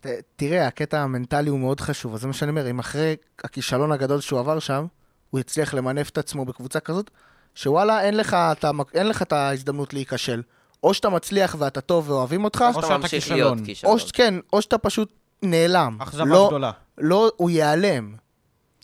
ת- 0.00 0.06
תראה, 0.36 0.66
הקטע 0.66 1.00
המנטלי 1.00 1.50
הוא 1.50 1.58
מאוד 1.58 1.80
חשוב, 1.80 2.14
אז 2.14 2.20
זה 2.20 2.26
מה 2.26 2.32
שאני 2.32 2.50
אומר, 2.50 2.70
אם 2.70 2.78
אחרי 2.78 3.16
הכישלון 3.44 3.92
הגדול 3.92 4.20
שהוא 4.20 4.40
עבר 4.40 4.58
שם, 4.58 4.86
הוא 5.30 5.40
הצליח 5.40 5.74
למנף 5.74 6.10
את 6.10 6.18
עצמו 6.18 6.44
בקבוצה 6.44 6.80
כזאת, 6.80 7.10
שוואלה, 7.54 8.02
אין 8.02 8.16
לך, 8.16 8.34
את 8.34 8.64
המק- 8.64 8.94
אין 8.94 9.08
לך 9.08 9.22
את 9.22 9.32
ההזדמנות 9.32 9.94
להיכשל. 9.94 10.42
או 10.82 10.94
שאתה 10.94 11.08
מצליח 11.08 11.56
ואתה 11.58 11.80
טוב 11.80 12.10
ואוהבים 12.10 12.44
אותך, 12.44 12.64
או 12.74 12.82
שאתה 12.82 12.96
ממשיך 12.98 13.10
כישלון. 13.10 13.38
להיות 13.38 13.58
כישלון. 13.66 13.92
או 13.92 13.98
ש... 13.98 14.10
כן, 14.12 14.34
או 14.52 14.62
שאתה 14.62 14.78
פשוט 14.78 15.12
נעלם. 15.42 15.96
אכזבה 16.00 16.24
לא, 16.24 16.46
גדולה. 16.48 16.70
לא, 16.98 17.30
הוא 17.36 17.50
ייעלם. 17.50 18.14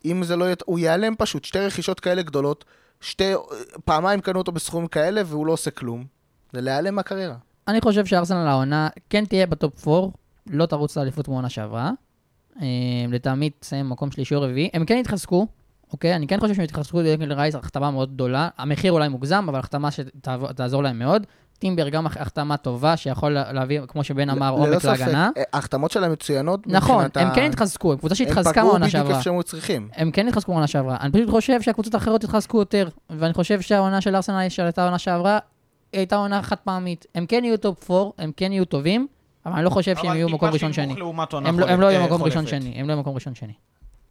אם 0.04 0.24
זה 0.24 0.36
לא 0.36 0.44
יהיה... 0.44 0.56
הוא 0.66 0.78
ייעלם 0.78 1.14
פשוט. 1.18 1.44
שתי 1.44 1.58
רכישות 1.58 2.00
כאלה 2.00 2.22
גדולות, 2.22 2.64
שתי... 3.00 3.32
פעמיים 3.84 4.20
קנו 4.20 4.38
אותו 4.38 4.52
בסכומים 4.52 4.88
כאלה, 4.88 5.22
והוא 5.26 5.46
לא 5.46 5.52
עושה 5.52 5.70
כלום. 5.70 6.04
זה 6.52 6.60
להיעלם 6.60 6.94
מהקריירה. 6.94 7.34
אני 7.68 7.80
חושב 7.80 8.06
שארסנל 8.06 8.46
העונה 8.48 8.88
כן 9.10 9.24
תהיה 9.24 9.46
בטופ 9.46 9.88
4, 9.88 10.08
לא 10.50 10.66
תרוץ 10.66 10.96
לאליפות 10.98 11.28
מעונה 11.28 11.48
שעברה. 11.48 11.90
אה, 12.62 12.66
לטעמי 13.08 13.50
תסיים 13.50 13.86
במקום 13.88 14.10
שלישי 14.10 14.34
או 14.34 14.40
רביעי. 14.40 14.70
הם 14.74 14.84
כן 14.84 14.96
יתחזקו, 14.96 15.46
אוקיי? 15.92 16.14
אני 16.16 16.26
כן 16.26 16.40
חושב 16.40 16.54
שהם 16.54 16.64
יתחזקו 16.64 17.00
דקלן 17.00 17.32
רייס, 17.32 17.54
החתמה 17.54 17.90
מאוד 17.90 18.12
גדולה. 18.14 18.48
המחיר 18.58 18.92
אולי 18.92 19.08
מוגזם, 19.08 19.46
אבל 19.48 19.58
החתמה 19.58 19.88
שתעזור 19.90 20.82
להם 20.82 20.98
מאוד. 20.98 21.26
טימבר 21.58 21.88
גם 21.88 22.06
הח- 22.06 22.16
החתמה 22.16 22.56
טובה, 22.56 22.96
שיכול 22.96 23.32
לה- 23.32 23.52
להביא, 23.52 23.80
כמו 23.88 24.04
שבן 24.04 24.30
אמר, 24.30 24.50
עומק 24.50 24.84
להגנה. 24.84 25.30
אה, 25.36 25.42
ההחתמות 25.52 25.90
שלהם 25.90 26.12
מצוינות. 26.12 26.66
נכון, 26.66 27.04
הם 27.14 27.28
כן 27.34 27.50
התחזקו, 27.50 27.92
הם 27.92 27.98
קבוצה 27.98 28.12
הם 28.12 28.16
שהתחזקה 28.16 28.52
פגעו 28.52 28.66
מעונה 28.66 28.78
בדיוק 28.78 28.92
שעברה. 28.92 29.10
איפה 29.12 29.22
שהם 29.22 29.42
צריכים. 29.42 29.88
הם 29.92 30.10
כן 30.10 30.28
התחזקו 30.28 30.52
מעונה 30.52 30.66
שעברה. 30.66 30.96
אני 31.00 31.12
פשוט 31.12 31.30
חושב 31.30 31.62
שהקבוצות 31.62 31.94
האחרות 31.94 32.24
יתחזקו 32.24 32.58
יותר, 32.58 32.88
ואני 33.10 33.32
חושב 33.34 33.60
שהעונה 33.60 34.00
של 34.00 34.16
ארסנל 34.16 34.48
שהייתה 34.48 34.82
העונה 34.82 34.98
שעברה, 34.98 35.38
הייתה 35.92 36.16
עונה 36.16 36.42
חד 36.42 36.56
פעמית. 36.56 37.06
הם 37.14 37.26
כן 37.26 37.44
יהיו 37.44 37.56
טופ 37.56 37.90
4, 37.90 38.10
הם 38.18 38.32
כן 38.36 38.52
יהיו 38.52 38.64
טובים, 38.64 39.06
אבל 39.46 39.54
אני 39.54 39.64
לא 39.64 39.70
חושב 39.70 39.96
שהם 39.96 40.14
יהיו 40.14 40.28
מקום 40.28 40.50
ראשון 40.50 40.72
שני. 40.72 40.94
הם 41.44 41.60
לא- 41.60 41.74
לא 41.76 41.86
יהיו 41.86 42.04
מקום 42.04 42.22
ראשון 42.22 42.46
שני, 42.46 42.80
הם 42.80 42.86
לא 42.86 42.92
יהיו 42.92 43.00
מקום 43.00 43.14
ראשון 43.14 43.34
שני. 43.34 43.52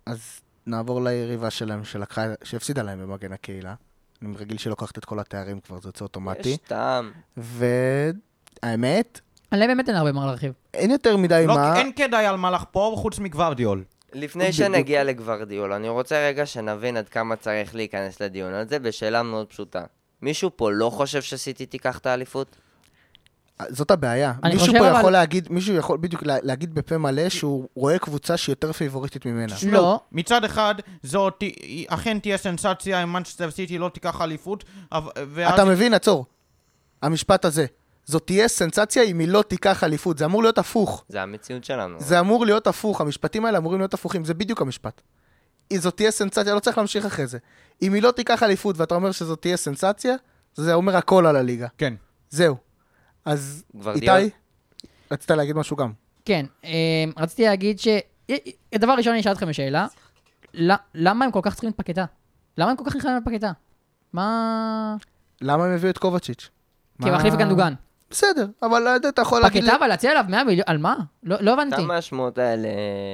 אז 0.05 0.41
נעבור 0.67 1.03
ליריבה 1.03 1.49
שלהם, 1.49 1.83
שלקחה, 1.83 2.25
שהפסידה 2.43 2.83
להם 2.83 2.99
במגן 2.99 3.33
הקהילה. 3.33 3.73
אני 4.21 4.35
רגיל 4.37 4.57
שהיא 4.57 4.69
לוקחת 4.69 4.97
את 4.97 5.05
כל 5.05 5.19
התארים 5.19 5.59
כבר, 5.59 5.79
זה 5.81 5.87
יוצא 5.87 6.03
אוטומטי. 6.05 6.49
יש 6.49 6.57
טעם. 6.57 7.11
והאמת, 7.37 9.21
עליהם 9.51 9.69
באמת 9.69 9.89
אין 9.89 9.97
הרבה 9.97 10.11
מה 10.11 10.25
להרחיב. 10.25 10.53
אין 10.73 10.91
יותר 10.91 11.17
מדי 11.17 11.43
לא, 11.47 11.55
מה... 11.55 11.77
אין 11.77 11.91
כדאי 11.95 12.25
על 12.25 12.35
מה 12.35 12.51
לחפור 12.51 12.97
חוץ 12.97 13.19
מגוורדיול. 13.19 13.83
לפני. 14.13 14.53
שנגיע 14.53 15.03
לגוורדיול, 15.03 15.73
אני 15.73 15.89
רוצה 15.89 16.27
רגע 16.27 16.45
שנבין 16.45 16.97
עד 16.97 17.09
כמה 17.09 17.35
צריך 17.35 17.75
להיכנס 17.75 18.21
לדיון 18.21 18.53
הזה 18.53 18.79
בשאלה 18.79 19.23
מאוד 19.23 19.47
פשוטה. 19.47 19.83
מישהו 20.21 20.51
פה 20.55 20.71
לא 20.71 20.89
חושב 20.89 21.21
שסיטי 21.21 21.65
תיקח 21.65 21.97
את 21.97 22.05
האליפות? 22.05 22.55
זאת 23.69 23.91
הבעיה. 23.91 24.33
מישהו 24.43 24.73
פה 24.77 24.89
אבל- 24.89 24.99
יכול 24.99 25.11
להגיד, 25.11 25.47
מישהו 25.51 25.75
יכול 25.75 25.97
בדיוק 25.97 26.23
לה- 26.23 26.37
להגיד 26.41 26.75
בפה 26.75 26.97
מלא 26.97 27.29
שהוא 27.29 27.67
רואה 27.75 27.99
קבוצה 27.99 28.37
שהיא 28.37 28.51
יותר 28.53 28.71
פייבוריטית 28.73 29.25
ממנה. 29.25 29.55
לא, 29.71 29.99
מצד 30.11 30.43
אחד, 30.43 30.75
זו 31.03 31.29
ת- 31.29 31.43
אכן 31.87 32.19
תהיה 32.19 32.37
סנסציה 32.37 33.03
אם 33.03 33.13
מנצ'סטר 33.13 33.51
סיטי 33.51 33.77
לא 33.77 33.89
תיקח 33.89 34.21
אליפות, 34.21 34.63
ואז... 35.33 35.53
אתה 35.53 35.65
מבין, 35.65 35.93
עצור. 35.93 36.25
המשפט 37.01 37.45
הזה. 37.45 37.65
זאת 38.05 38.23
תהיה 38.25 38.47
סנסציה 38.47 39.03
אם 39.03 39.19
היא 39.19 39.27
לא 39.27 39.41
תיקח 39.47 39.83
אליפות. 39.83 40.17
זה 40.17 40.25
אמור 40.25 40.41
להיות 40.43 40.57
הפוך. 40.57 41.03
זה 41.09 41.21
המציאות 41.21 41.63
שלנו. 41.63 41.97
זה 41.99 42.19
אמור 42.19 42.45
להיות 42.45 42.67
הפוך. 42.67 43.01
המשפטים 43.01 43.45
האלה 43.45 43.57
אמורים 43.57 43.79
להיות 43.79 43.93
הפוכים. 43.93 44.25
זה 44.25 44.33
בדיוק 44.33 44.61
המשפט. 44.61 45.01
זאת 45.73 45.97
תהיה 45.97 46.11
סנסציה, 46.11 46.53
לא 46.55 46.59
צריך 46.59 46.77
להמשיך 46.77 47.05
אחרי 47.05 47.27
זה. 47.27 47.37
אם 47.81 47.93
היא 47.93 48.01
לא 48.03 48.11
תיקח 48.11 48.43
אליפות 48.43 48.77
ואתה 48.77 48.95
אומר 48.95 49.11
שזאת 49.11 49.41
תהיה 49.41 49.57
סנסציה, 49.57 50.15
זה 50.55 50.73
אומר 50.73 50.97
הכל 50.97 51.25
על 51.25 51.35
הליגה. 51.35 51.67
כן. 51.77 51.93
זהו. 52.29 52.55
אז? 53.25 53.63
איתי, 53.95 54.29
רצית 55.11 55.31
להגיד 55.31 55.55
משהו 55.55 55.77
גם. 55.77 55.91
כן. 56.25 56.45
אה, 56.65 56.71
רציתי 57.17 57.43
להגיד 57.43 57.79
ש... 57.79 57.87
דבר 58.75 58.93
ראשון, 58.97 59.11
אני 59.13 59.21
אשאל 59.21 59.31
אתכם 59.31 59.53
שאלה. 59.53 59.87
ל- 60.53 60.73
למה 60.95 61.25
הם 61.25 61.31
כל 61.31 61.39
כך 61.43 61.53
צריכים 61.53 61.69
את 61.69 61.75
פקטה? 61.77 62.05
למה 62.57 62.71
הם 62.71 62.77
כל 62.77 62.83
כך 62.85 62.95
נלחמים 62.95 63.15
על 63.15 63.21
פקטה? 63.25 63.51
מה... 64.13 64.95
למה 65.41 65.65
הם 65.65 65.71
הביאו 65.71 65.89
את 65.91 65.97
קובצ'יץ'? 65.97 66.49
כי 67.03 67.09
מחליף 67.11 67.33
את 67.33 67.39
גנדוגן. 67.39 67.73
בסדר, 68.15 68.45
אבל 68.63 68.87
אה, 68.87 68.95
אתה 69.09 69.21
יכול 69.21 69.41
להגיד... 69.41 69.63
לי- 69.63 69.69
פקטה, 69.69 69.79
אבל 69.79 69.87
להציע 69.87 70.11
עליו 70.11 70.23
100 70.29 70.43
מיליון, 70.43 70.63
על 70.67 70.77
מה? 70.77 70.95
לא 71.23 71.35
לא 71.39 71.53
הבנתי. 71.53 71.75
כמה 71.75 71.97
השמועות 71.97 72.37
האלה... 72.37 72.67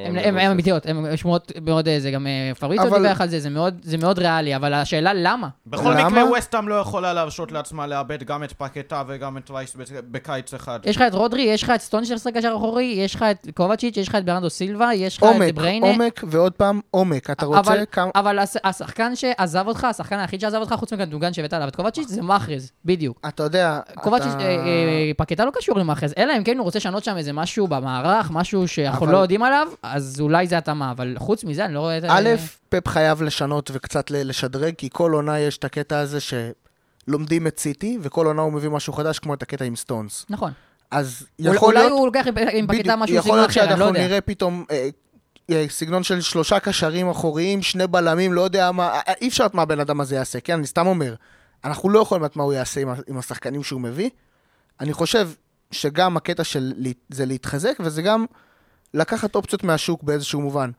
הם 0.06 0.38
הם 0.38 0.52
אמיתיות, 0.52 0.86
הם 0.86 1.18
שמועות 1.18 1.52
מאוד, 1.62 1.88
אה, 1.88 2.00
זה 2.00 2.12
גם 2.12 2.28
אה, 2.28 2.52
פריצו 2.60 2.84
אבל- 2.84 3.02
דיווח 3.02 3.22
על 3.22 3.30
זה, 3.30 3.40
זה 3.40 3.50
מאוד- 3.98 4.20
ריאלי, 4.20 4.56
אבל 4.56 4.74
השאלה 4.74 5.12
למה? 5.14 5.48
בכל? 5.68 5.94
מקרה, 5.94 6.32
וסטאם 6.38 6.68
לא 6.68 6.76
יכולה 6.76 7.14
להרשות 7.14 7.52
לעצמה 7.52 7.88
לאבד 7.88 8.24
גם 8.24 8.44
את 8.44 8.54
פקטה 8.54 9.04
וגם 9.08 9.38
את 9.38 9.52
וייס 9.52 9.76
בק- 9.76 9.88
בקיץ 10.12 10.54
אחד. 10.54 10.80
יש 10.84 10.96
לך 10.96 11.04
את 11.08 11.14
רודרי, 11.14 11.42
יש 11.42 11.64
לך 11.64 11.70
את 11.76 11.82
סטון 11.82 12.06
שמשחק 12.06 12.34
קשר 12.34 12.54
אחורי, 12.58 12.84
יש 12.98 13.16
לך 13.16 13.26
את 13.32 13.48
קובצ'יץ', 13.56 13.98
יש 13.98 14.08
לך 14.08 14.16
את 14.16 14.26
ברנדו 14.26 14.50
סילבה, 14.50 14.94
יש 14.94 15.18
לך 15.18 15.24
את 15.50 15.56
בריינה. 15.56 15.88
עומק, 15.88 16.24
ועוד 16.28 16.54
פעם 16.54 16.80
עומק. 16.92 17.30
אתה 17.30 17.46
רוצה 17.46 17.60
אבל, 17.60 17.84
כמה... 17.92 18.10
אבל 18.16 18.40
הש- 18.40 18.58
השחקן 18.64 19.16
שעזב 19.16 19.68
אותך, 19.68 19.84
השחקן 19.84 20.20
היחיד 20.20 20.42
שעזב 20.42 20.58
אותך, 20.58 20.74
חוץ 20.74 20.94
מגנדוגן 20.94 21.34
שהבאת 21.34 21.54
עליו 21.54 21.68
את 21.68 21.76
קובצ'יץ', 21.76 22.08
זה 22.08 22.22
מאחרז, 22.22 22.72
בדיוק. 22.86 23.20
אתה 23.28 23.44
יודע... 23.44 23.80
קובצ'יץ', 23.96 24.32
אתה- 24.36 24.44
אה, 24.92 24.96
אה, 25.08 25.12
פקטה 25.18 25.46
לא 25.46 25.52
קשור 25.54 25.80
למאחז, 25.80 26.14
אלא 26.18 26.38
אם 26.38 26.44
כן 26.44 26.58
הוא 26.58 26.64
רוצה 26.64 26.80
לשנות 26.80 27.04
שם 27.04 27.18
איזה 27.18 27.34
משהו 27.34 27.68
במערך, 27.68 28.32
משהו 28.32 28.68
שאנחנו 28.68 29.06
אבל- 29.06 29.14
לא 29.14 29.18
יודעים 29.18 29.44
עליו, 29.44 29.68
אז 29.84 30.22
אולי 30.22 30.48
זה 30.48 30.58
התאמה, 30.58 30.92
אבל 30.92 31.16
חוץ 31.18 31.44
מזה 31.44 31.66
אני 31.66 31.74
לא 31.74 31.80
רואה 31.80 31.98
את... 31.98 32.04
א', 32.10 32.30
פפ 32.70 32.88
חייב 32.88 33.22
לשנות 33.22 33.72
וקצת 33.74 34.12
לשדרג, 34.12 34.74
כי 34.78 34.90
כל 34.94 35.12
עונה 35.12 35.40
יש 35.40 35.58
את 35.58 35.64
הקטע 35.64 36.00
הזה 36.00 36.18
שלומדים 37.08 37.48
את 37.48 37.60
סיטי, 37.60 37.98
וכל 38.02 38.26
עונה 38.26 38.42
הוא 38.42 38.54
מביא 38.54 38.70
משהו 38.70 38.94
חדש, 38.94 39.20
כמו 39.20 39.34
את 39.34 39.42
הקטע 39.42 39.66
עם 39.66 39.76
סטונס. 39.76 40.26
נכון. 40.30 40.52
אז 40.92 41.28
אולי 41.40 41.56
יכול 41.56 41.74
להיות... 41.74 41.92
הוא 41.92 42.06
לוקח 42.06 42.26
עם 42.52 42.68
פקטה 42.68 42.96
משהו 42.96 43.16
יכול 43.16 43.32
סגנון 43.32 43.38
להיות 43.40 43.52
אחר, 43.52 43.62
אני 43.62 43.70
לא 43.70 43.76
שאנחנו 43.76 43.88
יודע. 43.88 44.08
נראה 44.08 44.22
פתאום 44.22 44.66
אה, 44.72 44.90
אה, 45.52 45.66
סגנון 45.70 46.04
של 46.04 46.22
שלושה 46.22 46.60
קשרים 46.60 47.10
אחוריים, 47.10 47.62
שני 47.62 47.88
בלמים, 47.88 48.34
לא 48.34 48.42
יודע 48.42 48.72
מה, 48.72 48.88
אה, 48.90 49.14
אי 49.22 49.28
אפשר 49.28 49.44
לדעת 49.44 49.54
מה 49.54 49.62
הבן 49.62 49.80
אדם 49.80 50.02
הזה 50.02 50.16
יעשה, 50.16 50.40
כן? 50.40 50.54
אני 50.54 50.68
סתם 50.68 50.88
אומר. 50.88 51.16
אנחנו 51.66 51.90
לא 51.90 52.00
יכולים 52.00 52.24
לדעת 52.24 52.36
מה 52.36 52.44
הוא 52.44 52.54
יעשה 52.54 52.82
עם 53.08 53.18
השחקנים 53.18 53.64
שהוא 53.64 53.82
מביא. 53.82 54.10
אני 54.82 54.94
חושב 54.94 55.30
שגם 55.72 56.18
הקטע 56.18 56.44
של 56.44 56.74
זה 57.10 57.26
להתחזק, 57.26 57.74
וזה 57.80 58.02
גם 58.02 58.26
לקחת 58.94 59.36
אופציות 59.36 59.64
מהשוק 59.64 60.04
באיזשהו 60.04 60.42
מובן. 60.42 60.72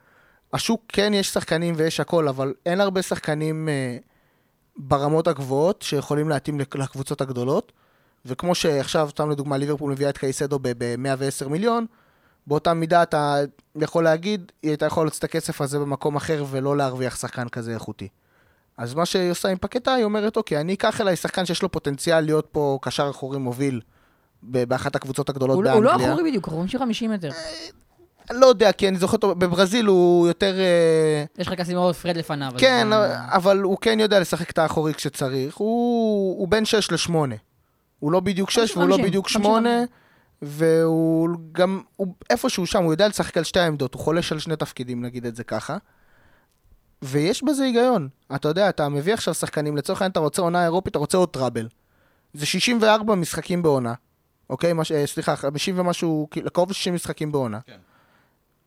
השוק, 0.52 0.82
כן, 0.88 1.12
יש 1.14 1.28
שחקנים 1.28 1.74
ויש 1.76 2.00
הכל, 2.00 2.28
אבל 2.28 2.54
אין 2.66 2.80
הרבה 2.80 3.02
שחקנים 3.02 3.68
אה, 3.68 3.96
ברמות 4.76 5.28
הגבוהות 5.28 5.82
שיכולים 5.82 6.28
להתאים 6.28 6.60
לק- 6.60 6.76
לקבוצות 6.76 7.20
הגדולות. 7.20 7.72
וכמו 8.26 8.54
שעכשיו, 8.54 9.08
סתם 9.10 9.30
לדוגמה, 9.30 9.56
ליברפול 9.56 9.92
מביאה 9.92 10.10
את 10.10 10.18
קייסדו 10.18 10.58
ב-110 10.62 11.48
מיליון, 11.48 11.86
באותה 12.46 12.74
מידה 12.74 13.02
אתה 13.02 13.36
יכול 13.76 14.04
להגיד, 14.04 14.52
היא 14.62 14.70
הייתה 14.70 14.86
יכולה 14.86 15.04
להוציא 15.04 15.18
את 15.18 15.24
הכסף 15.24 15.60
הזה 15.60 15.78
במקום 15.78 16.16
אחר 16.16 16.44
ולא 16.50 16.76
להרוויח 16.76 17.16
שחקן 17.16 17.48
כזה 17.48 17.74
איכותי. 17.74 18.08
אז 18.76 18.94
מה 18.94 19.06
שהיא 19.06 19.30
עושה 19.30 19.48
עם 19.48 19.58
פקטה, 19.60 19.94
היא 19.94 20.04
אומרת, 20.04 20.36
אוקיי, 20.36 20.60
אני 20.60 20.74
אקח 20.74 21.00
אליי 21.00 21.16
שחקן 21.16 21.46
שיש 21.46 21.62
לו 21.62 21.70
פוטנציאל 21.72 22.20
להיות 22.20 22.48
פה 22.52 22.78
קשר 22.82 23.10
אחורי 23.10 23.38
מוביל 23.38 23.80
ב- 23.80 23.91
באחת 24.42 24.96
הקבוצות 24.96 25.28
הגדולות 25.28 25.56
הוא 25.56 25.64
לא- 25.64 25.70
הוא 25.72 25.80
באנגליה. 25.82 26.06
לא 26.08 26.12
אחורי 26.12 26.30
בדיוק, 26.30 26.46
הוא 26.48 26.66
50 26.78 27.10
מטר. 27.10 27.30
לא 28.30 28.46
יודע, 28.46 28.72
כי 28.72 28.88
אני 28.88 28.98
זוכר 28.98 29.16
אותו, 29.16 29.34
בברזיל 29.34 29.86
הוא 29.86 30.28
יותר... 30.28 30.54
אה, 30.58 31.24
יש 31.38 31.48
לך 31.48 31.54
קסימאו 31.54 31.94
פרד 31.94 32.16
לפניו. 32.16 32.52
כן, 32.58 32.88
אבל 33.28 33.62
הוא 33.62 33.78
כן 33.80 34.00
יודע 34.00 34.20
לשחק 34.20 34.50
את 34.50 34.58
האחורי 34.58 34.94
כשצריך. 34.94 35.56
הוא, 35.56 36.38
הוא 36.38 36.48
בין 36.48 36.64
6 36.64 36.90
ל-8. 36.92 37.14
הוא 37.98 38.12
לא 38.12 38.20
בדיוק 38.20 38.50
6 38.50 38.58
חמישים, 38.58 38.78
והוא 38.78 38.88
לא 38.88 38.96
בדיוק 38.96 39.26
חמישים, 39.28 39.42
8, 39.42 39.68
חמישים. 39.68 39.86
והוא 40.42 41.28
גם, 41.52 41.80
הוא 41.96 42.14
איפשהו 42.30 42.66
שם, 42.66 42.82
הוא 42.82 42.92
יודע 42.92 43.08
לשחק 43.08 43.36
על 43.36 43.44
שתי 43.44 43.60
העמדות, 43.60 43.94
הוא 43.94 44.02
חולש 44.02 44.32
על 44.32 44.38
שני 44.38 44.56
תפקידים, 44.56 45.02
נגיד 45.02 45.26
את 45.26 45.36
זה 45.36 45.44
ככה. 45.44 45.76
ויש 47.02 47.44
בזה 47.44 47.64
היגיון. 47.64 48.08
אתה 48.34 48.48
יודע, 48.48 48.68
אתה 48.68 48.88
מביא 48.88 49.14
עכשיו 49.14 49.34
שחקנים, 49.34 49.76
לצורך 49.76 50.02
העניין 50.02 50.10
אתה 50.12 50.20
רוצה 50.20 50.42
עונה 50.42 50.64
אירופית, 50.64 50.90
אתה 50.90 50.98
רוצה 50.98 51.18
עוד 51.18 51.28
טראבל. 51.28 51.68
זה 52.34 52.46
64 52.46 53.14
משחקים 53.14 53.62
בעונה, 53.62 53.94
אוקיי? 54.50 54.72
מש, 54.72 54.92
אה, 54.92 55.06
סליחה, 55.06 55.36
50 55.36 55.78
ומשהו, 55.78 56.28
כאילו, 56.30 56.50
קרוב 56.50 56.70
ל-60 56.70 56.90
משחקים 56.90 57.32
בעונה. 57.32 57.58
כן. 57.66 57.76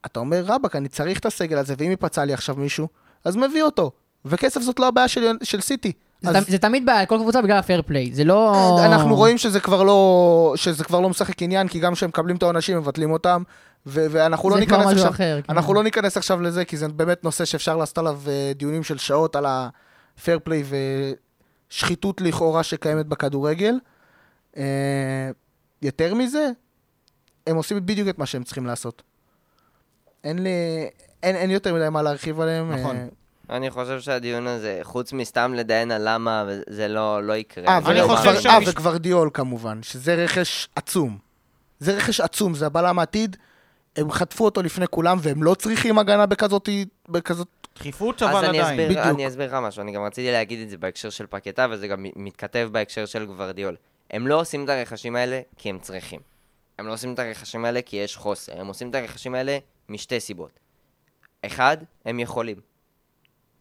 אתה 0.05 0.19
אומר, 0.19 0.43
רבאק, 0.45 0.75
אני 0.75 0.87
צריך 0.87 1.19
את 1.19 1.25
הסגל 1.25 1.57
הזה, 1.57 1.73
ואם 1.77 1.89
ייפצע 1.89 2.25
לי 2.25 2.33
עכשיו 2.33 2.55
מישהו, 2.55 2.87
אז 3.25 3.35
מביא 3.35 3.63
אותו. 3.63 3.91
וכסף 4.25 4.61
זאת 4.61 4.79
לא 4.79 4.87
הבעיה 4.87 5.07
של, 5.07 5.37
של 5.43 5.61
סיטי. 5.61 5.91
זה 6.21 6.29
אז 6.29 6.47
זה 6.47 6.57
תמיד 6.57 6.85
בעיה, 6.85 7.05
כל 7.05 7.17
קבוצה 7.17 7.41
בגלל 7.41 7.57
הפייר 7.57 7.81
פליי. 7.81 8.11
זה 8.13 8.23
לא... 8.23 8.77
אנחנו 8.85 9.15
רואים 9.15 9.37
שזה 9.37 9.59
כבר 9.59 9.83
לא, 9.83 10.53
שזה 10.55 10.83
כבר 10.83 10.99
לא 10.99 11.09
משחק 11.09 11.41
עניין, 11.41 11.67
כי 11.67 11.79
גם 11.79 11.93
כשהם 11.93 12.09
מקבלים 12.09 12.35
את 12.35 12.43
העונשים, 12.43 12.77
מבטלים 12.77 13.11
אותם, 13.11 13.43
ו- 13.87 14.05
ואנחנו 14.09 14.49
לא 14.49 14.55
זה 14.57 14.65
כבר 14.65 14.77
ניכנס 14.77 14.93
משהו 14.93 15.07
עכשיו, 15.07 15.15
אחר. 15.15 15.39
כן. 15.41 15.53
אנחנו 15.53 15.73
לא 15.73 15.83
ניכנס 15.83 16.17
עכשיו 16.17 16.41
לזה, 16.41 16.65
כי 16.65 16.77
זה 16.77 16.87
באמת 16.87 17.23
נושא 17.23 17.45
שאפשר 17.45 17.77
לעשות 17.77 17.97
עליו 17.97 18.19
אה, 18.27 18.51
דיונים 18.55 18.83
של 18.83 18.97
שעות 18.97 19.35
על 19.35 19.45
הפייר 19.47 20.39
פליי 20.43 20.63
ושחיתות 21.69 22.21
לכאורה 22.21 22.63
שקיימת 22.63 23.05
בכדורגל. 23.05 23.75
יותר 25.85 26.13
מזה, 26.13 26.49
הם 27.47 27.55
עושים 27.55 27.85
בדיוק 27.85 28.09
את 28.09 28.17
מה 28.19 28.25
שהם 28.25 28.43
צריכים 28.43 28.65
לעשות. 28.65 29.03
אין 30.23 30.39
לי, 30.43 30.49
אין, 31.23 31.35
אין 31.35 31.51
יותר 31.51 31.73
מדי 31.73 31.89
מה 31.89 32.01
להרחיב 32.01 32.39
עליהם. 32.39 32.71
נכון. 32.71 32.95
אה, 32.95 33.57
אני 33.57 33.71
חושב 33.71 34.01
שהדיון 34.01 34.47
הזה, 34.47 34.79
חוץ 34.83 35.13
מסתם 35.13 35.53
לדיין 35.53 35.91
על 35.91 36.01
למה, 36.05 36.45
זה 36.69 36.87
לא, 36.87 37.23
לא 37.23 37.33
יקרה. 37.33 37.67
אה, 37.67 37.77
אני 37.77 37.97
לא. 37.99 38.17
אה, 38.17 38.41
שהמש- 38.41 38.67
וגוורדיאול 38.67 39.29
כמובן, 39.33 39.83
שזה 39.83 40.15
רכש 40.15 40.69
עצום. 40.75 41.17
זה 41.79 41.95
רכש 41.97 42.21
עצום, 42.21 42.53
זה 42.53 42.65
הבלם 42.65 42.99
העתיד. 42.99 43.37
הם 43.95 44.11
חטפו 44.11 44.45
אותו 44.45 44.61
לפני 44.61 44.87
כולם, 44.87 45.17
והם 45.21 45.43
לא 45.43 45.55
צריכים 45.55 45.99
הגנה 45.99 46.25
בכזאת... 46.25 46.69
בכזאת... 47.09 47.47
דחיפות, 47.75 48.23
אז 48.23 48.29
אבל 48.29 48.45
אני 48.45 48.59
עדיין. 48.59 48.79
אסביר, 48.79 48.89
בדיוק. 48.99 49.15
אני 49.15 49.27
אסביר 49.27 49.47
לך 49.47 49.53
משהו, 49.53 49.81
אני 49.81 49.91
גם 49.91 50.03
רציתי 50.03 50.31
להגיד 50.31 50.59
את 50.59 50.69
זה 50.69 50.77
בהקשר 50.77 51.09
של 51.09 51.25
פקטה, 51.29 51.67
וזה 51.71 51.87
גם 51.87 52.05
מתכתב 52.15 52.69
בהקשר 52.71 53.05
של 53.05 53.25
גוורדיאול. 53.25 53.75
הם 54.15 54.27
לא 54.27 54.39
עושים 54.39 54.63
את 54.63 54.69
הרכשים 54.69 55.15
האלה 55.15 55.41
כי 55.57 55.69
הם 55.69 55.79
צריכים. 55.79 56.19
הם 56.77 56.87
לא 56.87 56.93
עושים 56.93 57.13
את 57.13 57.19
הרכשים 57.19 57.65
האלה 57.65 57.81
כי 57.81 57.97
יש 57.97 58.17
חוסר. 58.17 58.59
הם 58.59 58.67
עושים 58.67 58.89
את 58.89 58.95
הרכשים 58.95 59.35
האלה 59.35 59.57
משתי 59.89 60.19
סיבות. 60.19 60.59
אחד, 61.45 61.77
הם 62.05 62.19
יכולים. 62.19 62.57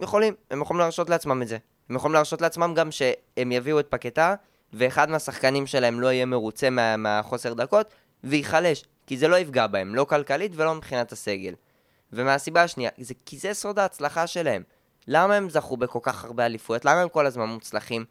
יכולים, 0.01 0.35
הם 0.51 0.63
יכולים 0.63 0.81
להרשות 0.81 1.11
לעצמם 1.11 1.43
את 1.43 1.49
זה. 1.49 1.59
הם 1.89 1.97
יכולים 1.97 2.15
להרשות 2.15 2.41
לעצמם 2.41 2.75
גם 2.77 2.91
שהם 2.91 3.53
יביאו 3.53 3.81
את 3.81 3.87
פקטה, 3.91 4.35
ואחד 4.73 5.11
מהשחקנים 5.11 5.67
שלהם 5.67 6.01
לא 6.01 6.13
יהיה 6.13 6.27
מרוצה 6.27 6.71
מה, 6.71 6.97
מהחוסר 6.97 7.55
דקות, 7.55 7.95
וייחלש. 8.25 8.85
כי 9.07 9.17
זה 9.17 9.29
לא 9.29 9.37
יפגע 9.37 9.67
בהם, 9.67 9.95
לא 9.95 10.05
כלכלית 10.05 10.53
ולא 10.55 10.75
מבחינת 10.75 11.13
הסגל. 11.13 11.55
ומהסיבה 12.13 12.63
השנייה, 12.63 12.91
זה 12.99 13.15
כי 13.27 13.39
זה 13.39 13.55
סוד 13.55 13.79
ההצלחה 13.79 14.27
שלהם. 14.27 14.63
למה 15.09 15.35
הם 15.37 15.51
זכו 15.51 15.77
בכל 15.77 15.99
כך 16.03 16.25
הרבה 16.25 16.47
אליפויות? 16.47 16.85
למה 16.85 17.01
הם 17.01 17.09
כל 17.09 17.27
הזמן 17.27 17.47
מוצלחים? 17.47 18.05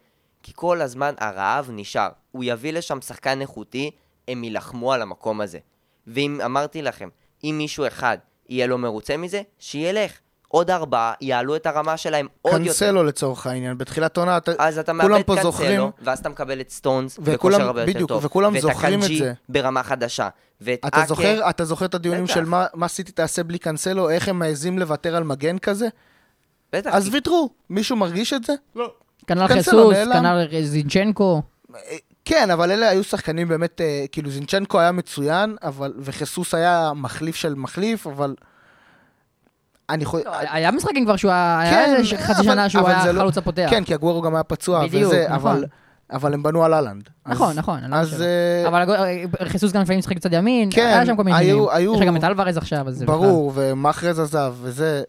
כי 0.43 0.51
כל 0.55 0.81
הזמן 0.81 1.13
הרעב 1.17 1.69
נשאר. 1.73 2.09
הוא 2.31 2.43
יביא 2.47 2.73
לשם 2.73 3.01
שחקן 3.01 3.41
איכותי, 3.41 3.91
הם 4.27 4.43
יילחמו 4.43 4.93
על 4.93 5.01
המקום 5.01 5.41
הזה. 5.41 5.59
ואם 6.07 6.41
אמרתי 6.45 6.81
לכם, 6.81 7.09
אם 7.43 7.55
מישהו 7.57 7.87
אחד 7.87 8.17
יהיה 8.49 8.67
לא 8.67 8.77
מרוצה 8.77 9.17
מזה, 9.17 9.41
שילך. 9.59 10.11
עוד 10.47 10.71
ארבעה 10.71 11.13
יעלו 11.21 11.55
את 11.55 11.65
הרמה 11.65 11.97
שלהם 11.97 12.27
עוד 12.41 12.53
יותר. 12.53 12.65
קנסלו 12.65 13.03
לצורך 13.03 13.47
העניין, 13.47 13.77
בתחילת 13.77 14.17
עונה, 14.17 14.37
אתה- 14.37 14.51
אז 14.59 14.77
אתה 14.79 14.91
כולם 14.91 15.11
מאבד 15.11 15.23
פה 15.25 15.35
זוכרים- 15.41 15.69
קנסלו, 15.71 15.91
ואז 16.01 16.19
אתה 16.19 16.29
מקבל 16.29 16.61
את 16.61 16.69
סטונס 16.69 17.19
וכולם- 17.21 17.33
בכושר 17.33 17.67
הרבה 17.67 17.81
יותר 17.81 17.93
בדיוק, 17.93 18.09
טוב. 18.09 18.25
וכולם 18.25 18.59
זוכרים 18.59 18.99
את 18.99 19.03
ואת 19.03 19.17
זה. 19.17 19.29
הקנג'י 19.31 19.39
ברמה 19.49 19.83
חדשה. 19.83 20.29
ואת 20.61 20.79
אתה 20.79 20.87
אקה, 20.87 21.05
זוכר, 21.05 21.49
אתה 21.49 21.65
זוכר 21.65 21.85
את 21.85 21.93
הדיונים 21.95 22.23
בטח. 22.23 22.33
של 22.33 22.45
מה, 22.45 22.65
מה 22.73 22.87
סיטי 22.87 23.11
תעשה 23.11 23.43
בלי 23.43 23.59
קנסלו, 23.59 24.09
איך 24.09 24.27
הם 24.27 24.39
מעזים 24.39 24.79
לוותר 24.79 25.15
על 25.15 25.23
מגן 25.23 25.57
כזה? 25.57 25.87
בטח, 26.73 26.89
אז 26.93 27.09
ויתרו. 27.13 27.49
מישהו 27.69 27.95
מרגיש 27.95 28.33
את 28.33 28.43
זה? 28.43 28.53
לא. 28.75 28.93
כנ"ל 29.27 29.47
חיסוס. 29.47 29.95
כנ"ל 30.13 30.47
זינצ'נקו. 30.63 31.41
אה, 31.75 31.79
כן, 32.25 32.49
אבל 32.51 32.71
אלה 32.71 32.89
היו 32.89 33.03
שחקנים 33.03 33.47
באמת, 33.47 33.81
אה, 33.81 34.05
כאילו 34.11 34.29
זינצ'נקו 34.29 34.79
היה 34.79 34.91
מצוין, 34.91 35.55
אבל, 35.63 35.93
וחיסוס 35.99 36.53
היה 36.53 36.91
מחליף 36.95 37.35
של 37.35 37.55
מחליף, 37.55 38.07
אבל... 38.07 38.35
אני 39.89 40.05
חושב... 40.05 40.23
היה 40.29 40.71
משחקים 40.71 41.05
כבר 41.05 41.15
שהוא 41.15 41.31
היה... 41.31 41.59
היה 41.59 41.71
כן, 41.71 41.95
איזה 41.97 42.17
חצי 42.17 42.31
אבל- 42.33 42.43
שנה 42.43 42.69
שהוא 42.69 42.87
היה 42.87 43.11
לא- 43.11 43.19
חלוץ 43.21 43.37
הפותח. 43.37 43.67
כן, 43.69 43.83
כי 43.83 43.93
הגוורו 43.93 44.21
גם 44.21 44.35
היה 44.35 44.43
פצוע 44.43 44.87
בדיוק, 44.87 45.07
וזה, 45.07 45.25
נכון. 45.29 45.35
אבל, 45.51 45.65
אבל 46.11 46.33
הם 46.33 46.43
בנו 46.43 46.63
על 46.63 46.73
אהלנד. 46.73 47.09
נכון, 47.25 47.49
אז- 47.49 47.57
נכון. 47.57 47.79
לא 47.87 47.95
אז. 47.95 48.21
אה, 48.21 48.67
אבל 48.67 48.85
חיסוס 49.47 49.71
גם 49.71 49.81
לפעמים 49.81 49.99
משחק 49.99 50.15
קצת 50.17 50.29
ימין, 50.33 50.69
כן, 50.71 50.85
היה 50.85 51.05
שם 51.05 51.15
כל 51.15 51.23
מיני 51.23 51.37
היו-. 51.37 51.71
היו- 51.71 51.93
יש 51.95 51.99
לך 52.01 52.07
גם 52.07 52.17
את 52.17 52.23
אלוורז 52.23 52.57
עכשיו, 52.57 52.87
אז 52.87 52.95
זה 52.97 53.05
בכלל. 53.05 53.17
ברור, 53.17 53.51
ומאחרז 53.55 54.19
עזב, 54.19 54.53
וזה... 54.61 55.03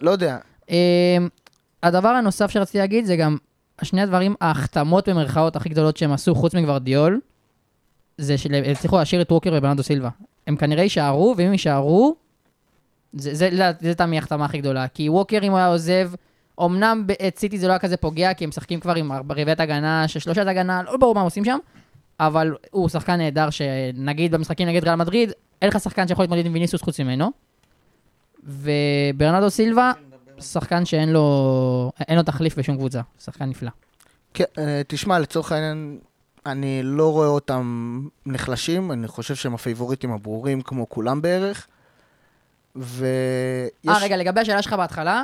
לא 0.00 0.10
יודע. 0.10 0.36
הדבר 1.86 2.08
הנוסף 2.08 2.50
שרציתי 2.50 2.78
להגיד 2.78 3.04
זה 3.04 3.16
גם, 3.16 3.36
השני 3.78 4.02
הדברים, 4.02 4.34
ההחתמות 4.40 5.08
במרכאות 5.08 5.56
הכי 5.56 5.68
גדולות 5.68 5.96
שהם 5.96 6.12
עשו, 6.12 6.34
חוץ 6.34 6.54
מגוורדיול, 6.54 7.20
זה 8.18 8.38
שהם 8.38 8.52
הצליחו 8.70 8.98
להשאיר 8.98 9.22
את 9.22 9.32
ווקר 9.32 9.50
וברנדו 9.54 9.82
סילבה. 9.82 10.08
הם 10.46 10.56
כנראה 10.56 10.82
יישארו, 10.82 11.34
ואם 11.36 11.52
יישארו, 11.52 12.16
זה, 13.12 13.34
זה, 13.34 13.72
זה, 13.80 13.94
ההחתמה 14.14 14.44
הכי 14.44 14.58
גדולה. 14.58 14.88
כי 14.88 15.08
ווקר, 15.08 15.38
אם 15.42 15.50
הוא 15.50 15.58
היה 15.58 15.66
עוזב, 15.66 16.10
אמנם 16.60 17.06
את 17.28 17.38
סיטי 17.38 17.58
זה 17.58 17.66
לא 17.66 17.72
היה 17.72 17.78
כזה 17.78 17.96
פוגע, 17.96 18.34
כי 18.34 18.44
הם 18.44 18.48
משחקים 18.48 18.80
כבר 18.80 18.94
עם 18.94 19.12
רבעיית 19.12 19.60
הגנה, 19.60 20.08
של 20.08 20.20
שלושת 20.20 20.46
הגנה, 20.46 20.82
לא 20.82 20.96
ברור 20.96 21.14
מה 21.14 21.20
הם 21.20 21.24
עושים 21.24 21.44
שם, 21.44 21.58
אבל 22.20 22.54
הוא 22.70 22.88
שחקן 22.88 23.16
נהדר, 23.16 23.50
שנגיד 23.50 24.34
במשחקים 24.34 24.68
נגד 24.68 24.84
ריאל 24.84 24.94
מדריד, 24.94 25.32
אין 25.62 25.68
לך 25.68 25.80
שחקן 25.80 26.08
שיכול 26.08 26.22
להתמודד 26.22 26.46
עם 26.46 26.52
ויניסוס 26.52 26.82
חוץ 26.82 27.00
ממנו. 27.00 27.30
וברנדו 28.44 29.50
סילבה, 29.50 29.92
שחקן 30.40 30.84
שאין 30.84 31.12
לו, 31.12 31.92
אין 32.08 32.16
לו 32.16 32.22
תחליף 32.22 32.58
בשום 32.58 32.76
קבוצה, 32.76 33.00
שחקן 33.24 33.44
נפלא. 33.44 33.70
כן, 34.34 34.44
אה, 34.58 34.82
תשמע, 34.86 35.18
לצורך 35.18 35.52
העניין, 35.52 35.98
אני 36.46 36.80
לא 36.82 37.12
רואה 37.12 37.28
אותם 37.28 38.00
נחלשים, 38.26 38.92
אני 38.92 39.08
חושב 39.08 39.34
שהם 39.34 39.54
הפייבוריטים 39.54 40.12
הברורים 40.12 40.62
כמו 40.62 40.88
כולם 40.88 41.22
בערך. 41.22 41.66
ויש... 42.76 43.88
אה, 43.88 43.98
רגע, 44.02 44.16
לגבי 44.16 44.40
השאלה 44.40 44.62
שלך 44.62 44.72
בהתחלה, 44.72 45.22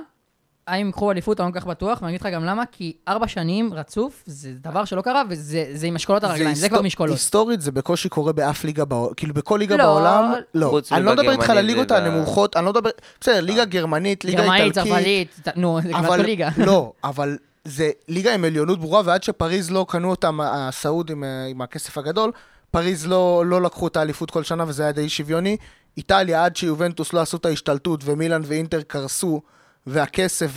האם 0.66 0.86
ייקחו 0.86 1.10
אליפות, 1.10 1.40
אני 1.40 1.48
לא 1.48 1.52
כל 1.52 1.60
כך 1.60 1.66
בטוח, 1.66 1.98
ואני 2.02 2.10
אגיד 2.10 2.20
לך 2.20 2.26
גם 2.26 2.44
למה, 2.44 2.62
כי 2.72 2.92
ארבע 3.08 3.28
שנים 3.28 3.74
רצוף, 3.74 4.22
זה 4.26 4.50
דבר 4.60 4.84
שלא 4.84 5.02
קרה, 5.02 5.22
וזה 5.28 5.64
זה 5.74 5.86
עם 5.86 5.96
אשכולות 5.96 6.24
הרגליים, 6.24 6.54
זה 6.54 6.68
כבר 6.68 6.82
משקולות. 6.82 7.12
היסטורית 7.12 7.60
זה 7.60 7.72
בקושי 7.72 8.08
קורה 8.08 8.32
באף 8.32 8.64
ליגה 8.64 8.84
בעולם, 8.84 9.14
כאילו 9.14 9.34
בכל 9.34 9.56
ליגה 9.56 9.76
לא. 9.76 9.84
בעולם, 9.84 10.32
לא. 10.54 10.66
חוץ 10.68 10.92
אני 10.92 11.04
לא 11.04 11.12
מדבר 11.12 11.32
איתך 11.32 11.50
על 11.50 11.58
הליגות 11.58 11.90
הנמוכות, 11.90 12.56
אני 12.56 12.64
לא 12.64 12.70
מדבר, 12.70 12.90
בסדר, 13.20 13.40
ליגה 13.40 13.64
גרמנית, 13.64 14.24
ליגה 14.24 14.42
גרמנית, 14.42 14.62
איטלקית, 14.78 14.92
צרפתית, 14.92 15.40
ת- 15.42 15.56
נו, 15.56 15.80
זה 15.82 15.92
כמעט 15.92 16.20
ליגה. 16.20 16.48
לא, 16.56 16.92
אבל 17.04 17.36
זה 17.64 17.90
ליגה 18.08 18.34
עם 18.34 18.44
עליונות 18.44 18.80
ברורה, 18.80 19.02
ועד 19.04 19.22
שפריז 19.22 19.70
לא 19.70 19.86
קנו 19.88 20.10
אותם, 20.10 20.40
הסעודים 20.42 21.24
אה, 21.24 21.46
עם 21.50 21.62
הכסף 21.62 21.98
הגדול, 21.98 22.32
פריז 22.70 23.06
לא, 23.06 23.42
לא 23.46 23.62
לקחו 23.62 23.86
את 23.86 23.96
האליפות 23.96 24.30
כל 24.30 24.42
שנה 24.42 24.64
וזה 24.68 24.82
היה 24.82 24.92
די 24.92 25.08
שוויוני. 25.08 25.56
איטליה, 25.96 26.44
עד 26.44 26.56
שיובנטוס 26.56 27.12
לא 27.12 27.20
עשו 27.20 27.36
את 27.36 27.46
ההשתלטות 27.46 28.00
ומילאן 28.04 28.42
ואינטר 28.44 28.82
קרסו, 28.82 29.40
והכסף. 29.86 30.50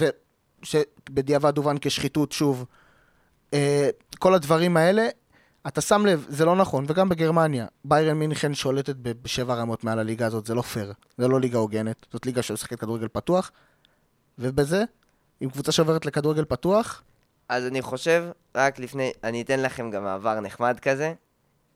שבדיעבד 0.66 1.58
הובן 1.58 1.76
כשחיתות 1.82 2.32
שוב, 2.32 2.66
אה, 3.54 3.90
כל 4.20 4.34
הדברים 4.34 4.78
האלה, 4.78 5.08
אתה 5.68 5.82
שם 5.82 6.06
לב, 6.06 6.26
זה 6.30 6.46
לא 6.46 6.56
נכון, 6.56 6.86
וגם 6.88 7.10
בגרמניה, 7.10 7.66
ביירן 7.86 8.18
מינכן 8.18 8.54
שולטת 8.54 8.96
בשבע 8.96 9.54
רמות 9.56 9.84
מעל 9.84 10.00
הליגה 10.00 10.26
הזאת, 10.26 10.46
זה 10.46 10.56
לא 10.56 10.62
פייר, 10.62 10.94
זה 11.18 11.28
לא 11.28 11.40
ליגה 11.40 11.58
הוגנת, 11.58 12.06
זאת 12.14 12.26
ליגה 12.26 12.42
שמשחקת 12.42 12.80
כדורגל 12.80 13.08
פתוח, 13.08 13.52
ובזה, 14.40 14.84
עם 15.42 15.50
קבוצה 15.50 15.72
שעוברת 15.72 16.06
לכדורגל 16.06 16.46
פתוח, 16.46 17.04
אז 17.50 17.66
אני 17.66 17.82
חושב, 17.82 18.26
רק 18.56 18.80
לפני, 18.80 19.12
אני 19.24 19.42
אתן 19.42 19.60
לכם 19.60 19.92
גם 19.92 20.04
מעבר 20.04 20.40
נחמד 20.40 20.80
כזה. 20.80 21.14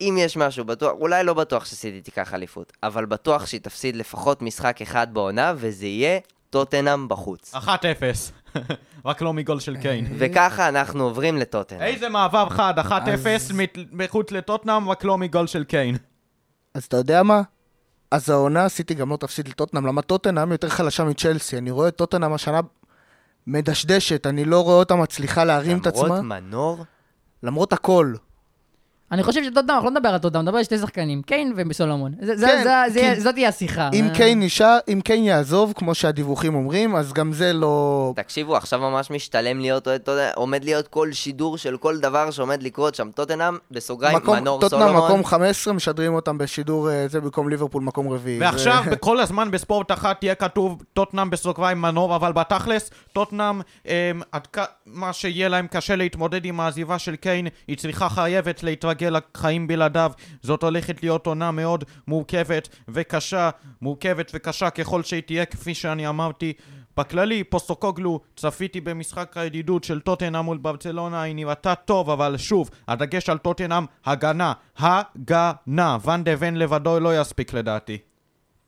אם 0.02 0.16
יש 0.20 0.38
משהו 0.38 0.66
בטוח, 0.66 0.92
אולי 0.92 1.24
לא 1.24 1.34
בטוח 1.34 1.66
שסיטי 1.66 2.02
תיקח 2.02 2.34
אליפות, 2.34 2.74
אבל 2.84 3.06
בטוח 3.06 3.46
שהיא 3.46 3.62
תפסיד 3.62 3.96
לפחות 3.96 4.42
משחק 4.42 4.82
אחד 4.82 5.14
בעונה, 5.14 5.54
וזה 5.58 5.86
יהיה 5.86 6.20
טוטנאם 6.50 7.08
בחוץ. 7.08 7.56
1-0. 7.56 7.58
רק 9.06 9.22
לא 9.22 9.34
מגול 9.34 9.60
של 9.60 9.78
קיין. 9.78 10.08
וככה 10.18 10.70
אנחנו 10.70 11.04
עוברים 11.04 11.38
לטוטנאם. 11.38 11.82
איזה 11.82 12.10
מעבר 12.10 12.50
חד, 12.50 12.80
1-0 12.80 12.92
אז- 12.92 13.52
מחוץ 13.92 14.32
לטוטנאם, 14.32 14.90
רק 14.90 15.04
לא 15.04 15.18
מגול 15.18 15.48
של 15.48 15.64
קיין. 15.64 15.96
אז 16.74 16.84
אתה 16.84 16.98
יודע 16.98 17.24
מה? 17.24 17.42
אז 18.12 18.30
העונה 18.30 18.70
סיטי 18.70 18.94
גם 18.94 19.10
לא 19.10 19.18
תפסיד 19.18 19.48
לטוטנאם, 19.48 19.86
למה 19.86 20.02
טוטנאם 20.02 20.52
יותר 20.52 20.70
חלשה 20.70 21.04
מצ'לסי. 21.04 21.58
אני 21.58 21.72
רואה 21.72 21.88
את 21.88 21.96
טוטנאם 21.96 22.34
השנה 22.34 22.60
מדשדשת, 23.48 24.28
אני 24.28 24.46
לא 24.46 24.64
רואה 24.64 24.76
אותה 24.76 24.96
מצליחה 24.96 25.44
להרים 25.44 25.78
את 25.78 25.88
עצמה. 25.88 26.04
למרות 26.06 26.22
מנור, 26.22 26.86
למרות 27.44 27.74
הכל. 27.74 28.14
אני 29.12 29.24
חושב 29.24 29.44
שטוטנאם, 29.44 29.70
אנחנו 29.76 29.86
לא 29.90 30.00
נדבר 30.00 30.10
על 30.10 30.18
טוטנאם, 30.18 30.42
נדבר 30.42 30.58
על 30.58 30.64
שתי 30.64 30.78
שחקנים, 30.78 31.22
קיין 31.22 31.54
וסולומון. 31.70 32.12
זה- 32.22 32.38
זה- 32.38 32.48
כן, 32.48 32.64
זה- 32.64 32.94
זה- 32.94 33.12
כי- 33.16 33.22
זאת 33.22 33.34
תהיה 33.34 33.50
השיחה. 33.50 33.90
אם 33.94 34.08
אה, 34.10 34.16
קיין 34.16 34.40
נשאר, 34.40 34.78
אם 34.94 35.02
קיין 35.04 35.24
יעזוב, 35.24 35.74
כמו 35.76 35.96
שהדיווחים 35.96 36.56
אומרים, 36.56 36.96
אז 36.96 37.14
גם 37.14 37.34
זה 37.34 37.54
לא... 37.54 38.14
תקשיבו, 38.16 38.56
עכשיו 38.58 38.80
ממש 38.80 39.12
משתלם 39.12 39.60
להיות, 39.60 39.88
אתה 39.88 40.12
יודע, 40.12 40.32
עומד 40.36 40.64
להיות 40.64 40.88
כל 40.88 41.12
שידור 41.12 41.58
של 41.58 41.78
כל 41.78 41.98
דבר 42.00 42.32
שעומד 42.32 42.64
לקרות 42.64 42.96
שם. 42.96 43.10
טוטנאם, 43.16 43.58
בסוגריים, 43.72 44.18
מנור 44.28 44.62
טוטנאם 44.62 44.82
סולומון. 44.82 45.06
מקום 45.12 45.26
15, 45.26 45.74
משדרים 45.74 46.14
אותם 46.14 46.38
בשידור 46.38 46.90
אה, 46.92 47.06
זה 47.08 47.22
במקום 47.22 47.50
ליברפול 47.50 47.84
מקום 47.84 48.10
רביעי. 48.14 48.40
ועכשיו, 48.40 48.82
זה- 48.86 48.92
בכל 48.92 49.20
הזמן 49.20 49.52
בספורט 49.52 49.92
אחת 49.92 50.20
תהיה 50.20 50.36
כתוב 50.36 50.84
טוטנאם 50.94 51.30
בסוגריים 51.30 51.82
מנור, 51.82 52.16
אבל 52.16 52.32
בתכלס, 52.32 52.90
טוטנאם, 53.14 53.62
כ... 54.54 54.60
מה 54.86 55.14
שיהיה 55.14 55.50
להם 55.50 55.68
קשה 55.68 55.96
להתמודד 55.96 56.46
עם 56.46 56.60
העזיבה 56.60 57.00
של 57.00 57.16
קיין, 57.16 57.48
היא 57.68 57.78
צריכה 57.78 58.10
חייבת 58.10 58.64
להתרגל 58.64 58.99
לחיים 59.02 59.68
בלעדיו. 59.68 60.12
זאת 60.42 60.64
הולכת 60.64 61.04
להיות 61.04 61.28
עונה 61.28 61.52
מאוד 61.52 61.84
מורכבת 62.08 62.70
וקשה, 62.88 63.50
מורכבת 63.82 64.32
וקשה 64.34 64.70
ככל 64.70 65.04
שהיא 65.04 65.22
תהיה, 65.22 65.46
כפי 65.46 65.74
שאני 65.74 66.08
אמרתי. 66.08 66.54
בכללי, 66.98 67.44
פוסטוקוגלו, 67.44 68.20
צפיתי 68.36 68.82
במשחק 68.82 69.38
הידידות 69.38 69.84
של 69.84 70.00
טוטנאם 70.00 70.46
מול 70.46 70.58
ברצלונה, 70.58 71.22
היא 71.22 71.36
נראתה 71.36 71.76
טוב, 71.76 72.10
אבל 72.10 72.38
שוב, 72.38 72.70
הדגש 72.88 73.30
על 73.30 73.38
טוטנאם, 73.38 73.86
הגנה, 74.06 74.54
הגנה. 74.78 75.98
ואן 76.02 76.24
דה 76.24 76.32
ון 76.40 76.56
לבדו 76.56 77.00
לא 77.00 77.22
יספיק 77.22 77.54
לדעתי. 77.54 77.98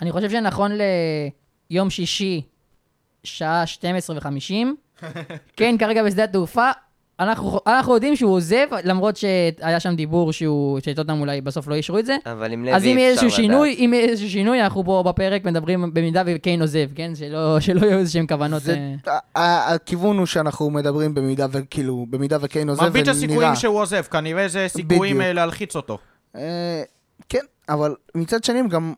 אני 0.01 0.11
חושב 0.11 0.29
שנכון 0.29 0.71
ליום 1.69 1.89
שישי, 1.89 2.41
שעה 3.23 3.67
12 3.67 4.15
ו-50, 4.15 4.67
כן, 5.57 5.75
כרגע 5.79 6.03
בשדה 6.03 6.23
התעופה, 6.23 6.69
אנחנו, 7.21 7.59
אנחנו 7.67 7.93
יודעים 7.93 8.15
שהוא 8.15 8.33
עוזב, 8.33 8.65
למרות 8.83 9.17
שהיה 9.17 9.79
שם 9.79 9.95
דיבור 9.95 10.33
שהוא, 10.33 10.79
שטוטנאם 10.79 11.19
אולי 11.21 11.41
בסוף 11.41 11.67
לא 11.67 11.75
אישרו 11.75 11.99
את 11.99 12.05
זה. 12.05 12.15
אבל 12.25 12.51
עם 12.53 12.65
לוי 12.65 12.75
אז 12.75 12.83
אם 12.85 12.97
יהיה 12.97 13.13
אפשר 13.13 13.25
איזשהו 13.25 13.43
לדעת. 13.43 13.51
שינוי, 13.51 13.75
אם 13.85 13.93
יהיה 13.93 14.05
איזשהו 14.09 14.29
שינוי, 14.29 14.61
אנחנו 14.63 14.83
פה 14.85 15.03
בפרק 15.07 15.45
מדברים 15.45 15.93
במידה 15.93 16.23
וקיין 16.25 16.61
עוזב, 16.61 16.87
כן? 16.95 17.11
שלא, 17.15 17.59
שלא 17.59 17.85
יהיו 17.85 17.99
איזשהם 17.99 18.27
כוונות... 18.27 18.61
זה- 18.63 18.93
אה, 19.37 19.73
הכיוון 19.73 20.17
הוא 20.17 20.25
שאנחנו 20.25 20.69
מדברים 20.69 21.13
במידה 21.13 21.45
וכאילו, 21.51 22.05
במידה 22.09 22.37
וקיין 22.41 22.69
עוזב, 22.69 22.81
מרבית 22.83 23.07
ונראה- 23.07 23.11
הסיכויים 23.25 23.55
שהוא 23.55 23.79
עוזב, 23.81 24.01
כנראה 24.01 24.47
זה 24.47 24.65
סיכויים 24.67 25.01
בדיוק. 25.15 25.21
אה, 25.27 25.33
להלחיץ 25.33 25.75
אותו. 25.75 25.97
אה, 26.35 26.83
כן, 27.29 27.39
אבל 27.69 27.95
מצד 28.15 28.43
שני 28.43 28.59
הם 28.59 28.67
גם... 28.67 28.93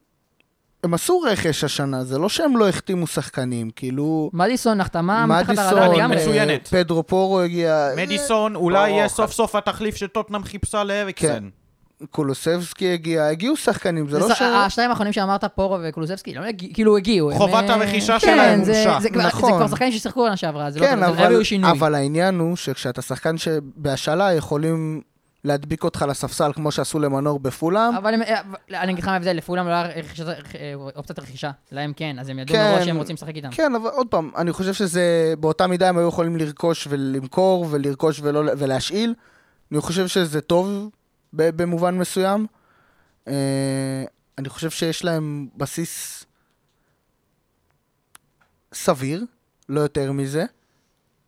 הם 0.84 0.94
עשו 0.94 1.20
רכש 1.20 1.64
השנה, 1.64 2.04
זה 2.04 2.18
לא 2.18 2.30
שהם 2.30 2.58
לא 2.58 2.70
החתימו 2.70 3.08
שחקנים, 3.08 3.70
כאילו... 3.76 4.30
מדיסון 4.34 4.82
החתמה 4.82 5.26
מתחת 5.26 5.50
מדיסון, 5.50 5.66
הרדאר 5.68 5.92
לגמרי. 5.94 6.18
מצוינת. 6.18 6.68
פדרו 6.68 7.08
פורו 7.08 7.40
הגיע, 7.42 7.90
מדיסון 7.98 8.56
אולי 8.56 8.92
או, 8.92 8.96
יהיה 8.98 9.08
סוף 9.08 9.32
סוף 9.32 9.56
התחליף 9.56 9.96
שטוטנאם 9.96 10.44
חיפשה 10.44 10.84
לאריקסן. 10.84 11.50
קולוסבסקי 12.12 12.94
הגיע, 12.94 13.26
הגיעו 13.26 13.56
שחקנים, 13.58 14.10
זה 14.10 14.20
לא 14.20 14.34
ש... 14.36 14.42
השניים 14.42 14.90
האחרונים 14.90 15.14
שאמרת, 15.14 15.46
פורו 15.56 15.78
וקולוסבסקי, 15.84 16.34
לא 16.34 16.42
כאילו 16.74 16.98
הגיעו. 16.98 17.32
חובת 17.36 17.70
אה, 17.70 17.74
הרכישה 17.76 18.14
כן, 18.20 18.28
שלהם 18.36 18.64
זה- 18.64 18.84
הומשה. 18.84 19.00
זה 19.02 19.10
כבר- 19.10 19.28
נכון. 19.28 19.52
כבר 19.54 19.68
שחקנים 19.68 19.92
ששיחקו 19.92 20.20
עונה 20.22 20.38
שעברה, 20.38 20.72
זה 20.72 20.80
לא 20.80 20.86
כן. 20.86 21.04
אבל 21.64 21.96
העניין 21.96 22.40
הוא 22.40 22.56
שכשאתה 22.56 23.02
שחקן 23.02 23.38
שבהשאלה 23.38 24.34
יכולים 24.34 25.02
להדביק 25.44 25.84
אותך 25.84 26.06
לספסל 26.10 26.54
כמו 26.54 26.72
שעשו 26.72 27.00
למנור 27.00 27.40
בפולאם. 27.40 27.96
אבל 27.96 28.14
הם- 28.14 28.22
אה, 28.22 28.42
אני 28.82 28.92
אגיד 28.92 29.04
לך 29.04 29.08
מה 29.08 29.14
ההבדל, 29.14 29.32
לפעולם 29.36 29.68
לא 29.68 29.72
היה 29.72 29.84
רכישת- 30.04 30.28
אה, 30.28 30.74
אופציית 30.96 31.20
רכישה, 31.20 31.52
להם 31.72 31.94
כן, 31.96 32.20
אז 32.20 32.30
הם 32.30 32.40
ידעו 32.40 32.56
כן. 32.56 32.72
מראש 32.76 32.86
שהם 32.86 32.98
רוצים 32.98 33.14
לשחק 33.14 33.36
איתם. 33.36 33.50
כן, 33.52 33.76
אבל 33.76 33.90
עוד 33.90 34.08
פעם, 34.08 34.32
אני 34.38 34.52
חושב 34.54 34.74
שזה, 34.74 35.34
באותה 35.40 35.68
מידה 35.68 35.90
הם 35.90 35.98
היו 35.98 36.08
יכולים 36.08 36.36
לרכוש 36.38 36.88
ולמכור 36.90 37.68
ולרכוש 37.72 38.20
ולא, 38.24 38.52
ולהשאיל. 38.58 39.14
אני 39.72 39.82
חושב 39.82 40.08
שזה 40.08 40.42
טוב 40.42 40.90
ב- 41.34 41.62
במובן 41.62 41.98
מסוים. 41.98 42.48
אה, 43.28 43.34
אני 44.38 44.50
חושב 44.50 44.70
שיש 44.70 45.04
להם 45.04 45.48
בסיס 45.58 46.26
סביר, 48.74 49.26
לא 49.70 49.80
יותר 49.82 50.12
מזה. 50.12 50.46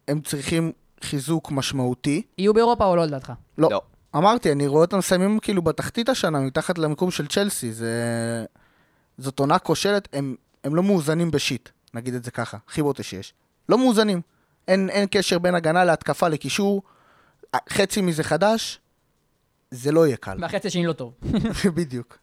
הם 0.07 0.21
צריכים 0.21 0.71
חיזוק 1.03 1.51
משמעותי. 1.51 2.21
יהיו 2.37 2.53
באירופה 2.53 2.85
או 2.85 2.95
לא 2.95 3.05
לדעתך? 3.05 3.33
לא. 3.57 3.69
לא. 3.71 3.81
אמרתי, 4.15 4.51
אני 4.51 4.67
רואה 4.67 4.81
אותם 4.81 4.97
מסיימים 4.97 5.39
כאילו 5.39 5.61
בתחתית 5.61 6.09
השנה, 6.09 6.39
מתחת 6.39 6.77
למיקום 6.77 7.11
של 7.11 7.27
צ'לסי. 7.27 7.73
זה... 7.73 7.93
זאת 9.17 9.39
עונה 9.39 9.59
כושלת, 9.59 10.07
הם, 10.13 10.35
הם 10.63 10.75
לא 10.75 10.83
מאוזנים 10.83 11.31
בשיט, 11.31 11.69
נגיד 11.93 12.13
את 12.13 12.23
זה 12.23 12.31
ככה, 12.31 12.57
הכי 12.67 12.81
בוטה 12.81 13.03
שיש. 13.03 13.33
לא 13.69 13.77
מאוזנים. 13.77 14.21
אין, 14.67 14.89
אין 14.89 15.07
קשר 15.11 15.39
בין 15.39 15.55
הגנה 15.55 15.83
להתקפה 15.85 16.27
לקישור, 16.27 16.81
חצי 17.69 18.01
מזה 18.01 18.23
חדש, 18.23 18.79
זה 19.71 19.91
לא 19.91 20.07
יהיה 20.07 20.17
קל. 20.17 20.37
והחצי 20.41 20.67
השני 20.67 20.85
לא 20.85 20.93
טוב. 20.93 21.13
בדיוק. 21.77 22.17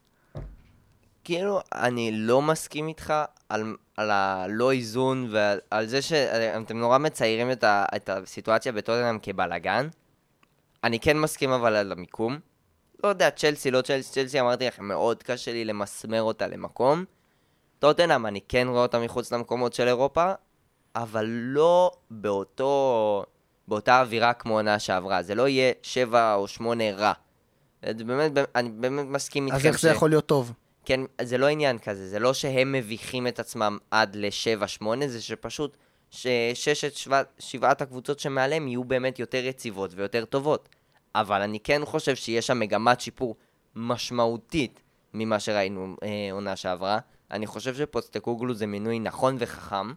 כאילו, 1.25 1.61
אני 1.75 2.11
לא 2.13 2.43
מסכים 2.43 2.89
איתך 2.89 3.15
על, 3.49 3.77
על 3.97 4.11
הלא 4.11 4.73
איזון 4.73 5.29
ועל 5.33 5.59
על 5.71 5.87
זה 5.87 6.03
שאתם 6.03 6.79
נורא 6.79 6.99
מציירים 6.99 7.51
את, 7.51 7.65
ה, 7.65 7.85
את 7.97 8.09
הסיטואציה 8.09 8.73
בטוטנאם 8.73 9.19
כבלאגן. 9.23 9.89
אני 10.85 11.01
כן 11.01 11.19
מסכים 11.19 11.51
אבל 11.51 11.77
על 11.77 11.93
המיקום. 11.93 12.39
לא 13.05 13.09
יודע, 13.09 13.31
צ'לסי, 13.31 13.71
לא 13.71 13.83
צ'לסי, 13.83 14.13
צ'לסי 14.13 14.41
אמרתי 14.41 14.67
לכם, 14.67 14.85
מאוד 14.85 15.23
קשה 15.23 15.53
לי 15.53 15.65
למסמר 15.65 16.23
אותה 16.23 16.47
למקום. 16.47 17.05
טוטנאם, 17.79 18.27
אני 18.27 18.41
כן 18.49 18.67
רואה 18.69 18.83
אותה 18.83 18.99
מחוץ 18.99 19.33
למקומות 19.33 19.73
של 19.73 19.89
אירופה, 19.89 20.33
אבל 20.97 21.27
לא 21.29 21.91
באותו, 22.11 23.25
באותה 23.69 24.01
אווירה 24.01 24.33
כמו 24.33 24.55
עונה 24.55 24.79
שעברה. 24.79 25.23
זה 25.23 25.35
לא 25.35 25.49
יהיה 25.49 25.73
שבע 25.83 26.35
או 26.35 26.49
שמונה 26.49 26.93
רע. 26.93 27.13
באמת, 27.83 28.33
אני 28.55 28.69
באמת 28.69 29.07
מסכים 29.07 29.47
איתכם 29.47 29.59
אז 29.59 29.67
איך 29.67 29.81
זה 29.81 29.91
יכול 29.91 30.11
להיות 30.11 30.27
טוב? 30.27 30.53
כן, 30.85 31.01
זה 31.23 31.39
לא 31.39 31.47
עניין 31.47 31.79
כזה, 31.79 32.09
זה 32.09 32.19
לא 32.19 32.35
שהם 32.35 32.73
מביכים 32.73 33.27
את 33.27 33.39
עצמם 33.39 33.79
עד 33.91 34.17
ל-7-8, 34.17 34.85
זה 35.07 35.23
שפשוט 35.23 35.77
שששת, 36.13 36.95
שבע, 36.95 37.23
שבעת 37.39 37.83
הקבוצות 37.83 38.19
שמעליהם 38.19 38.69
יהיו 38.69 38.85
באמת 38.85 39.19
יותר 39.19 39.45
יציבות 39.45 39.91
ויותר 39.95 40.25
טובות. 40.25 40.69
אבל 41.15 41.43
אני 41.43 41.61
כן 41.61 41.85
חושב 41.85 42.17
שיש 42.17 42.47
שם 42.47 42.59
מגמת 42.59 43.01
שיפור 43.01 43.37
משמעותית 43.77 44.83
ממה 45.15 45.41
שראינו 45.41 45.97
אה, 46.03 46.09
עונה 46.33 46.57
שעברה. 46.57 46.99
אני 47.31 47.47
חושב 47.47 47.75
שפוסטקוגלו 47.75 48.55
זה 48.55 48.67
מינוי 48.67 48.99
נכון 48.99 49.37
וחכם, 49.39 49.93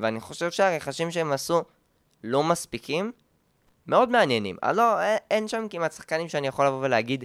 ואני 0.00 0.20
חושב 0.20 0.50
שהרכשים 0.50 1.10
שהם 1.10 1.32
עשו 1.32 1.62
לא 2.24 2.42
מספיקים, 2.42 3.12
מאוד 3.86 4.08
מעניינים. 4.08 4.56
אה, 4.64 4.72
לא, 4.72 5.02
אין, 5.02 5.18
אין 5.30 5.48
שם 5.48 5.66
כמעט 5.70 5.92
שחקנים 5.92 6.28
שאני 6.28 6.46
יכול 6.46 6.66
לבוא 6.66 6.78
ולהגיד, 6.82 7.24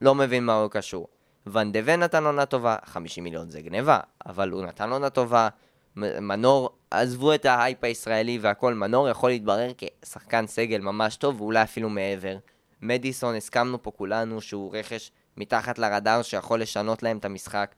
לא 0.00 0.14
מבין 0.14 0.44
מה 0.44 0.54
הוא 0.54 0.70
קשור. 0.70 1.08
ואן 1.46 1.72
דה 1.72 1.80
ון 1.84 2.00
נתן 2.00 2.24
עונה 2.24 2.46
טובה, 2.46 2.76
50 2.84 3.24
מיליון 3.24 3.50
זה 3.50 3.60
גניבה, 3.60 4.00
אבל 4.26 4.50
הוא 4.50 4.62
נתן 4.62 4.90
עונה 4.90 5.10
טובה. 5.10 5.48
מנור, 5.96 6.70
עזבו 6.90 7.34
את 7.34 7.44
ההייפ 7.44 7.84
הישראלי 7.84 8.38
והכל, 8.38 8.74
מנור 8.74 9.08
יכול 9.08 9.30
להתברר 9.30 9.70
כשחקן 9.78 10.46
סגל 10.46 10.80
ממש 10.80 11.16
טוב, 11.16 11.40
ואולי 11.40 11.62
אפילו 11.62 11.88
מעבר. 11.90 12.36
מדיסון, 12.82 13.34
הסכמנו 13.34 13.82
פה 13.82 13.90
כולנו 13.90 14.40
שהוא 14.40 14.76
רכש 14.76 15.10
מתחת 15.36 15.78
לרדאר 15.78 16.22
שיכול 16.22 16.60
לשנות 16.60 17.02
להם 17.02 17.18
את 17.18 17.24
המשחק. 17.24 17.74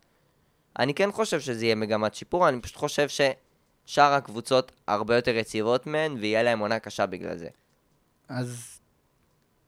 אני 0.79 0.95
כן 0.95 1.13
חושב 1.13 1.41
שזה 1.41 1.65
יהיה 1.65 1.75
מגמת 1.75 2.15
שיפור, 2.15 2.49
אני 2.49 2.61
פשוט 2.61 2.77
חושב 2.77 3.07
ששאר 3.09 4.13
הקבוצות 4.13 4.73
הרבה 4.87 5.17
יותר 5.17 5.37
יציבות 5.37 5.87
מהן, 5.87 6.17
ויהיה 6.21 6.43
להם 6.43 6.59
עונה 6.59 6.79
קשה 6.79 7.07
בגלל 7.07 7.37
זה. 7.39 7.49
אז 8.29 8.81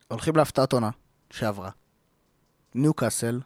הולכים 0.07 0.35
להפתעת 0.35 0.73
עונה 0.73 0.89
שעברה. 1.31 1.69
ניוקאסל, 2.75 3.39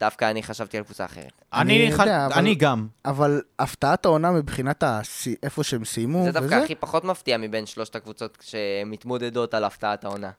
דווקא 0.00 0.30
אני 0.30 0.42
חשבתי 0.42 0.78
על 0.78 0.84
קבוצה 0.84 1.04
אחרת. 1.04 1.32
אני 1.52 1.86
אני, 1.86 1.96
ח... 1.96 1.98
יודע, 2.00 2.26
אבל- 2.26 2.34
אני 2.34 2.54
גם. 2.54 2.86
אבל 3.04 3.42
הפתעת 3.58 4.04
העונה 4.04 4.30
מבחינת 4.30 4.82
השיא- 4.82 5.36
איפה 5.42 5.62
שהם 5.64 5.84
סיימו, 5.84 6.24
זה 6.24 6.32
דווקא 6.32 6.46
וזה, 6.46 6.62
הכי 6.64 6.74
פחות 6.74 7.04
מפתיע 7.04 7.36
מבין 7.38 7.66
שלושת 7.66 7.96
הקבוצות 7.96 8.38
שמתמודדות 8.40 9.54
על 9.54 9.64
הפתעת 9.64 10.04
העונה. 10.04 10.30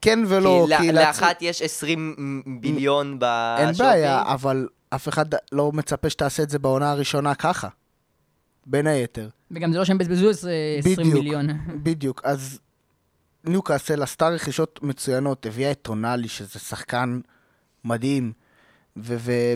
כן 0.00 0.18
ולא, 0.28 0.66
כי 0.70 0.76
כי 0.76 0.92
לה- 0.92 1.02
לאחת 1.06 1.36
יש 1.42 1.62
20 1.62 2.16
ביליון 2.60 3.16
בשווי. 3.20 3.66
אין 3.66 3.74
בעיה, 3.78 4.22
אבל 4.26 4.68
אף 4.90 5.08
אחד 5.08 5.26
לא 5.52 5.72
מצפה 5.72 6.10
שתעשה 6.10 6.42
את 6.42 6.50
זה 6.50 6.58
בעונה 6.58 6.90
הראשונה 6.90 7.34
ככה. 7.34 7.68
בין 8.66 8.86
היתר. 8.86 9.28
וגם 9.50 9.72
זה 9.72 9.78
לא 9.78 9.84
שהם 9.84 9.98
בזבזו 9.98 10.28
איזה 10.28 10.52
20 10.78 10.96
בדיוק. 10.96 11.14
מיליון. 11.14 11.46
בדיוק. 11.82 12.20
אז 12.24 12.58
ניוקאסל 13.44 14.02
עשתה 14.02 14.28
רכישות 14.28 14.80
מצוינות, 14.82 15.46
הביאה 15.46 15.70
את 15.70 15.78
טונאלי, 15.82 16.28
שזה 16.28 16.58
שחקן 16.58 17.20
מדהים, 17.84 18.32
ו... 18.96 19.16
ו- 19.18 19.54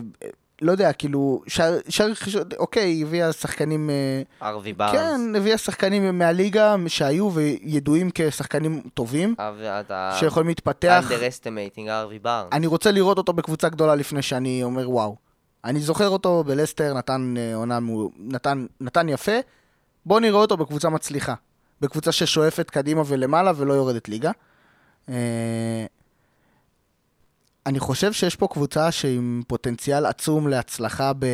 לא 0.63 0.73
יודע, 0.73 0.93
כאילו, 0.93 1.43
שאר 1.89 2.11
רכישות, 2.11 2.55
אוקיי, 2.55 3.03
הביאה 3.03 3.33
שחקנים... 3.33 3.91
אה, 3.91 4.49
ארווי 4.49 4.73
בארנס. 4.73 4.95
כן, 4.95 5.37
הביאה 5.37 5.59
שחקנים 5.59 6.19
מהליגה 6.19 6.77
שהיו 6.87 7.33
וידועים 7.33 8.11
כשחקנים 8.15 8.83
טובים. 8.95 9.35
שיכולים 10.19 10.49
להתפתח. 10.49 11.05
underestimating 11.11 11.89
ארווי 11.89 12.19
בארנס. 12.19 12.53
אני 12.53 12.67
רוצה 12.67 12.91
לראות 12.91 13.19
אותו 13.19 13.33
בקבוצה 13.33 13.69
גדולה 13.69 13.95
לפני 13.95 14.23
שאני 14.23 14.63
אומר 14.63 14.91
וואו. 14.91 15.17
אני 15.65 15.81
זוכר 15.81 16.09
אותו 16.09 16.45
בלסטר, 16.45 16.95
נתן 16.95 17.35
אה, 17.37 17.55
עונה, 17.55 17.79
נתן, 18.19 18.67
נתן 18.81 19.09
יפה. 19.09 19.39
בואו 20.07 20.21
נראה 20.21 20.41
אותו 20.41 20.57
בקבוצה 20.57 20.89
מצליחה. 20.89 21.35
בקבוצה 21.81 22.13
ששואפת 22.13 22.71
קדימה 22.71 23.03
ולמעלה 23.07 23.53
ולא 23.57 23.73
יורדת 23.73 24.09
ליגה. 24.09 24.31
אני 27.67 27.81
חושב 27.81 28.13
שיש 28.13 28.37
פה 28.37 28.49
קבוצה 28.49 28.93
שעם 28.93 29.43
פוטנציאל 29.47 30.07
עצום 30.07 30.49
להצלחה 30.49 31.13
ב... 31.19 31.27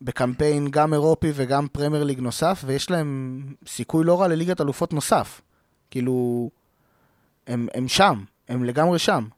בקמפיין 0.00 0.70
גם 0.70 0.92
אירופי 0.92 1.32
וגם 1.34 1.68
פרמייר 1.68 2.04
ליג 2.04 2.20
נוסף, 2.20 2.62
ויש 2.66 2.90
להם 2.90 3.42
סיכוי 3.66 4.04
לא 4.04 4.20
רע 4.20 4.28
לליגת 4.28 4.60
אלופות 4.60 4.92
נוסף. 4.92 5.40
כאילו, 5.90 6.50
הם, 7.46 7.68
הם 7.74 7.88
שם, 7.88 8.24
הם 8.48 8.64
לגמרי 8.64 8.98
שם. 8.98 9.28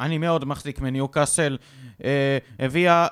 אני 0.00 0.18
מאוד 0.18 0.44
מחזיק 0.44 0.80
מניוקאסל. 0.80 1.58
אה, 2.04 2.38
הביאה, 2.58 3.06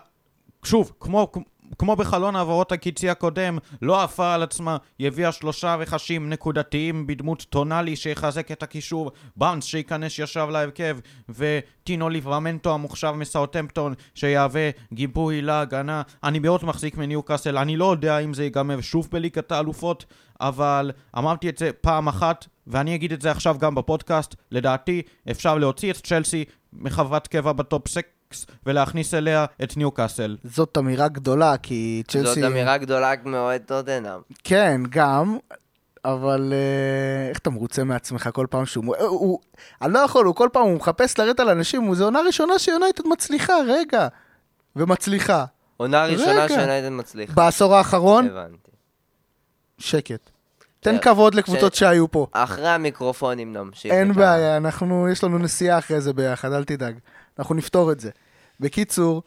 שוב, 0.65 0.93
כמו, 1.01 1.33
כמו 1.79 1.97
בחלון 1.97 2.37
העברות 2.37 2.73
הקיצי 2.73 3.11
הקודם, 3.11 3.59
לא 3.83 4.03
עפה 4.03 4.35
על 4.35 4.43
עצמה, 4.43 4.77
היא 4.99 5.07
הביאה 5.07 5.33
שלושה 5.33 5.75
רכשים 5.75 6.31
נקודתיים 6.31 7.07
בדמות 7.07 7.47
טונאלי 7.51 7.97
שיחזק 7.97 8.53
את 8.53 8.63
הקישור, 8.63 9.11
באונס 9.37 9.65
שייכנס 9.65 10.19
ישר 10.19 10.51
להרכב, 10.51 10.99
וטינו 11.29 12.09
ליברמנטו 12.09 12.75
המוכשר 12.75 13.13
מסאוטמפטון 13.13 13.95
שיהווה 14.15 14.71
גיבוי 14.93 15.43
להגנה. 15.43 16.03
אני 16.25 16.39
מאוד 16.39 16.65
מחזיק 16.65 16.97
מניוקאסל, 16.97 17.59
אני 17.59 17.77
לא 17.77 17.93
יודע 17.93 18.19
אם 18.19 18.35
זה 18.35 18.45
ייגמר 18.45 18.81
שוב 18.81 19.09
בליגת 19.13 19.53
האלופות, 19.53 20.05
אבל 20.41 20.93
אמרתי 21.19 21.49
את 21.49 21.59
זה 21.59 21.71
פעם 21.81 22.09
אחת, 22.09 22.47
ואני 22.67 22.95
אגיד 22.95 23.13
את 23.13 23.23
זה 23.23 23.31
עכשיו 23.31 23.57
גם 23.59 23.75
בפודקאסט, 23.75 24.35
לדעתי 24.51 25.03
אפשר 25.31 25.59
להוציא 25.59 25.91
את 25.91 25.97
צ'לסי 25.97 26.45
מחברת 26.73 27.27
קבע 27.27 27.53
בטופ 27.53 27.89
6 27.89 27.99
ולהכניס 28.67 29.15
אליה 29.15 29.45
את 29.63 29.77
ניוקאסל. 29.77 30.37
זאת 30.45 30.79
אמירה 30.79 31.09
גדולה, 31.09 31.57
כי 31.57 32.03
צ'לסי... 32.09 32.41
זאת 32.41 32.51
אמירה 32.53 32.77
גדולה 32.77 33.13
מאוהד 33.25 33.63
טוטנאם. 33.67 34.21
כן, 34.45 34.81
גם, 34.91 35.39
אבל 36.05 36.53
אה, 36.53 37.29
איך 37.31 37.39
אתה 37.39 37.51
מרוצה 37.51 37.85
מעצמך 37.85 38.29
כל 38.33 38.47
פעם 38.51 38.67
שהוא... 38.67 38.85
הוא, 38.97 39.07
הוא, 39.09 39.39
אני 39.83 39.93
לא 39.93 39.99
יכול, 39.99 40.27
הוא 40.27 40.35
כל 40.35 40.49
פעם, 40.53 40.63
הוא 40.63 40.77
מחפש 40.77 41.19
לרדת 41.19 41.41
על 41.41 41.49
אנשים, 41.49 41.83
הוא- 41.83 41.95
זו 41.97 42.05
עונה 42.05 42.21
ראשונה 42.27 42.59
שיונייטד 42.59 43.07
מצליחה, 43.07 43.53
רגע. 43.69 44.09
ומצליחה. 44.77 45.45
עונה 45.77 46.05
ראשונה. 46.05 46.49
שיונייטד 46.49 46.89
מצליחה. 46.89 47.33
בעשור 47.33 47.75
האחרון, 47.75 48.27
הבנתי. 48.27 48.71
שקט. 49.79 50.31
תן 50.81 50.97
כן. 50.97 51.03
כבוד 51.03 51.35
לקבוצות 51.35 51.75
ש- 51.75 51.79
שהיו 51.79 52.11
פה. 52.11 52.27
אחרי 52.33 52.69
המיקרופונים 52.69 53.53
נמשיך. 53.53 53.93
אין 53.93 54.13
בעיה, 54.13 54.57
אנחנו, 54.57 55.09
יש 55.09 55.25
לנו 55.25 55.39
נסיעה 55.39 55.79
אחרי 55.79 56.01
זה 56.01 56.13
ביחד, 56.13 56.53
אל 56.53 56.65
תדאג. 56.65 56.95
אנחנו 57.39 57.55
נפתור 57.55 57.93
את 57.93 58.01
זה. 58.01 58.11
בקיצור, 58.61 59.23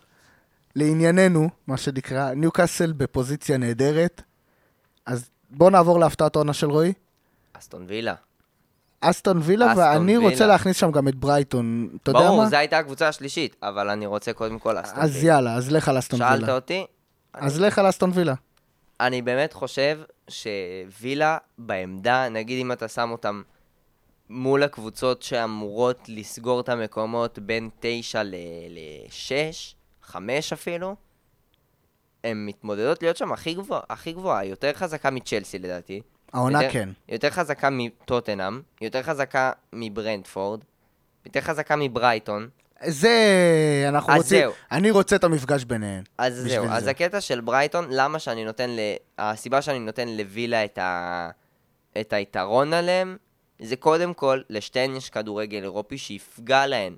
לענייננו, 0.76 1.49
מה 1.68 1.78
שנקרא, 1.78 2.34
ניוקאסל 2.34 2.91
בפוזיציה 2.91 3.57
נהדרת. 3.57 4.22
אז 5.05 5.30
בואו 5.49 5.70
נעבור 5.70 5.99
להפתעת 5.99 6.36
העונה 6.36 6.53
של 6.53 6.70
רועי. 6.70 6.93
אסטון 7.53 7.86
וילה. 7.88 8.14
אסטון 9.01 9.39
וילה, 9.43 9.72
אסטון 9.72 9.84
ואני 9.84 10.18
וילה. 10.18 10.30
רוצה 10.30 10.47
להכניס 10.47 10.78
שם 10.78 10.91
גם 10.91 11.07
את 11.07 11.16
ברייטון. 11.16 11.89
אתה 12.03 12.12
יודע 12.12 12.20
ברור, 12.20 12.43
מה? 12.43 12.49
זו 12.49 12.55
הייתה 12.55 12.78
הקבוצה 12.78 13.07
השלישית, 13.07 13.55
אבל 13.64 13.89
אני 13.89 14.05
רוצה 14.05 14.34
קודם 14.34 14.60
כל 14.60 14.82
אסטון 14.82 15.03
אז 15.03 15.16
וילה. 15.16 15.28
יאללה, 15.28 15.53
אז 15.55 15.72
לך 15.72 15.89
על 15.89 15.99
אסטון 15.99 16.20
שאלת 16.20 16.41
וילה. 16.41 16.55
אותי? 16.55 16.86
אז 17.34 17.60
לך 17.60 17.80
על 17.80 17.89
אסטון 17.89 18.12
וילה. 18.14 18.34
אני 18.99 19.22
באמת 19.22 19.53
חושב 19.53 19.99
שווילה 20.28 21.38
בעמדה, 21.57 22.30
נגיד 22.30 22.62
אם 22.62 22.72
אתה 22.72 22.88
שם 22.88 23.10
אותם 23.12 23.41
מול 24.30 24.64
הקבוצות 24.64 25.22
שאמורות 25.22 26.00
לסגור 26.08 26.60
את 26.60 26.70
המקומות 26.70 27.40
בין 27.40 27.70
9 27.80 28.24
ל-6, 28.24 29.32
5 30.04 30.54
אפילו, 30.54 30.96
הן 32.24 32.46
מתמודדות 32.46 33.02
להיות 33.04 33.18
שם 33.18 33.32
הכי 33.32 33.54
גבוהה, 33.54 33.82
הכי 33.90 34.12
גבוהה, 34.14 34.46
יותר 34.46 34.74
חזקה 34.74 35.10
מצ'לסי 35.10 35.60
לדעתי. 35.60 36.02
העונה 36.34 36.64
יותר- 36.64 36.74
כן. 36.74 36.90
יותר 37.10 37.30
חזקה 37.30 37.70
מטוטנאם, 37.72 38.62
יותר 38.82 39.04
חזקה 39.04 39.52
מברנדפורד, 39.74 40.60
יותר 41.26 41.42
חזקה 41.42 41.76
מברייטון. 41.76 42.50
זה, 42.86 43.16
אנחנו 43.88 44.14
אז 44.14 44.18
רוצים, 44.18 44.40
זהו. 44.40 44.54
אני 44.72 44.92
רוצה 44.92 45.16
את 45.16 45.24
המפגש 45.24 45.64
ביניהן. 45.64 46.04
אז 46.18 46.36
זהו, 46.36 46.66
אז 46.70 46.84
זה. 46.84 46.90
הקטע 46.90 47.22
של 47.22 47.42
ברייטון, 47.42 47.88
למה 47.90 48.20
שאני 48.20 48.46
נותן 48.46 48.70
ל... 48.70 48.80
הסיבה 49.18 49.62
שאני 49.62 49.80
נותן 49.80 50.08
לווילה 50.08 50.66
את, 50.66 50.78
ה... 50.78 51.30
את 52.02 52.14
היתרון 52.14 52.74
עליהם, 52.74 53.18
זה 53.62 53.76
קודם 53.76 54.14
כל, 54.14 54.41
לשתיהן 54.49 54.95
יש 54.95 55.10
כדורגל 55.10 55.64
אירופי 55.64 55.97
שיפגע 55.97 56.68
להן. 56.68 56.95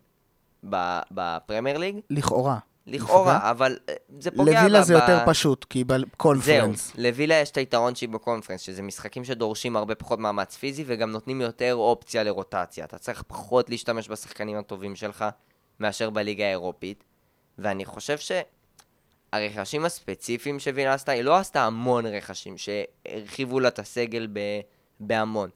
בפרמייר 1.11 1.77
ליג, 1.77 1.95
לכאורה. 2.09 2.57
לכאורה, 2.87 3.35
יפגע? 3.35 3.49
אבל 3.51 3.77
אה, 3.89 3.93
זה 4.19 4.31
פוגע 4.31 4.51
לווילה 4.51 4.81
ב- 4.81 4.83
זה 4.83 4.93
יותר 4.93 5.19
פשוט, 5.25 5.63
כי 5.63 5.83
זהו, 5.87 6.05
בקונפרנס. 6.11 6.91
לווילה 6.97 7.35
יש 7.35 7.51
את 7.51 7.57
היתרון 7.57 7.95
שהיא 7.95 8.09
בקונפרנס, 8.09 8.61
שזה 8.61 8.81
משחקים 8.81 9.23
שדורשים 9.23 9.75
הרבה 9.75 9.95
פחות 9.95 10.19
מאמץ 10.19 10.55
פיזי 10.55 10.83
וגם 10.87 11.11
נותנים 11.11 11.41
יותר 11.41 11.75
אופציה 11.75 12.23
לרוטציה. 12.23 12.85
אתה 12.85 12.97
צריך 12.97 13.23
פחות 13.27 13.69
להשתמש 13.69 14.09
בשחקנים 14.09 14.57
הטובים 14.57 14.95
שלך 14.95 15.25
מאשר 15.79 16.09
בליגה 16.09 16.45
האירופית. 16.45 17.03
ואני 17.57 17.85
חושב 17.85 18.17
שהרכשים 19.33 19.85
הספציפיים 19.85 20.59
שווילה 20.59 20.93
עשתה, 20.93 21.11
היא 21.11 21.21
לא 21.21 21.37
עשתה 21.37 21.63
המון 21.63 22.05
רכשים 22.05 22.55
שהרחיבו 22.57 23.59
לה 23.59 23.67
את 23.67 23.79
הסגל 23.79 24.27
ב... 24.33 24.39
בהמון. 24.99 25.49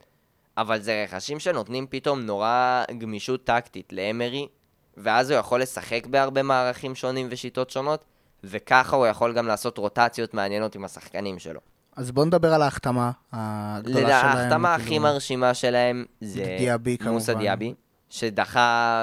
אבל 0.58 0.80
זה 0.80 1.04
רכשים 1.08 1.38
שנותנים 1.40 1.86
פתאום 1.90 2.20
נורא 2.20 2.84
גמישות 2.98 3.44
טקטית 3.44 3.92
לאמרי, 3.92 4.48
ואז 4.96 5.30
הוא 5.30 5.38
יכול 5.38 5.62
לשחק 5.62 6.06
בהרבה 6.06 6.42
מערכים 6.42 6.94
שונים 6.94 7.26
ושיטות 7.30 7.70
שונות, 7.70 8.04
וככה 8.44 8.96
הוא 8.96 9.06
יכול 9.06 9.32
גם 9.32 9.46
לעשות 9.46 9.78
רוטציות 9.78 10.34
מעניינות 10.34 10.74
עם 10.74 10.84
השחקנים 10.84 11.38
שלו. 11.38 11.60
אז 11.96 12.10
בואו 12.10 12.26
נדבר 12.26 12.54
על 12.54 12.62
ההחתמה 12.62 13.10
הגדולה 13.32 14.00
לדע- 14.06 14.20
שלהם. 14.22 14.36
ההחתמה 14.36 14.74
הכי 14.74 14.84
כאילו. 14.86 15.02
מרשימה 15.02 15.54
שלהם 15.54 16.04
זה 16.20 16.56
דיאבי, 16.58 16.96
מוסא. 17.10 17.34
דיאבי, 17.34 17.74
שדחה 18.10 19.02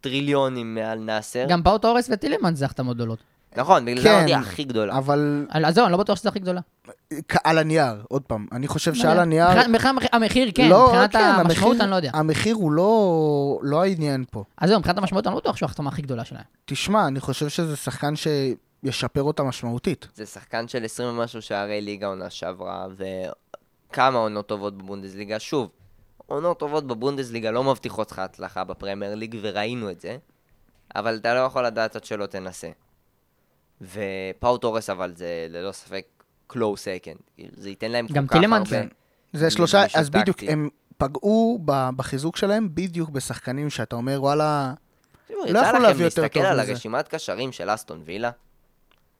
טריליונים 0.00 0.74
מעל 0.74 0.98
נאסר. 0.98 1.46
גם 1.48 1.62
פאו 1.62 1.78
תורס 1.78 2.10
וטילמן 2.12 2.54
זה 2.54 2.64
החתמות 2.64 2.96
גדולות. 2.96 3.18
נכון, 3.56 3.84
בגלל 3.84 4.02
זה 4.02 4.08
כן, 4.08 4.14
אמרתי 4.18 4.34
הכי 4.34 4.64
גדולה. 4.64 4.98
אבל 4.98 5.46
אז 5.50 5.74
זהו, 5.74 5.84
אני 5.84 5.92
לא 5.92 5.98
בטוח 5.98 6.18
שזה 6.18 6.28
הכי 6.28 6.38
גדולה. 6.38 6.60
על 7.44 7.58
הנייר, 7.58 8.02
עוד 8.08 8.22
פעם, 8.22 8.46
אני 8.52 8.68
חושב 8.68 8.92
לא 8.94 8.98
שעל. 9.02 9.18
הנייר... 9.18 9.46
מבחינת- 9.68 10.08
המחיר 10.12 10.50
כן, 10.54 10.68
לא, 10.68 10.86
מבחינת 10.86 11.12
כן, 11.12 11.18
המשמעות 11.18 11.50
המחיר- 11.72 11.82
אני 11.82 11.90
לא 11.90 11.96
יודע. 11.96 12.10
המחיר 12.14 12.54
הוא 12.54 12.72
לא, 12.72 13.58
לא 13.62 13.82
העניין 13.82 14.24
פה. 14.30 14.44
אז 14.58 14.68
זהו, 14.68 14.78
מבחינת 14.78 14.98
המשמעות 14.98 15.26
אני 15.26 15.34
לא 15.34 15.40
בטוח 15.40 15.56
שהוא 15.56 15.66
ההחתמה 15.66 15.88
הכי 15.90 16.02
גדולה 16.02 16.24
שלהם. 16.24 16.42
תשמע, 16.64 17.06
אני 17.06 17.20
חושב 17.20 17.48
שזה 17.48 17.76
שחקן 17.76 18.14
שישפר 18.16 19.22
אותה 19.22 19.42
משמעותית. 19.42 20.08
זה 20.14 20.26
שחקן 20.26 20.68
של 20.68 20.84
20 20.84 21.08
ומשהו 21.08 21.42
שערי 21.42 21.80
ליגה 21.80 22.06
עונה 22.06 22.30
שעברה, 22.30 22.86
וכמה 23.90 24.18
עונות 24.18 24.46
טובות 24.46 24.78
בבונדסליגה. 24.78 25.38
שוב, 25.38 25.68
עונות 26.26 26.58
טובות 26.58 26.86
בבונדסליגה 26.86 27.50
לא 27.50 27.64
מבטיחות 27.64 28.12
לך 28.12 28.18
הצלחה 28.18 28.64
בפרמייר 28.64 29.14
ליג, 29.14 29.36
וראינו 29.42 29.90
את 29.90 30.00
זה, 30.00 30.16
אבל 30.96 31.16
אתה 31.16 31.34
לא 31.34 31.38
יכול 31.40 31.66
לדעת 31.66 31.96
עד 31.96 32.04
שלא 32.04 32.26
תנסה. 32.26 32.68
ופאו 33.80 34.58
תורס 34.58 34.90
אבל 34.90 35.12
זה 35.16 35.46
ללא 35.50 35.72
ספק 35.72 36.06
close 36.52 36.56
second, 36.56 37.20
כאילו, 37.36 37.52
זה 37.56 37.68
ייתן 37.68 37.90
להם 37.90 38.08
כל 38.08 38.14
גם 38.14 38.26
כך 38.26 38.34
הרבה. 38.34 38.46
טילמן, 38.46 38.64
כן. 38.70 38.88
זה 39.32 39.50
שלושה, 39.50 39.84
אז 39.94 40.10
בדיוק. 40.10 40.38
הם 40.48 40.68
פגעו 40.98 41.58
בחיזוק 41.96 42.36
שלהם 42.36 42.68
בדיוק 42.74 43.10
בשחקנים 43.10 43.70
שאתה 43.70 43.96
אומר, 43.96 44.22
וואלה, 44.22 44.74
לא 45.30 45.44
יצא 45.46 45.66
יכול 45.66 45.80
להביא 45.80 46.04
יותר 46.04 46.22
להסתכל 46.22 46.40
טוב 46.40 46.48
על 46.48 46.60
מזה. 46.60 46.72
הרשימת 46.72 47.08
קשרים 47.08 47.52
של 47.52 47.74
אסטון 47.74 48.02
וילה? 48.04 48.30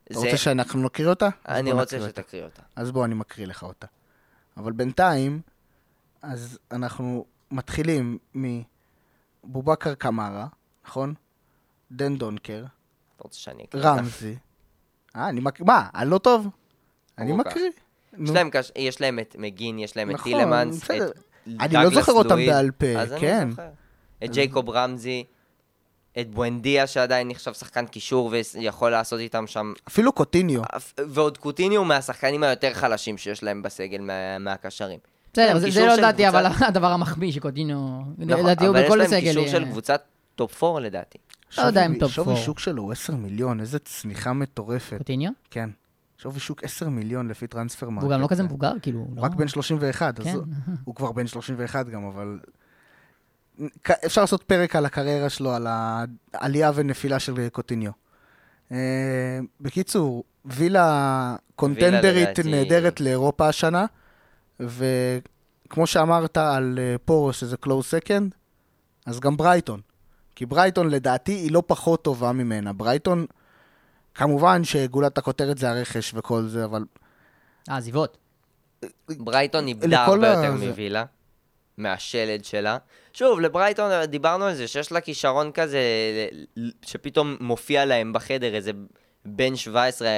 אתה 0.04 0.18
רוצה 0.18 0.36
שאנחנו 0.36 0.82
נקריא 0.82 1.08
אותה? 1.08 1.28
אני 1.48 1.72
רוצה 1.72 1.96
נקריא 1.96 2.08
אותה. 2.08 2.22
שתקריא 2.22 2.44
אותה. 2.44 2.62
אז 2.76 2.90
בוא, 2.90 3.04
אני 3.04 3.14
מקריא 3.14 3.46
לך 3.46 3.62
אותה. 3.62 3.86
אבל 4.56 4.72
בינתיים, 4.72 5.40
אז 6.22 6.58
אנחנו 6.72 7.24
מתחילים 7.50 8.18
מבובקר 9.44 9.94
קמארה, 9.94 10.46
נכון? 10.86 11.14
דן 11.92 12.16
דונקר, 12.16 12.64
אתה 13.16 13.22
רוצה 13.22 13.38
שאני 13.38 13.64
אקריא 13.64 13.82
אותה? 13.82 14.00
רמזי. 14.00 14.36
אה, 15.16 15.28
אני 15.28 15.40
מקריא, 15.40 15.66
מה, 15.66 15.86
אני 15.94 16.10
לא 16.10 16.18
טוב? 16.18 16.48
אני. 17.18 17.32
מקריא. 17.32 17.70
יש 18.18 18.30
להם 18.30 18.50
קש- 18.50 18.72
יש 18.76 19.00
להם 19.00 19.18
את 19.18 19.36
מגין, 19.38 19.78
יש 19.78 19.96
להם 19.96 20.10
את 20.10 20.14
נכון, 20.14 20.32
טילמנס. 20.32 20.84
את 20.84 20.90
אני 21.60 21.74
לא 21.74 21.90
זוכר 21.90 22.12
אותם. 22.12 22.36
בעל 22.36 22.70
פה, 22.70 22.86
אז 22.98 23.14
כן. 23.20 23.40
אני 23.42 23.50
זוכר. 23.50 23.68
את 24.24 24.30
ג'ייקוב 24.32 24.70
רמזי, 24.70 25.24
את 26.20 26.30
בואנדיה 26.30 26.86
שעדיין 26.86 27.28
נחשב 27.28 27.52
שחקן 27.52 27.86
קישור 27.86 28.32
ויכול 28.54 28.90
לעשות 28.90 29.20
איתם 29.20 29.46
שם, 29.46 29.72
אפילו 29.88 30.12
קוטיניו. 30.12 30.62
ועוד 31.08 31.38
קוטיניו 31.38 31.84
מהשחקנים 31.84 32.42
היותר 32.42 32.74
חלשים 32.74 33.18
שיש 33.18 33.42
להם 33.42 33.62
בסגל 33.62 34.00
מה- 34.00 34.38
מהקשרים. 34.38 34.98
בסדר, 35.32 35.60
כן, 35.60 35.70
זה- 35.70 35.86
לא 35.86 35.94
לדעתי, 35.94 36.28
אבל 36.28 36.46
הדבר 36.68 36.86
המחמיא 36.86 37.32
שקוטינו, 37.32 38.02
נכון, 38.18 38.44
לדעתי 38.44 38.64
הוא 38.66 38.70
אבל 38.74 38.80
יש 38.80 38.86
בכל 38.86 38.96
להם 38.96 39.06
סגל. 39.08 39.20
קישור 39.20 39.48
של 39.48 39.64
קבוצת 39.64 40.02
top 40.36 40.64
4 40.64 40.80
לדעתי. 40.80 41.18
לא 41.58 41.62
יודע 41.62 41.86
אם 41.86 41.90
שווי- 41.92 42.00
top 42.00 42.10
שווי 42.12 42.34
four. 42.34 42.44
שוק 42.44 42.58
שלו 42.58 42.82
הוא 42.82 42.92
10 42.92 43.16
מיליון, 43.16 43.60
איזה 43.60 43.78
צניחה 43.78 44.32
מטורפת. 44.32 44.98
קוטיניו? 44.98 45.30
כן. 45.50 45.70
שווי 46.18 46.40
שוק 46.40 46.64
10 46.64 46.88
מיליון 46.88 47.28
לפי 47.28 47.46
Transfermarkt. 47.46 48.02
והוא 48.04 48.14
גם 48.14 48.20
לא 48.20 48.26
כזה 48.28 48.42
מבוגר, 48.42 48.72
כאילו. 48.82 48.98
הוא 48.98 49.16
לא- 49.16 49.22
רק 49.22 49.34
בן 49.34 49.48
31, 49.48 50.20
אז 50.20 50.24
כן. 50.26 50.34
הוא- 50.34 50.44
הוא 50.84 50.94
כבר 50.94 51.12
בן 51.12 51.26
31 51.26 51.88
גם, 51.88 52.04
אבל... 52.04 52.38
אפשר 54.06 54.20
לעשות 54.20 54.42
פרק 54.42 54.76
על 54.76 54.86
הקריירה 54.86 55.28
שלו, 55.28 55.52
על 55.52 55.66
העלייה 56.34 56.70
ונפילה 56.74 57.18
של 57.18 57.48
קוטיניו. 57.52 57.90
אה, 58.72 58.76
בקיצור, 59.60 60.24
וילה 60.44 61.36
קונטנדרית 61.56 62.38
נהדרת 62.44 63.00
לאירופה 63.00 63.48
השנה, 63.48 63.86
וכמו 64.60 65.86
שאמרת 65.86 66.36
על 66.36 66.78
אה, 66.82 66.96
פורו 67.04 67.32
שזה 67.32 67.56
close 67.56 67.84
second, 67.86 68.34
אז 69.06 69.20
גם 69.20 69.36
ברייטון. 69.36 69.80
כי 70.40 70.46
ברייטון 70.46 70.88
לדעתי 70.90 71.32
היא 71.32 71.52
לא 71.52 71.62
פחות 71.66 72.04
טובה 72.04 72.32
ממנה. 72.32 72.72
ברייטון, 72.72 73.26
כמובן 74.14 74.64
שגולת 74.64 75.18
הכותרת 75.18 75.58
זה 75.58 75.70
הרכש 75.70 76.12
וכל 76.14 76.42
זה, 76.46 76.64
אבל 76.64 76.84
העזיבות. 77.68 78.16
ברייטון 79.10 79.66
איבדה 79.68 80.04
הרבה 80.04 80.32
ה- 80.32 80.44
יותר 80.44 80.56
זה- 80.58 80.66
מווילה, 80.66 81.04
מהשלד 81.78 82.44
שלה. 82.44 82.78
שוב, 83.12 83.40
לברייטון 83.40 84.04
דיברנו 84.04 84.44
על 84.44 84.54
זה, 84.54 84.68
שיש 84.68 84.92
לה 84.92 85.00
כישרון 85.00 85.52
כזה, 85.52 85.80
שפתאום 86.82 87.36
מופיע 87.40 87.84
להם 87.84 88.12
בחדר 88.12 88.54
איזה 88.54 88.70
בן 89.24 89.56
17, 89.56 90.08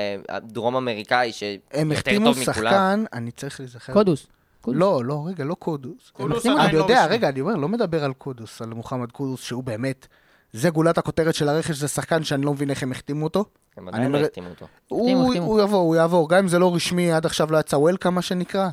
דרום 0.43 0.77
אמריקאי, 0.77 1.33
שיותר 1.33 1.79
הם 1.79 1.89
טוב 1.89 1.93
החתימו 1.93 2.31
מכולם. 2.31 2.45
שחקן, 2.45 3.05
אני 3.13 3.31
צריך 3.31 3.61
להיזכר. 3.61 3.93
קודוס. 3.93 4.27
קודוס. 4.63 4.81
לא, 4.81 5.05
לא, 5.05 5.25
רגע, 5.27 5.45
לא 5.45 5.55
קודוס. 5.55 6.11
קודוס 6.13 6.47
עדיין 6.47 6.61
אני 6.61 6.73
לא 6.73 6.83
יודע, 6.83 7.05
רשמי. 7.05 7.15
רגע, 7.15 7.29
אני 7.29 7.41
אומר, 7.41 7.57
לא 7.57 7.69
מדבר 7.69 8.05
על 8.05 8.13
קודוס, 8.13 8.63
על 8.63 8.69
מוחמד 8.69 9.13
קודוס, 9.13 9.41
שהוא 9.41 9.63
באמת, 9.63 10.07
זה 10.53 10.71
גולת 10.71 10.99
הכותרת 10.99 11.35
של 11.35 11.49
הרכש, 11.49 11.77
זה 11.77 11.89
שחקן 11.89 12.25
שאני 12.25 12.43
לא 12.43 12.53
מבין 12.53 12.71
איך 12.71 12.83
הם 12.83 12.93
החתימו 12.93 13.25
אותו. 13.25 13.45
הם 13.77 13.89
אני 13.89 13.97
עדיין 13.97 14.13
לא 14.13 14.19
החתימו 14.19 14.49
אותו. 14.49 14.67
הוא, 14.89 15.35
יעבור, 15.35 15.81
הוא 15.81 15.97
יעבור, 15.97 16.29
גם 16.29 16.39
אם 16.39 16.49
זה 16.49 16.59
לא 16.59 16.75
רשמי, 16.75 17.13
עד 17.13 17.27
עכשיו 17.27 17.53
לא 17.53 17.59
יצא 17.59 17.77
וולקאם, 17.77 18.15
מה 18.15 18.23
שנקרא. 18.23 18.69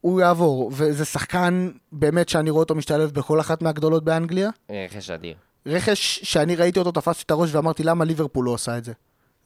הוא 0.00 0.20
יעבור, 0.20 0.70
וזה 0.74 1.04
שחקן 1.04 1.70
באמת 1.92 2.28
שאני 2.28 2.50
רואה 2.50 2.62
אותו 2.62 2.74
משתלב 2.74 3.10
בכל 3.10 3.40
אחת 3.40 3.62
מהגדולות 3.62 4.04
באנגליה. 4.04 4.50
רכש 4.70 5.10
אדיר. 5.10 5.34
רכש 5.66 6.20
שאני 6.22 6.56
ראיתי 6.56 6.78
אותו, 6.78 6.92
תפסתי 6.92 7.22
את 7.26 7.30
הראש 7.30 7.54
ואמרתי, 7.54 7.82
למה 7.82 8.04
ליברפול 8.04 8.44
לא 8.44 8.50
עושה 8.50 8.78
את 8.78 8.84
זה? 8.84 8.92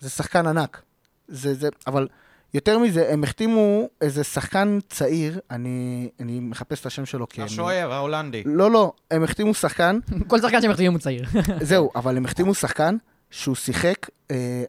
זה 0.01 0.11
שחקן 0.11 0.47
ענק. 0.47 0.83
זה, 1.29 1.55
זה, 1.55 1.69
אבל 1.87 2.09
יותר 2.55 2.79
מזה, 2.79 3.13
הם 3.13 3.25
החתימו 3.25 3.89
איזה 4.01 4.25
שחקן 4.25 4.79
צעיר, 4.89 5.41
אני, 5.51 6.09
אני 6.21 6.41
מחפש 6.41 6.81
את 6.81 6.87
השם 6.87 7.07
שלו, 7.07 7.29
כי... 7.29 7.41
אני- 7.41 7.47
השוער 7.47 7.93
ההולנדי. 7.93 8.43
לא, 8.47 8.71
לא, 8.71 8.93
הם 9.11 9.25
החתימו 9.25 9.55
שחקן, 9.55 9.99
כל 10.29 10.41
שחקן 10.41 10.61
שהם 10.63 10.71
מחתימים 10.71 10.93
הוא 10.93 11.01
צעיר. 11.01 11.25
זהו, 11.61 11.91
אבל 11.95 12.17
הם 12.17 12.25
החתימו 12.25 12.55
שחקן 12.55 12.97
שהוא 13.31 13.55
שיחק 13.55 14.07
אה, 14.31 14.65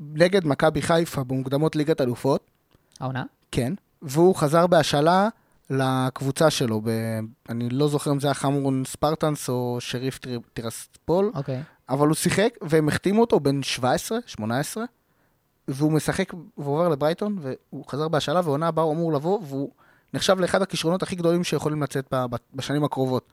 נגד 0.00 0.46
מכבי 0.46 0.82
חיפה 0.82 1.24
במוקדמות 1.24 1.76
ליגת 1.76 2.00
אלופות, 2.00 2.50
העונה? 3.00 3.22
כן, 3.52 3.72
והוא 4.02 4.34
חזר 4.34 4.66
בהשאלה 4.66 5.28
לקבוצה 5.70 6.50
שלו, 6.50 6.80
ב... 6.84 6.88
אני 7.48 7.68
לא 7.68 7.88
זוכר 7.88 8.10
אם 8.12 8.20
זה 8.20 8.26
היה 8.26 8.34
חמורון 8.34 8.82
ספרטנס 8.86 9.48
או 9.48 9.76
שריף 9.80 10.18
טיר- 10.18 10.40
טירספול, 10.54 11.30
אוקיי. 11.34 11.62
אבל 11.88 12.06
הוא 12.08 12.14
שיחק, 12.14 12.48
והם 12.62 12.88
החתימו 12.88 13.20
אותו 13.20 13.40
בן 13.40 13.62
17, 13.62 14.18
18, 14.26 14.84
והוא 15.68 15.92
משחק, 15.92 16.32
והוא 16.58 16.74
עובר 16.74 16.88
לברייטון, 16.88 17.38
והוא 17.40 17.84
חזר 17.88 18.08
בהשאלה, 18.08 18.40
ועונה 18.44 18.68
הבאה 18.68 18.84
הוא 18.84 18.92
אמור 18.92 19.12
לבוא, 19.12 19.38
והוא 19.42 19.70
נחשב 20.14 20.40
לאחד 20.40 20.62
הכישרונות 20.62 21.02
הכי 21.02 21.16
גדולים 21.16 21.44
שיכולים 21.44 21.82
לצאת 21.82 22.14
בשנים 22.54 22.84
הקרובות. 22.84 23.32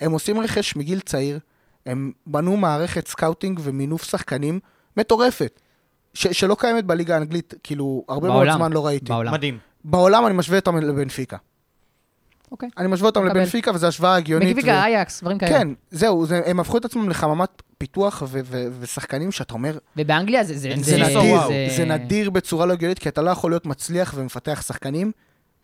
הם 0.00 0.12
עושים 0.12 0.40
רכש 0.40 0.76
מגיל 0.76 1.00
צעיר, 1.00 1.38
הם 1.86 2.12
בנו 2.26 2.56
מערכת 2.56 3.08
scouting 3.08 3.60
ומינוף 3.62 4.02
שחקנים 4.04 4.60
מטורפת, 4.96 5.60
ש- 6.14 6.26
שלא 6.26 6.56
קיימת 6.58 6.84
בליגה 6.84 7.14
האנגלית, 7.14 7.54
כאילו, 7.62 8.04
הרבה 8.08 8.28
מאוד 8.28 8.36
בעולם. 8.36 8.56
זמן 8.56 8.72
לא 8.72 8.86
ראיתי. 8.86 9.04
בעולם. 9.12 9.32
מדהים. 9.32 9.58
בעולם 9.84 10.26
אני 10.26 10.34
משווה 10.34 10.58
אותם 10.58 10.76
לבנפיקה. 10.76 11.36
אוקיי. 12.52 12.68
אני 12.78 12.88
משווה 12.88 13.08
אותם. 13.08 13.26
לבנפיקה, 13.26 13.70
וזו 13.74 13.86
השוואה 13.86 14.14
הגיונית. 14.16 14.48
בנפיקה, 14.48 14.84
אייקס, 14.84 15.20
דברים 15.20 15.38
כאלה. 15.38 15.50
כן, 15.50 15.68
זהו, 15.90 16.26
זה, 16.26 16.40
הם 16.46 16.60
הפכו 16.60 16.78
את 16.78 16.84
עצמם 16.84 17.08
לחממת 17.08 17.62
פיתוח 17.78 18.22
ו- 18.28 18.40
ו- 18.44 18.66
ושחקנים 18.80 19.32
שאתה 19.32 19.54
אומר, 19.54 19.78
ובאנגליה 19.96 20.44
זה... 20.44 20.58
זה 20.58 20.70
זה 20.76 20.82
זה 20.82 20.96
נדיר, 20.98 21.32
וואו. 21.32 21.50
זה 21.76 21.84
נדיר 21.84 22.30
בצורה 22.30 22.66
לא 22.66 22.72
הגיונית, 22.72 22.98
כי 22.98 23.08
אתה 23.08 23.22
לא 23.22 23.30
יכול 23.30 23.50
להיות 23.50 23.66
מצליח 23.66 24.14
ומפתח 24.16 24.62
שחקנים. 24.66 25.12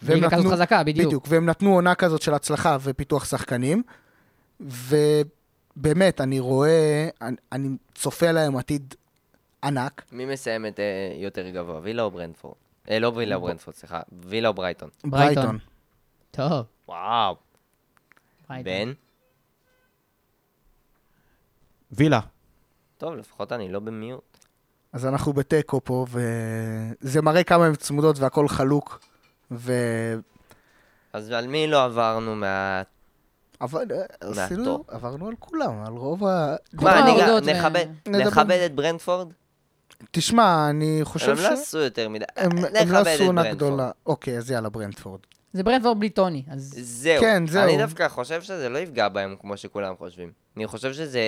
והם 0.02 0.14
ליגה 0.14 0.36
כזאת 0.36 0.52
חזקה, 0.52 0.82
בדיוק. 0.82 1.06
בדיוק, 1.06 1.26
והם 1.28 1.46
נתנו 1.46 1.74
עונה 1.74 1.94
כזאת 1.94 2.22
של 2.22 2.34
הצלחה 2.34 2.76
ופיתוח 2.80 3.24
שחקנים, 3.24 3.82
ובאמת, 4.60 6.20
אני 6.20 6.40
רואה, 6.40 7.08
אני, 7.22 7.36
אני 7.52 7.68
צופה 7.94 8.32
להם 8.32 8.56
עתיד 8.56 8.94
ענק. 9.64 10.02
מי 10.12 10.26
מסיימת 10.26 10.80
אה, 10.80 10.84
יותר 11.16 11.48
גבוה, 11.50 11.80
וילה 11.82 12.02
או 12.02 12.10
ברנדפורד? 12.10 12.54
אה, 12.90 12.98
לא 12.98 13.12
וילה 13.14 13.34
או 13.34 13.40
ברנדפורד, 13.40 13.76
סליחה. 13.76 14.00
וילה 14.12 14.48
או. 14.48 14.54
ברייטון. 14.54 14.88
ברייטון. 15.04 15.58
טוב. 16.30 16.64
וואו. 16.88 17.36
בן? 18.48 18.92
וילה. 21.92 22.20
טוב, 22.98 23.14
לפחות 23.14 23.52
אני 23.52 23.72
לא 23.72 23.80
במיעוט. 23.80 24.38
אז 24.92 25.06
אנחנו 25.06 25.32
בתיקו 25.32 25.80
פה, 25.84 26.06
וזה 26.10 27.22
מראה 27.22 27.44
כמה 27.44 27.66
הן 27.66 27.74
צמודות 27.74 28.18
והכל 28.18 28.48
חלוק. 28.48 29.00
ו... 29.50 29.72
אז 31.12 31.30
על 31.30 31.46
מי 31.46 31.66
לא 31.66 31.84
עברנו 31.84 32.34
מה... 32.34 32.82
אבל 33.60 33.84
אה, 33.92 34.44
עשינו. 34.44 34.84
עברנו 34.88 35.28
על 35.28 35.34
כולם, 35.38 35.84
על 35.86 35.92
רוב 35.92 36.24
ה... 36.24 36.56
מה, 36.72 37.40
נכבד- 38.16 38.62
את 38.66 38.74
ברנדפורד? 38.74 39.32
תשמע, 40.10 40.70
אני 40.70 41.00
חושב 41.04 41.30
הם 41.30 41.36
ש... 41.36 41.40
לא 41.40 41.48
עשו 41.48 41.78
יותר 41.78 42.08
מדי. 42.08 42.24
הם, 42.36 42.50
הם 42.50 42.58
נכבד 42.58 42.86
לא 42.90 43.00
את 43.00 43.06
עשו 43.06 43.24
עונה 43.24 43.42
ברנדפורד. 43.42 43.72
גדולה. 43.72 43.90
אוקיי, 44.06 44.38
אז 44.38 44.50
יאללה, 44.50 44.68
ברנדפורד. 44.68 45.20
זה 45.56 45.62
ברנדפורד 45.62 45.98
בלי 45.98 46.10
טוני, 46.10 46.42
אז... 46.50 46.74
זהו. 46.80 47.20
כן, 47.20 47.46
זהו. 47.46 47.62
אני 47.62 47.78
דווקא 47.78 48.08
חושב 48.08 48.42
שזה 48.42 48.68
לא 48.68 48.78
יפגע 48.78 49.08
בהם 49.08 49.36
כמו 49.40 49.56
שכולם 49.56 49.96
חושבים. 49.96 50.32
אני 50.56 50.66
חושב 50.66 50.92
שזה 50.92 51.20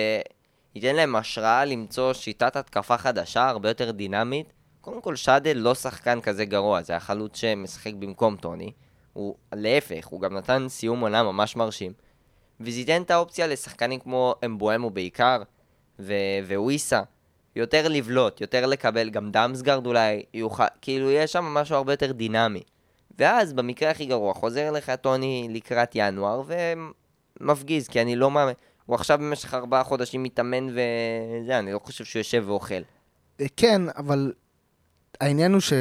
ייתן 0.75 0.95
להם 0.95 1.15
השראה 1.15 1.65
למצוא 1.65 2.13
שיטת 2.13 2.55
התקפה 2.55 2.97
חדשה, 2.97 3.49
הרבה 3.49 3.69
יותר 3.69 3.91
דינמית. 3.91 4.53
קודם 4.81 5.01
כל, 5.01 5.15
שאדל 5.15 5.57
לא 5.57 5.75
שחקן 5.75 6.21
כזה 6.21 6.45
גרוע, 6.45 6.81
זה 6.81 6.95
החלוץ 6.95 7.37
שמשחק 7.37 7.93
במקום 7.93 8.35
טוני. 8.35 8.71
הוא, 9.13 9.35
להפך, 9.53 10.07
הוא 10.07 10.21
גם 10.21 10.37
נתן 10.37 10.65
סיום 10.69 10.99
עונה 10.99 11.23
ממש 11.23 11.55
מרשים. 11.55 11.93
וזה 12.59 12.79
ייתן 12.79 13.01
את 13.01 13.11
האופציה 13.11 13.47
לשחקנים 13.47 13.99
כמו 13.99 14.35
אמבואמו 14.45 14.89
בעיקר, 14.89 15.41
ו- 15.99 16.13
וויסה. 16.55 17.01
יותר 17.55 17.87
לבלוט, 17.87 18.41
יותר 18.41 18.65
לקבל, 18.65 19.09
גם 19.09 19.31
דאמסגרד 19.31 19.85
אולי 19.85 20.23
יוכל, 20.33 20.63
כאילו 20.81 21.11
יש 21.11 21.31
שם 21.31 21.45
משהו 21.45 21.75
הרבה 21.75 21.93
יותר 21.93 22.11
דינמי. 22.11 22.61
ואז 23.19 23.53
במקרה 23.53 23.91
הכי 23.91 24.05
גרוע 24.05 24.33
חוזר 24.33 24.71
לך 24.71 24.91
טוני 25.01 25.47
לקראת 25.51 25.91
ינואר 25.95 26.41
ומפגיז, 27.39 27.87
כי 27.87 28.01
אני 28.01 28.15
לא 28.15 28.31
מאמין. 28.31 28.55
הוא 28.85 28.95
עכשיו 28.95 29.17
במשך 29.17 29.53
ארבעה 29.53 29.83
חודשים 29.83 30.23
מתאמן 30.23 30.69
וזה, 30.69 31.59
אני 31.59 31.73
לא 31.73 31.79
חושב 31.79 32.05
שהוא 32.05 32.19
יושב 32.19 32.43
ואוכל. 32.47 32.81
אה, 33.41 33.45
כן, 33.57 33.81
אבל 33.97 34.33
העניין 35.21 35.53
הוא 35.53 35.61
ש... 35.61 35.73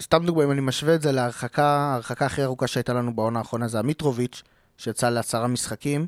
סתם 0.00 0.26
דוגמא, 0.26 0.44
אם 0.44 0.50
אני 0.50 0.60
משווה 0.60 0.94
את 0.94 1.02
זה 1.02 1.12
להרחקה, 1.12 1.64
ההרחקה 1.64 2.26
הכי 2.26 2.42
ארוכה 2.42 2.66
שהייתה 2.66 2.92
לנו 2.92 3.16
בעונה 3.16 3.38
האחרונה 3.38 3.68
זה 3.68 3.78
המיטרוביץ', 3.78 4.42
שיצא 4.76 5.08
לעשרה 5.08 5.46
משחקים. 5.46 6.06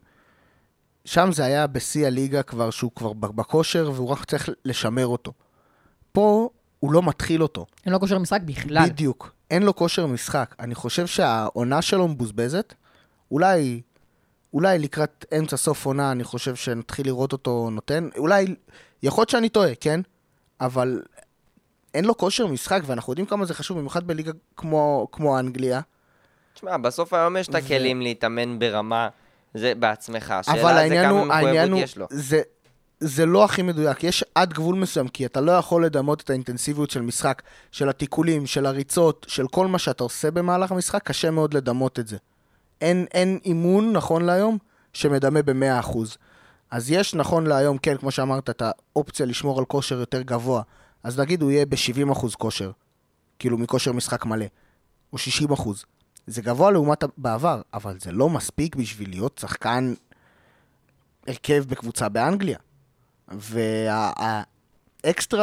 שם 1.04 1.32
זה 1.32 1.44
היה 1.44 1.66
בשיא 1.66 2.06
הליגה 2.06 2.42
כבר, 2.42 2.70
שהוא 2.70 2.90
כבר 2.94 3.12
בכושר, 3.12 3.90
והוא 3.94 4.08
רק 4.08 4.24
צריך 4.24 4.48
לשמר 4.64 5.06
אותו. 5.06 5.32
פה 6.12 6.48
הוא 6.80 6.92
לא 6.92 7.02
מתחיל 7.02 7.42
אותו. 7.42 7.66
אין 7.86 7.92
לו 7.92 8.00
כושר 8.00 8.18
משחק 8.18 8.40
בכלל. 8.44 8.88
בדיוק. 8.88 9.38
אין 9.51 9.62
לו 9.62 9.76
כושר 9.76 10.07
משחק. 10.07 10.55
אני 10.61 10.74
חושב 10.74 11.07
שהעונה 11.07 11.82
שלו 11.82 12.09
מבוזבזת. 12.09 12.74
אולי, 13.30 13.80
אולי 14.55 14.78
לקראת 14.78 15.24
אמצע 15.38 15.57
סוף 15.57 15.86
עונה, 15.86 16.12
אני 16.12 16.24
חושב 16.24 16.55
שנתחיל 16.55 17.07
לראות 17.07 17.32
אותו 17.32 17.70
נותן. 17.72 18.09
אולי, 18.18 18.55
יכול 19.03 19.22
להיות 19.22 19.30
שאני 19.30 19.49
טועה, 19.49 19.74
כן? 19.74 20.01
אבל 20.61 21.03
אין 21.94 22.05
לו 22.05 22.16
כושר 22.16 22.46
משחק, 22.46 22.80
ואנחנו 22.86 23.12
יודעים 23.12 23.26
כמה 23.26 23.44
זה 23.44 23.55
חשוב, 23.55 23.78
במיוחד 23.78 24.07
בליגה 24.07 24.32
כמו, 24.57 25.09
כמו 25.12 25.38
אנגליה. 25.38 25.80
תשמע, 26.55 26.76
בסוף 26.76 27.12
היום 27.12 27.36
יש 27.36 27.49
את 27.49 27.55
הכלים 27.55 28.03
להתאמן 28.03 28.59
ברמה, 28.59 29.09
זה 29.55 29.74
בעצמך. 29.74 30.30
השאלה 30.30 30.61
אבל 30.61 30.88
זה 30.88 31.03
כמה 31.05 31.24
מחויבות 31.24 31.78
יש 31.78 31.96
לו. 31.96 32.07
זה, 32.11 32.42
זה 33.01 33.26
לא 33.26 33.44
הכי 33.44 33.62
מדויק. 33.62 34.05
יש 34.05 34.24
עד 34.34 34.53
גבול 34.53 34.76
מסוים, 34.76 35.09
כי 35.09 35.26
אתה 35.26 35.40
לא 35.40 35.53
יכול 35.53 35.84
לדמות 35.84 36.20
את 36.20 36.30
האינטנסיביות 36.30 36.90
של 36.90 37.03
משחק, 37.03 37.42
של 37.72 37.88
התיקולים, 37.88 38.46
של 38.46 38.66
הריצות, 38.66 39.26
של 39.28 39.49
כל 39.49 39.66
מה 39.66 39.78
שאתה 39.78 40.05
עושה 40.05 40.30
במהלך 40.30 40.72
המשחק, 40.72 41.03
קשה 41.05 41.30
מאוד 41.30 41.55
לדמות 41.55 41.99
את 41.99 42.09
זה. 42.09 42.16
אין, 42.80 43.07
אין 43.14 43.38
אימון, 43.44 43.92
נכון 43.92 44.24
להיום, 44.24 44.59
שמדמה 44.92 45.42
ב-100%. 45.42 45.99
אז 46.70 46.90
יש, 46.90 47.14
נכון 47.14 47.46
להיום, 47.46 47.78
כן, 47.78 47.96
כמו 47.96 48.11
שאמרת, 48.11 48.51
את 48.51 48.62
האופציה 48.62 49.26
לשמור 49.26 49.59
על 49.59 49.64
כושר 49.64 49.99
יותר 50.01 50.22
גבוה. 50.22 50.62
אז 51.03 51.20
נגיד 51.20 51.42
הוא 51.42 51.51
יהיה 51.51 51.66
ב-70% 51.66 52.36
כושר, 52.38 52.70
כאילו 53.38 53.59
מכושר 53.59 53.92
משחק 53.92 54.26
מלא, 54.26 54.46
או 55.12 55.18
60%. 55.53 55.68
זה 56.26 56.42
גבוה 56.42 56.70
לעומת 56.70 57.05
בעבר, 57.16 57.61
אבל 57.74 57.96
זה 58.01 58.12
לא 58.12 58.30
מספיק 58.30 58.76
בשביל 58.76 59.11
להיות 59.11 59.38
שחקן 59.40 59.94
הרכב 61.26 61.64
בקבוצה 61.68 62.09
באנגליה. 62.09 62.59
והאקסטרה 63.30 64.44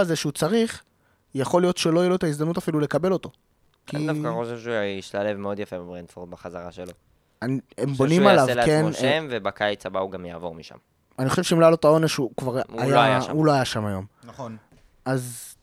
הזה 0.02 0.16
שהוא 0.16 0.32
צריך, 0.32 0.84
יכול 1.36 1.62
להיות 1.62 1.78
שלא 1.78 2.00
יהיה 2.00 2.10
לו 2.10 2.16
את 2.16 2.24
ההזדמנות 2.24 2.58
אפילו 2.58 2.80
לקבל 2.80 3.12
אותו. 3.12 3.30
כי 3.88 3.98
אני 3.98 4.08
דווקא 4.08 4.32
חושב 4.34 4.60
שהוא 4.60 4.74
ישתלב 4.76 5.38
מאוד 5.38 5.60
יפה 5.60 5.80
בברנדפורד 5.80 6.32
בחזרה 6.32 6.72
שלו. 6.72 6.92
אני- 7.42 7.60
הם 7.78 7.88
אני 7.90 7.98
בונים 7.98 8.22
חושב 8.22 8.30
עליו, 8.32 8.46
שהוא 8.48 8.56
כן. 8.56 8.60
יעשה 8.72 8.82
לעצמו 8.84 8.94
שם, 9.02 9.28
ובקיץ 9.30 9.86
הבא 9.86 10.00
הוא 10.00 10.12
גם 10.12 10.26
יעבור 10.26 10.56
משם. 10.56 10.76
אני 11.20 11.30
חושב 11.30 11.44
שאם 11.44 11.60
לא 11.60 11.66
היה 11.66 11.70
לו 11.70 11.76
את 11.76 11.86
העונש, 11.86 12.16
הוא 12.16 12.32
כבר 12.38 12.52
הוא 12.72 12.82
היה... 12.82 12.96
לא 12.96 13.00
היה 13.00 13.22
שם. 13.22 13.32
הוא 13.32 13.46
לא 13.46 13.52
היה 13.52 13.66
שם 13.66 13.86
היום. 13.86 14.06
נכון. 14.24 14.58
אז 15.06 15.56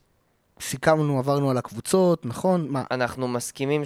סיכמנו, 0.60 1.18
עברנו 1.18 1.50
על 1.50 1.58
הקבוצות, 1.58 2.26
נכון? 2.26 2.68
מה, 2.68 2.84
אנחנו 2.90 3.28
מסכימים 3.28 3.84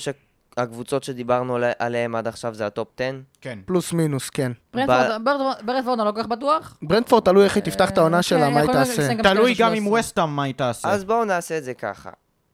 שהקבוצות 0.60 1.04
שדיברנו 1.04 1.56
עלי- 1.56 1.72
עליהן 1.78 2.14
עד 2.14 2.26
עכשיו 2.28 2.54
זה 2.54 2.66
ה 2.66 2.72
top 2.72 2.88
10? 3.00 3.16
כן. 3.40 3.58
פלוס 3.66 3.92
מינוס, 3.92 4.30
כן. 4.30 4.52
ברנטפורד 4.72 5.98
אני 6.00 6.06
לא 6.06 6.12
כל 6.12 6.22
כך 6.22 6.26
בטוח. 6.26 6.78
ברנטפורד, 6.82 7.22
תלוי 7.24 7.44
איך 7.44 7.54
היא 7.56 7.62
תפתח 7.64 7.90
את 7.90 7.98
העונה 7.98 8.16
כן, 8.16 8.22
שלה, 8.22 8.50
מה 8.50 8.60
היא 8.60 8.72
תעשה. 8.72 9.14
תלוי 9.22 9.54
12, 9.54 9.66
גם 9.66 9.74
עם 9.74 9.84
13. 9.84 10.00
ווסטהאם 10.00 10.36
מה 10.36 10.42
היא 10.42 10.54
תעשה. 10.54 10.88
אז 10.90 11.04
בואו 11.04 11.24
נעשה 11.24 11.58
את 11.58 11.64
זה 11.64 11.74
ככה. 11.74 12.10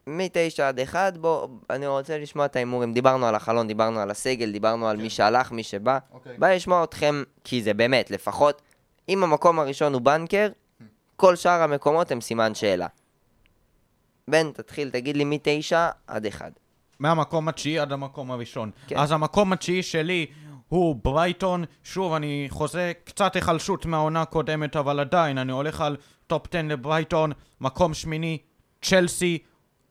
מ-9 0.06 0.62
עד 0.62 0.80
1, 0.80 1.16
בואו, 1.16 1.48
אני 1.70 1.86
רוצה 1.86 2.18
לשמוע 2.18 2.44
את 2.44 2.56
ההימורים. 2.56 2.92
דיברנו 2.92 3.26
על 3.26 3.34
החלון, 3.34 3.66
דיברנו 3.68 4.00
על 4.00 4.10
הסגל, 4.10 4.52
דיברנו 4.52 4.88
על 4.88 4.96
מי 4.96 5.10
שהלך, 5.10 5.52
מי 5.52 5.62
שבא. 5.62 5.98
אוקיי. 6.12 6.36
בא 6.38 6.48
לשמוע 6.52 6.84
אתכם, 6.84 7.22
כי 7.44 7.62
זה 7.62 7.74
באמת, 7.74 8.10
לפחות, 8.10 8.62
אם 9.08 9.24
המקום 9.24 9.58
הראשון 9.58 9.92
הוא 9.92 10.02
banker, 10.02 10.48
כל 11.16 11.36
שאר 11.36 11.62
המקומות 11.62 12.10
הם 12.10 12.20
סימן 12.20 12.54
שאלה. 12.54 12.86
בן, 14.28 14.50
תתחיל, 14.52 14.90
תגיד 14.90 15.16
לי 15.16 15.24
מ-9 15.24 15.74
עד 16.06 16.26
1. 16.26 16.52
מהמקום 17.02 17.48
התשיעי 17.48 17.78
עד 17.78 17.92
המקום 17.92 18.30
הראשון. 18.30 18.70
כן. 18.86 18.96
אז 18.98 19.12
המקום 19.12 19.52
התשיעי 19.52 19.82
שלי 19.82 20.26
הוא 20.68 20.96
ברייטון. 21.04 21.64
שוב, 21.84 22.12
אני 22.12 22.46
חוזה 22.50 22.92
קצת 23.04 23.34
היחלשות 23.36 23.86
מהעונה 23.86 24.22
הקודמת, 24.22 24.76
אבל 24.76 25.00
עדיין, 25.00 25.38
אני 25.38 25.52
הולך 25.52 25.80
על 25.80 25.96
top 26.26 26.46
10 26.54 26.62
לברייטון. 26.62 27.32
מקום 27.60 27.94
שמיני, 27.94 28.38
צ'לסי. 28.82 29.38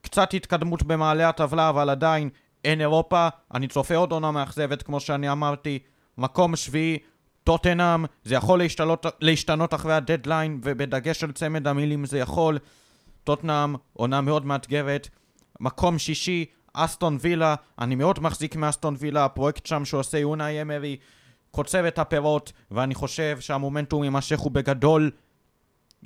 קצת 0.01 0.34
התקדמות 0.34 0.84
במעלה 0.84 1.30
הטבלה, 1.30 1.70
אבל 1.70 1.89
עדיין 1.89 2.30
אין 2.64 2.82
אירופה. 2.82 3.28
אני 3.53 3.68
צופה 3.68 3.95
עוד 3.95 4.12
עונה 4.12 4.32
מאכזבת, 4.32 4.84
כמו 4.84 4.99
שאני 4.99 5.32
אמרתי. 5.32 5.80
מקום 6.18 6.55
שביעי, 6.55 6.97
טוטנאם. 7.43 8.05
זה 8.24 8.36
יכול 8.36 8.59
להשתלות, 8.59 9.05
להשתנות 9.20 9.74
אחרי 9.74 9.93
הדדליין, 9.93 10.59
ובדגש 10.64 11.24
על 11.24 11.32
צמד 11.32 11.68
המילים 11.68 12.05
זה 12.05 12.20
יכול. 12.20 12.59
טוטנאם, 13.24 13.76
עונה 13.93 14.22
מאוד 14.22 14.45
מאתגרת. 14.45 15.09
מקום 15.59 15.99
שישי, 15.99 16.45
אסטון 16.74 17.17
וילה, 17.22 17.55
אני 17.80 17.95
מאוד 17.95 18.19
מחזיק 18.19 18.55
מאסטון 18.55 18.95
וילה, 18.99 19.26
הפרויקט 19.26 19.65
שם 19.65 19.86
שעושה 19.86 20.17
יונה 20.17 20.61
אמרי 20.61 20.97
קוצב 21.51 21.86
את 21.86 21.99
הפירות, 21.99 22.51
ואני 22.72 22.95
חושב 22.95 23.38
שהמומנטום 23.39 24.03
יימשך 24.03 24.39
הוא 24.39 24.51
בגדול. 24.51 25.11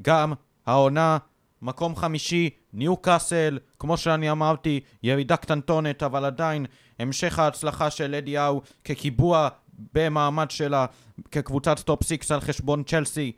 גם 0.01 0.33
העונה, 0.65 1.17
מקום 1.61 1.95
חמישי, 1.95 2.49
ניו 2.73 2.97
קאסל, 2.97 3.59
כמו 3.79 3.97
שאני 3.97 4.31
אמרתי, 4.31 4.79
ירידה 5.03 5.37
קטנטונת, 5.37 6.03
אבל 6.03 6.25
עדיין 6.25 6.65
המשך 6.99 7.39
ההצלחה 7.39 7.89
של 7.89 8.15
אדי 8.15 8.37
האו 8.37 8.61
כקיבוע 8.83 9.49
במעמד 9.93 10.51
שלה 10.51 10.85
כקבוצת 11.31 11.79
top 11.79 12.03
6 12.03 12.31
על 12.31 12.41
חשבון 12.41 12.83
צ'לסי. 12.83 13.31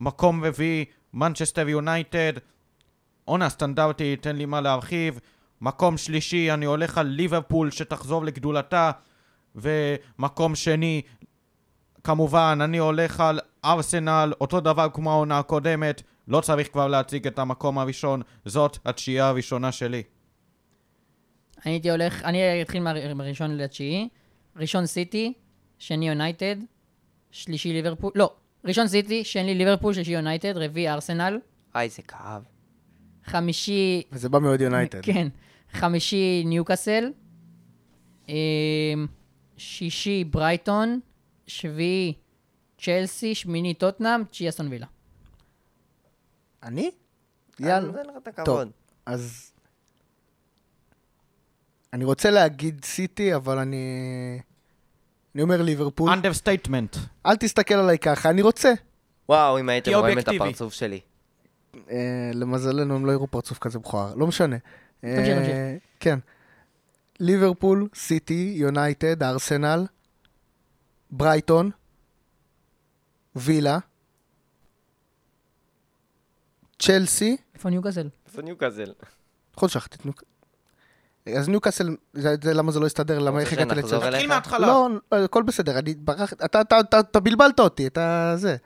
מקום 0.00 0.44
רביעי, 0.44 0.84
מנצ'סטר 1.14 1.68
יונייטד, 1.68 2.32
עונה 3.24 3.48
סטנדרטית, 3.48 4.26
אין 4.26 4.36
לי 4.36 4.44
מה 4.44 4.60
להרחיב. 4.60 5.20
מקום 5.60 5.96
שלישי, 5.96 6.52
אני 6.52 6.64
הולך 6.64 6.98
על 6.98 7.06
ליברפול 7.06 7.70
שתחזור 7.70 8.24
לגדולתה. 8.24 8.90
ומקום 9.54 10.54
שני, 10.54 11.02
כמובן, 12.04 12.58
אני 12.62 12.78
הולך 12.78 13.20
על 13.20 13.40
ארסנל, 13.64 14.32
אותו 14.40 14.60
דבר 14.60 14.88
כמו 14.92 15.10
העונה 15.12 15.38
הקודמת. 15.38 16.02
לא 16.28 16.40
צריך 16.40 16.72
כבר 16.72 16.88
להציג 16.88 17.26
את 17.26 17.38
המקום 17.38 17.78
הראשון, 17.78 18.22
זאת 18.44 18.78
התשיעייה 18.84 19.28
הראשונה 19.28 19.72
שלי. 19.72 20.02
אני 21.66 21.72
הייתי 21.72 21.90
הולך, 21.90 22.22
אני 22.24 22.62
אתחיל 22.62 22.82
מה- 22.82 23.14
מהראשון 23.14 23.56
לתשיעי. 23.56 24.08
ראשון 24.56 24.86
סיטי, 24.86 25.32
שני 25.78 26.08
יונייטד, 26.08 26.56
שלישי 27.30 27.72
ליברפול, 27.72 28.12
לא, 28.14 28.34
ראשון 28.64 28.88
סיטי, 28.88 29.24
שני 29.24 29.54
ליברפול, 29.54 29.92
שלישי 29.94 30.12
יונייטד, 30.12 30.56
רביעי 30.56 30.88
ארסנל, 30.88 31.38
איי, 31.74 31.88
זה 31.88 32.02
כאב. 32.02 32.42
חמישי, 33.24 34.02
וזה 34.12 34.28
בא 34.28 34.38
מאוד 34.38 34.60
יונייטד. 34.60 35.00
כן, 35.02 35.28
חמישי 35.72 36.42
ניוקאסל, 36.46 37.12
אמ, 38.28 38.34
שישי 39.56 40.24
ברייטון, 40.24 41.00
שביעי 41.46 42.12
צ'לסי, 42.80 43.34
שמיני 43.34 43.74
טוטנאם, 43.74 44.24
תשיעי 44.24 44.48
אסטון 44.48 44.68
וילה. 44.68 44.86
אני? 46.62 46.90
אני 47.60 47.68
יאללה. 47.68 47.86
נותן 47.86 48.00
לך 48.00 48.16
את 48.16 48.34
טוב, 48.44 48.58
הכבוד. 48.58 48.70
אז... 49.06 49.52
אני 51.92 52.04
רוצה 52.04 52.30
להגיד 52.30 52.84
סיטי, 52.84 53.34
אבל 53.34 53.58
אני... 53.58 53.76
אני 55.34 55.42
אומר 55.42 55.62
ליברפול. 55.62 56.10
understatement. 56.10 56.96
אל 57.26 57.36
תסתכל 57.36 57.74
עליי 57.74 57.98
ככה, 57.98 58.30
אני 58.30 58.42
רוצה. 58.42 58.72
וואו, 59.28 59.60
אם 59.60 59.68
הייתם 59.68 59.94
רואים 59.94 60.18
את. 60.18 60.28
הפרצוף 60.28 60.72
שלי. 60.72 61.00
אה, 61.90 62.30
למזלנו 62.34 62.96
הם 62.96 63.06
לא 63.06 63.12
יראו 63.12 63.26
פרצוף 63.26 63.58
כזה 63.58 63.78
מכוער, 63.78 64.14
לא 64.14 64.26
משנה. 64.26 64.56
תמשיך, 65.16 65.28
אה, 65.28 65.40
תמשיך. 65.40 65.82
כן. 66.00 66.18
ליברפול, 67.20 67.88
סיטי, 67.94 68.52
יונייטד, 68.56 69.22
ארסנל, 69.22 69.86
ברייטון, 71.10 71.70
וילה, 73.36 73.78
צ'לסי, 76.78 77.36
איפה 77.54 77.70
ניוקאסל? 77.70 78.08
איפה 78.26 78.42
ניוקאסל? 78.42 78.92
יכול 79.56 79.68
שכחתי 79.68 79.96
את 79.96 80.04
ניוקאסל. 80.04 80.26
אז 81.38 81.48
ניוקאסל, 81.48 81.96
זה, 82.12 82.34
זה 82.42 82.54
למה 82.54 82.72
זה 82.72 82.80
לא 82.80 82.86
הסתדר, 82.86 83.18
למה 83.18 83.40
איך 83.40 83.52
הגעתי 83.52 83.74
לצ'לסי? 83.74 84.10
תתחיל 84.10 84.28
מההתחלה. 84.28 84.66
לא, 84.66 84.88
הכל 85.12 85.42
בסדר, 85.42 85.78
אני 85.78 85.94
ברח... 85.94 86.32
אתה, 86.32 86.60
אתה, 86.60 86.80
אתה, 86.80 87.00
אתה 87.00 87.20
בלבלת 87.20 87.60
אותי, 87.60 87.86
אתה 87.86 88.34
זה. 88.36 88.56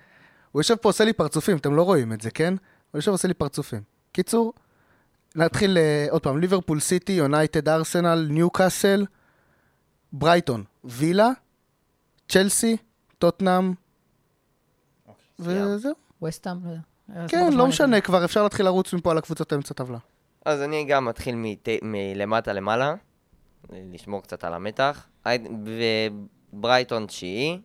הוא 0.53 0.61
יושב 0.61 0.74
פה 0.74 0.88
עושה 0.88 1.05
לי 1.05 1.12
פרצופים, 1.12 1.57
אתם 1.57 1.74
לא 1.74 1.82
רואים 1.82 2.12
את 2.12 2.20
זה, 2.20 2.30
כן? 2.30 2.55
הוא 2.91 2.99
יושב 2.99 3.11
עושה 3.11 3.28
לי 3.28 3.34
פרצופים. 3.34 3.82
קיצור, 4.12 4.53
נתחיל 5.37 5.78
אה, 5.78 6.07
עוד 6.11 6.22
פעם, 6.22 6.39
ליברפול 6.39 6.81
סיטי, 6.81 7.12
יונייטד 7.12 7.68
ארסנל, 7.68 8.26
ניוקאסל, 8.31 9.07
ברייטון, 10.12 10.64
וילה, 10.85 11.28
צ'לסי, 12.28 12.76
טוטנאם, 13.18 13.72
וזהו. 15.39 15.95
וסטאם? 16.22 16.57
לא 16.64 16.70
יודע. 16.70 17.28
כן, 17.28 17.53
לא 17.53 17.66
משנה, 17.66 18.01
כבר 18.01 18.24
אפשר 18.24 18.43
להתחיל 18.43 18.66
לרוץ 18.66 18.93
מפה 18.95 19.11
על 19.11 19.18
הקבוצות 19.18 19.53
האמצע 19.53 19.74
טבלה. 19.74 19.99
אז 20.45 20.62
אני 20.62 20.85
גם 20.85 21.05
מתחיל 21.05 21.35
מת- 21.35 21.68
מלמטה 21.83 22.53
למעלה, 22.53 22.95
לשמור 23.70 24.22
קצת 24.22 24.45
על 24.45 24.55
המתח. 24.55 25.07
וברייטון 26.53 27.07
תשיעי, 27.07 27.61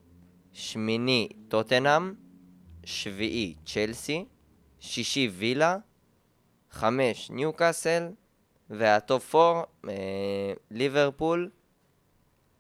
שמיני 0.54 1.28
טוטנאם, 1.48 2.14
שביעי 2.84 3.56
צ'לסי, 3.66 4.26
שישי 4.80 5.32
וילה, 5.38 5.78
חמש 6.76 7.30
ניוקאסל, 7.32 8.08
וה 8.70 8.92
top 8.92 9.26
four, 9.30 9.64
אה, 9.90 9.94
ליברפול. 10.72 11.50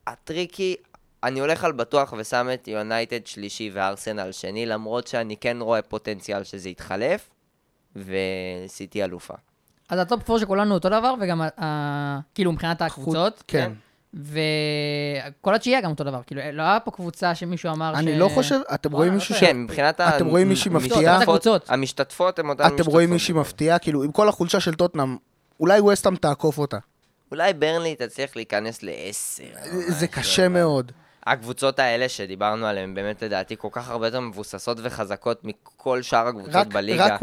ה 0.07 0.16
tricky, 0.16 0.75
אני 1.23 1.39
הולך 1.39 1.63
על 1.63 1.71
בטוח 1.71 2.13
ושם 2.17 2.47
את 2.53 2.67
יונייטד 2.67 3.27
שלישי 3.27 3.69
וארסנל 3.73 4.31
שני, 4.31 4.65
למרות 4.65 5.07
שאני 5.07 5.37
כן 5.37 5.57
רואה 5.61 5.81
פוטנציאל 5.81 6.43
שזה 6.43 6.69
יתחלף, 6.69 7.29
וסיטי 7.95 9.03
אלופה. 9.03 9.33
אז 9.89 9.99
ה 9.99 10.05
top 10.05 10.23
four 10.23 10.39
של 10.39 10.45
כולנו 10.45 10.73
אותו 10.73 10.89
דבר, 10.89 11.13
וגם, 11.21 11.41
ה- 11.41 12.19
כאילו, 12.35 12.51
מבחינת 12.51 12.81
הקבוצות. 12.81 13.43
כן. 13.47 13.71
וכל 14.15 15.55
התשיעייה 15.55 15.81
גם 15.81 15.91
אותו 15.91 16.03
דבר. 16.03 16.21
כאילו, 16.27 16.41
לא 16.53 16.63
היה 16.63 16.79
פה 16.79 16.91
קבוצה 16.91 17.35
שמישהו 17.35 17.71
אמר 17.71 17.95
ש... 17.95 17.97
אני 17.97 18.19
לא 18.19 18.29
חושב, 18.29 18.59
אתם 18.73 18.91
רואים 18.91 19.09
וואלה, 19.09 19.15
מישהו 19.15 19.33
לא 19.33 19.39
ש... 19.39 19.43
כן, 19.43 19.57
מבחינת 19.57 19.99
ה... 19.99 20.17
אתם 20.17 20.27
רואים 20.27 20.49
מישהי 20.49 20.71
מפתיעה? 20.71 21.19
המשתתפות 21.67 22.39
הן 22.39 22.49
אותן 22.49 22.63
אתם 22.63 22.71
המשתתפות. 22.71 22.93
רואים 22.93 23.09
מישהי 23.09 23.33
מפתיעה, 23.33 23.79
כאילו, 23.79 24.03
עם 24.03 24.11
כל 24.11 24.29
החולשה 24.29 24.59
של 24.59 24.75
טוטנאם, 24.75 25.17
אולי 25.59 25.79
ווסטהאם 25.79 26.15
תעקוף 26.15 26.57
אותה. 26.57 26.77
אולי 27.31 27.53
ברנלי 27.53 27.95
תצליח 27.95 28.35
להיכנס 28.35 28.83
לעשר. 28.83 29.43
זה 29.87 30.07
קשה 30.07 30.47
מאוד. 30.47 30.91
הקבוצות 31.27 31.79
האלה 31.79 32.09
שדיברנו 32.09 32.65
עליהן, 32.65 32.93
באמת 32.93 33.23
לדעתי 33.23 33.55
כל 33.57 33.67
כך 33.71 33.89
הרבה 33.89 34.07
יותר 34.07 34.19
מבוססות 34.19 34.77
וחזקות 34.83 35.41
מכל 35.43 36.01
שאר 36.01 36.27
הקבוצות 36.27 36.55
רק, 36.55 36.67
בליגה. 36.67 37.17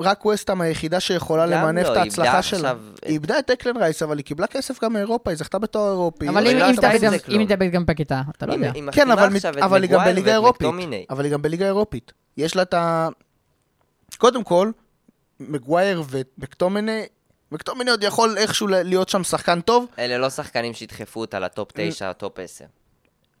רק 0.00 0.24
ווסטהאם 0.24 0.60
היחידה 0.60 1.00
שיכולה 1.00 1.46
למנף 1.46 1.86
לא, 1.86 1.92
את 1.92 1.96
ההצלחה 1.96 2.42
שלה. 2.42 2.58
עכשיו- 2.58 2.78
היא 3.04 3.12
איבדה 3.12 3.38
את 3.38 3.50
אקלן 3.50 3.76
רייס, 3.76 4.02
אבל 4.02 4.16
היא 4.18 4.24
קיבלה 4.24 4.46
כסף 4.46 4.84
גם 4.84 4.92
מאירופה, 4.92 5.30
היא 5.30 5.36
זכתה 5.38 5.58
בתואר 5.58 5.90
אירופי. 5.90 6.28
אבל 6.28 6.46
היא 6.46 6.54
אם 6.54 6.58
לא 6.60 6.80
תאבד 6.80 6.98
זה 6.98 7.06
גם- 7.72 7.84
פקטה, 7.86 8.22
אתה 8.36 8.46
לא 8.46 8.52
יודע. 8.52 8.72
כן, 8.92 9.10
אבל, 9.10 9.82
היא 9.82 9.90
גם 9.90 10.04
בליגה 10.04 10.32
אירופית. 10.32 10.62
מקטומיני. 10.62 11.06
אבל 11.10 11.24
היא 11.24 11.32
גם 11.32 11.42
בליגה 11.42 11.66
אירופית. 11.66 12.12
יש 12.36 12.56
לה 12.56 12.62
את 12.62 12.74
ה... 12.74 13.08
קודם 14.18 14.44
כל, 14.44 14.70
מגווייר 15.40 16.02
ומקטומני, 16.10 17.02
מקטומני 17.52 17.90
עוד 17.90 18.02
יכול 18.02 18.38
איכשהו 18.38 18.66
להיות 18.66 19.08
שם 19.08 19.24
שחקן 19.24 19.60
טוב. 19.60 19.86
אלה 19.98 20.18
לא 20.18 20.30
שחקנים 20.30 20.74
שידחפו 20.74 21.20
אותה 21.20 21.38
ל 21.38 21.45
top 21.45 21.68
9, 21.74 22.12
top 22.12 22.38
10. 22.38 22.64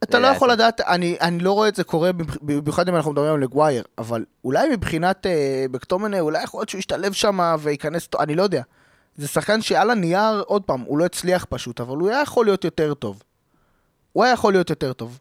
אתה 0.02 0.18
לא. 0.18 0.26
יכול 0.26 0.50
לדעת, 0.50 0.80
אני, 0.80 1.16
אני 1.20 1.38
לא 1.38 1.52
רואה 1.52 1.68
את 1.68 1.74
זה 1.76 1.84
קורה, 1.84 2.10
במיוחד 2.42 2.88
אם 2.88 2.96
אנחנו 2.96 3.12
מדברים 3.12 3.34
על 3.34 3.40
מגווייר, 3.40 3.84
אבל 3.98 4.24
אולי 4.44 4.68
מבחינת 4.68 5.26
אה, 5.26 5.64
מקטומני, 5.70 6.20
אולי 6.20 6.42
יכול 6.42 6.60
להיות 6.60 6.68
שהוא 6.68 6.78
ישתלב 6.78 7.12
שם 7.12 7.56
וייכנס, 7.60 8.08
אני 8.20 8.34
לא 8.34 8.42
יודע. 8.42 8.62
זה 9.16 9.28
שחקן 9.28 9.62
שעל 9.62 9.90
הנייר, 9.90 10.42
עוד 10.46 10.62
פעם, 10.62 10.80
הוא 10.80 10.98
לא 10.98 11.04
הצליח 11.04 11.46
פשוט, 11.48 11.80
אבל 11.80 11.96
הוא 11.96 12.08
היה 12.08 12.22
יכול 12.22 12.44
להיות 12.46 12.64
יותר 12.64 12.94
טוב. 12.94 13.22
הוא 14.12 14.24
היה 14.24 14.32
יכול 14.32 14.52
להיות 14.52 14.70
יותר 14.70 14.92
טוב. 14.92 15.18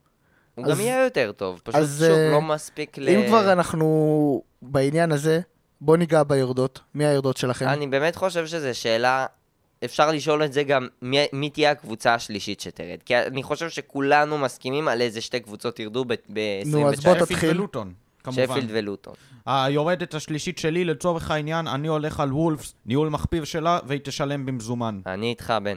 הוא 0.55 0.65
אז- 0.65 0.71
גם 0.71 0.79
יהיה 0.79 1.03
יותר 1.03 1.31
טוב, 1.31 1.59
פשוט 1.63 1.75
אז, 1.81 2.05
שוב 2.07 2.17
אה, 2.17 2.31
לא 2.31 2.41
מספיק 2.41 2.97
ל... 2.97 3.09
אם 3.09 3.27
כבר 3.27 3.51
אנחנו 3.51 4.41
בעניין 4.61 5.11
הזה, 5.11 5.39
בוא 5.81 5.97
ניגע 5.97 6.23
ביורדות. 6.23 6.79
מי 6.95 7.05
היורדות 7.05 7.37
שלכם? 7.37 7.67
אני 7.67 7.87
באמת 7.87 8.15
חושב 8.15 8.47
שזו 8.47 8.79
שאלה, 8.79 9.25
אפשר 9.85 10.11
לשאול 10.11 10.43
את 10.43 10.53
זה 10.53 10.63
גם, 10.63 10.87
מי, 11.01 11.17
מי 11.33 11.49
תהיה 11.49 11.71
הקבוצה 11.71 12.13
השלישית 12.13 12.59
שתרד? 12.59 12.97
כי 13.05 13.17
אני 13.17 13.43
חושב 13.43 13.69
שכולנו 13.69 14.37
מסכימים 14.37 14.87
על 14.87 15.01
איזה 15.01 15.21
שתי 15.21 15.39
קבוצות 15.39 15.79
ירדו 15.79 16.05
ב-29. 16.05 16.65
נו, 16.65 16.89
אז 16.89 16.99
בוא 16.99 17.13
שפילד 17.13 17.25
תתחיל. 17.25 17.49
ולוטון, 17.49 17.93
כמובן. 18.23 18.45
שפילד 18.47 18.69
ולוטון. 18.69 19.13
היורדת 19.45 20.13
השלישית 20.13 20.57
שלי, 20.57 20.85
לצורך 20.85 21.31
העניין, 21.31 21.67
אני 21.67 21.87
הולך 21.87 22.19
על 22.19 22.33
וולפס, 22.33 22.73
ניהול 22.85 23.09
מחפיב 23.09 23.43
שלה, 23.43 23.79
והיא 23.87 24.01
תשלם 24.03 24.45
במזומן. 24.45 25.01
אני 25.05 25.29
איתך, 25.29 25.53
בן. 25.63 25.75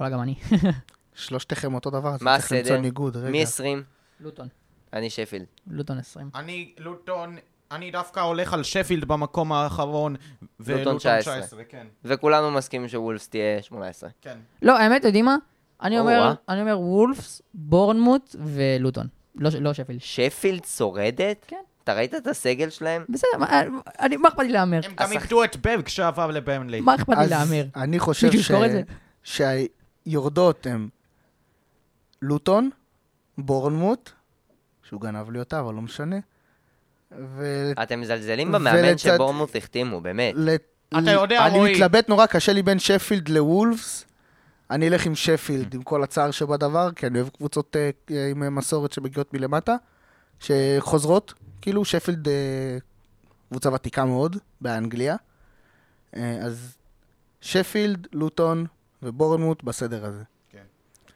וואלה, 0.00 0.14
גם 0.14 0.22
אני. 0.22 0.34
שלושתכם 1.14 1.74
אותו 1.74 1.90
דבר, 1.90 2.08
אז 2.08 2.22
מה 2.22 2.38
צריך 2.38 2.52
למצוא 2.52 2.66
הסדר? 2.66 2.80
ניגוד. 2.80 3.16
רגע. 3.16 3.30
מ-20, 3.30 3.82
לוטון. 4.20 4.48
אני 4.92 5.10
שפילד. 5.10 5.46
לוטון 5.66 5.98
20. 5.98 6.30
אני, 6.34 6.72
לוטון, 6.78 7.36
אני 7.72 7.90
דווקא 7.90 8.20
הולך 8.20 8.52
על 8.54 8.62
שפילד 8.62 9.04
במקום 9.04 9.52
האחרון, 9.52 10.16
ולוטון 10.60 10.96
19. 10.98 11.40
19, 11.40 11.64
כן. 11.64 11.86
וכולנו 12.04 12.50
מסכימים 12.50 12.88
שוולפס 12.88 13.28
תהיה 13.28 13.62
18. 13.62 14.10
כן. 14.20 14.38
לא, 14.62 14.78
האמת, 14.78 15.04
יודעים 15.04 15.24
מה? 15.24 15.36
אני 15.82 15.96
או, 15.96 16.02
אומר, 16.02 16.22
אה? 16.22 16.34
אני 16.48 16.60
אומר 16.60 16.80
וולפס, 16.80 17.42
בורנמוט 17.54 18.36
ולוטון. 18.38 19.06
לא 19.34 19.50
לא 19.60 19.72
שפילד. 19.72 20.00
שפילד 20.00 20.64
שורדת? 20.64 21.44
כן. 21.48 21.56
אתה 21.84 21.94
ראית 21.94 22.14
את 22.14 22.26
הסגל 22.26 22.70
שלהם? 22.70 23.04
בסדר, 23.08 23.28
מה- 23.38 23.60
אני- 24.00 24.16
מה 24.16 24.28
אכפת 24.28 24.38
לי 24.42 24.48
להמר? 24.48 24.80
הם 24.84 24.92
גם 24.96 25.12
איבדו 25.12 25.44
את 25.44 25.56
בב 25.56 25.82
כשעבר 25.84 26.30
לברנלי. 26.30 26.80
מה 26.80 26.94
אכפת 26.94 27.16
לי 27.18 27.26
להמר? 27.26 27.64
אני 27.76 27.98
חושב? 27.98 28.28
שהיורדות 29.22 30.66
הם 30.66 30.88
לוטון, 32.22 32.70
בורנמוט, 33.38 34.10
שהוא 34.88 35.00
גנב 35.00 35.30
לי 35.30 35.38
אותה, 35.38 35.60
אבל 35.60 35.74
לא 35.74 35.80
משנה. 35.82 36.16
ול... 37.36 37.44
אתם 37.82 38.00
מזלזלים 38.00 38.52
במאמן 38.52 38.78
ולצד- 38.84 39.14
שבורמוט 39.14 39.56
החתימו, 39.56 40.00
באמת. 40.00 40.34
אתה 40.98 41.10
יודע, 41.10 41.46
אני 41.46 41.58
רועי- 41.58 41.72
מתלבט 41.74 42.08
נורא, 42.08 42.26
קשה 42.26 42.52
לי 42.52 42.62
בין 42.62 42.78
שפילד 42.78 43.28
לוולפס. 43.28 44.04
אני 44.70 44.88
אלך 44.88 45.06
עם 45.06 45.14
שפילד, 45.14 45.74
עם 45.74 45.82
כל 45.82 46.02
הצער 46.02 46.30
שבדבר, 46.30 46.92
כי 46.96 47.06
אני 47.06 47.18
אוהב 47.20 47.28
קבוצות 47.28 47.76
אה, 47.76 47.90
אה, 48.10 48.28
עם 48.30 48.54
מסורת 48.54 48.92
שמגיעות 48.92 49.34
מלמטה, 49.34 49.76
שחוזרות. 50.40 51.34
כאילו, 51.62 51.84
שפילד 51.84 52.28
אה, 52.28 52.34
קבוצה 53.50 53.72
ותיקה 53.72 54.04
מאוד 54.04 54.36
באנגליה. 54.60 55.16
אה, 56.16 56.38
אז 56.42 56.76
שפילד, 57.40 58.06
לוטון 58.12 58.66
ובורנמוט 59.02 59.62
בסדר 59.62 60.04
הזה. 60.06 60.22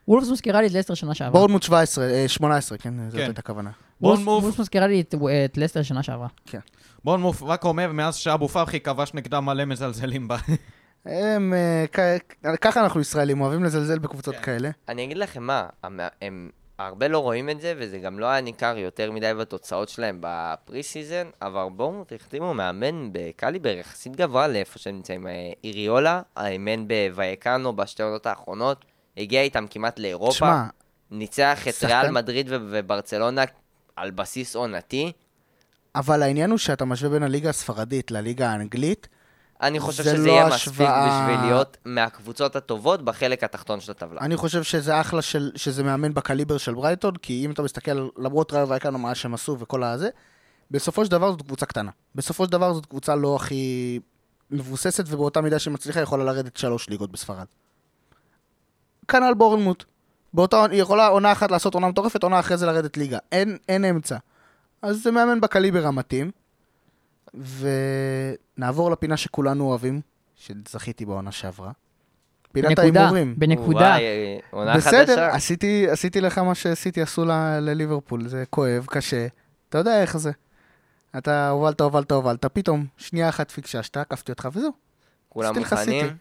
וולפס 0.08 0.30
מזכירה 0.30 0.60
לי 0.60 0.66
את 0.66 0.72
לסטר 0.72 0.94
שנה 0.94 1.14
שעברה. 1.14 1.40
בורנמוט 1.40 1.62
17, 1.62 2.04
אה, 2.04 2.28
18, 2.28 2.78
כן, 2.78 2.94
זאת 3.10 3.18
כן. 3.18 3.24
הייתה 3.24 3.40
הכוונה. 3.40 3.70
וולפס 4.00 4.22
בורנמוף. 4.22 4.44
וולפס 4.44 4.60
מזכירה 4.60 4.86
לי 4.86 5.00
את- 5.00 5.14
את 5.44 5.56
לסטר 5.58 5.82
שנה 5.82 6.02
שעברה. 6.02 6.28
בורנמוף 7.04 7.42
רק 7.42 7.64
אומר, 7.64 7.92
מאז 7.92 8.14
שאבו 8.16 8.48
פרחי 8.48 8.80
כבש 8.80 9.14
נגדם 9.14 9.44
מלא 9.44 9.64
מזלזלים 9.64 10.28
בה. 10.28 10.36
הם, 11.04 11.54
אה, 11.54 11.84
כ- 11.92 12.46
ככה 12.60 12.80
אנחנו 12.80 13.00
ישראלים, 13.00 13.40
אוהבים 13.40 13.64
לזלזל 13.64 13.98
בקבוצות 13.98 14.34
כן. 14.34 14.42
כאלה. 14.42 14.70
אני 14.88 15.04
אגיד 15.04 15.18
לכם 15.18 15.42
מה, 15.42 15.66
הם 16.22 16.50
הרבה 16.78 17.08
לא 17.08 17.18
רואים 17.18 17.50
את 17.50 17.60
זה, 17.60 17.74
וזה 17.78 17.98
גם 17.98 18.18
לא 18.18 18.26
היה 18.26 18.40
ניכר 18.40 18.78
יותר 18.78 19.12
מדי 19.12 19.32
בתוצאות 19.40 19.88
שלהם 19.88 20.18
ב 20.20 20.82
pre-season, 20.82 21.26
אבל 21.42 21.62
בורנמות' 21.76 22.12
החתימו 22.12 22.54
מאמן 22.54 23.08
בקליבר 23.12 23.68
יחסית 23.76 24.16
גבוה 24.16 24.48
לאיפה 24.48 24.78
שהם 24.78 24.94
נמצאים. 24.94 25.26
אה, 25.26 25.32
איריולה, 25.64 26.22
אימן 26.36 26.84
בוואייקאנו 26.88 27.76
בשתי 27.76 28.02
עונות 28.02 28.26
האחרונות, 28.26 28.84
הגיע 29.16 29.42
איתם 29.42 29.64
כמעט 29.70 29.98
לאירופה, 29.98 30.30
תשמע, 30.34 30.62
ניצח 31.10 31.68
את 31.68 31.74
שחקן- 31.74 31.86
ריאל 32.00 32.10
מדריד 32.10 32.46
וברצלונה 32.50 33.42
על 33.96 34.10
בסיס 34.10 34.56
עונתי. 34.56 35.12
אבל 35.94 36.22
העניין 36.22 36.50
הוא 36.50 36.58
שאתה 36.58 36.84
משווה 36.84 37.10
בין 37.10 37.22
הליגה 37.22 37.50
הספרדית 37.50 38.10
לליגה 38.10 38.50
האנגלית. 38.50 39.08
אני 39.62 39.80
חושב 39.80 40.02
זה 40.02 40.10
שזה 40.14 40.26
לא 40.26 40.32
יהיה 40.32 40.46
מספיק 40.46 40.60
השוואה- 40.60 41.22
בשביל 41.30 41.46
להיות 41.46 41.76
מהקבוצות 41.84 42.56
הטובות 42.56 43.02
בחלק 43.02 43.44
התחתון 43.44 43.80
של 43.80 43.90
הטבלה. 43.92 44.20
אני 44.20 44.36
חושב 44.36 44.62
שזה 44.62 45.00
אחלה 45.00 45.22
של, 45.22 45.50
שזה 45.56 45.82
מאמן 45.82 46.14
בקליבר 46.14 46.58
של 46.58 46.74
ברייטון, 46.74 47.16
כי 47.16 47.44
אם 47.46 47.50
אתה 47.50 47.62
מסתכל, 47.62 48.08
למרות 48.18 48.52
ראיו 48.52 48.68
וייקנו 48.68 48.98
מה 48.98 49.14
שהם 49.14 49.34
עשו 49.34 49.56
וכל 49.58 49.82
הזה, 49.82 50.08
בסופו 50.70 51.04
של 51.04 51.10
דבר 51.10 51.30
זאת 51.30 51.42
קבוצה 51.42 51.66
קטנה. 51.66 51.90
בסופו 52.14 52.44
של 52.44 52.52
דבר 52.52 52.72
זאת 52.74 52.86
קבוצה 52.86 53.14
לא 53.14 53.36
הכי 53.36 54.00
מבוססת, 54.50 55.04
ובאותה 55.06 55.40
מידה 55.40 55.58
שהיא 55.58 55.74
מצליחה 55.74 56.00
יכולה 56.00 56.24
לרדת 56.24 56.56
שלוש 56.56 56.88
ליגות 56.88 57.12
בספרד. 57.12 57.46
כנ"ל 59.08 59.34
בורנמוט. 59.34 59.84
באותה, 60.36 60.64
היא 60.70 60.82
יכולה 60.82 61.06
עונה 61.06 61.32
אחת 61.32 61.50
לעשות 61.50 61.74
עונה 61.74 61.88
מטורפת, 61.88 62.22
עונה 62.22 62.40
אחרי 62.40 62.56
זה 62.56 62.66
לרדת 62.66 62.96
ליגה. 62.96 63.18
אין, 63.32 63.56
אין 63.68 63.84
אמצע. 63.84 64.16
אז 64.82 65.02
זה 65.02 65.10
מאמן 65.10 65.40
בקליבר 65.40 65.86
המתאים. 65.86 66.30
ונעבור 68.58 68.90
לפינה 68.90 69.16
שכולנו 69.16 69.64
אוהבים, 69.64 70.00
שזכיתי 70.36 71.04
בעונה 71.06 71.32
שעברה. 71.32 71.70
פינת 72.52 72.66
בנקודה, 72.78 73.00
ההימורים. 73.00 73.34
בנקודה. 73.38 73.78
וואי, 73.78 74.02
עונה 74.50 74.76
בסדר, 74.76 75.06
חדשה. 75.06 75.34
עשיתי, 75.34 75.86
עשיתי 75.90 76.20
לך 76.20 76.38
מה 76.38 76.54
שסיטי 76.54 77.02
עשו 77.02 77.24
ל- 77.24 77.58
לליברפול, 77.60 78.28
זה 78.28 78.44
כואב, 78.50 78.86
קשה. 78.90 79.26
אתה 79.68 79.78
יודע 79.78 80.02
איך 80.02 80.16
זה. 80.16 80.30
אתה 81.18 81.48
הובלת, 81.48 81.80
הובלת, 81.80 82.12
הובלת, 82.12 82.44
פתאום 82.44 82.86
שנייה 82.96 83.28
אחת 83.28 83.50
פיקששת, 83.50 83.96
עקפתי 83.96 84.32
אותך 84.32 84.48
וזהו. 84.52 84.70
כולם 85.28 85.58
מוכנים? 85.58 86.16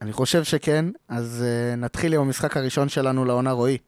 אני 0.00 0.12
חושב 0.12 0.44
שכן, 0.44 0.84
אז 1.08 1.44
uh, 1.44 1.76
נתחיל 1.76 2.14
עם 2.14 2.20
המשחק 2.20 2.56
הראשון 2.56 2.88
שלנו 2.88 3.24
לעונה 3.24 3.50
רועי. 3.52 3.78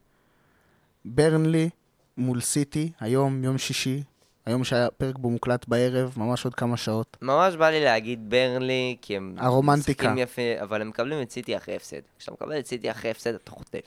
ברנלי 1.04 1.70
מול 2.16 2.40
סיטי, 2.40 2.92
היום, 3.00 3.44
יום 3.44 3.58
שישי, 3.58 4.02
היום 4.46 4.64
שהיה 4.64 4.90
פרק 4.90 5.18
בו 5.18 5.30
מוקלט 5.30 5.68
בערב, 5.68 6.14
ממש 6.16 6.44
עוד 6.44 6.54
כמה 6.54 6.76
שעות. 6.76 7.16
ממש 7.22 7.56
בא 7.56 7.70
לי 7.70 7.84
להגיד 7.84 8.30
ברנלי, 8.30 8.96
כי 9.02 9.16
הם 9.16 9.34
הרומנטיקה. 9.38 10.02
משחקים 10.04 10.18
יפה, 10.18 10.62
אבל 10.62 10.80
הם 10.80 10.88
מקבלים 10.88 11.22
את 11.22 11.30
סיטי 11.30 11.56
אחרי 11.56 11.76
הפסד. 11.76 12.00
כשאתה 12.18 12.32
מקבל 12.32 12.58
את 12.58 12.66
סיטי 12.66 12.90
אחרי 12.90 13.10
הפסד, 13.10 13.34
אתה 13.34 13.50
חוטף. 13.50 13.80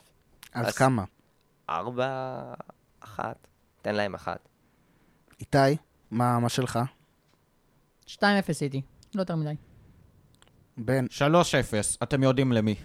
אז, 0.54 0.68
אז- 0.68 0.78
כמה? 0.78 1.04
ארבע, 1.70 2.42
אחת, 3.00 3.48
תן 3.82 3.96
להם 3.96 4.14
אחת. 4.14 4.40
איתי, 5.40 5.78
מה, 6.12 6.40
מה 6.40 6.50
שלך? 6.50 6.80
2-0 8.08 8.20
סיטי. 8.52 8.82
לא 9.16 9.22
יותר 9.22 9.36
מדי. 9.36 9.54
בן, 10.78 11.06
3-0, 11.06 11.24
אתם 12.04 12.24
יודעים 12.24 12.52
למי. 12.52 12.76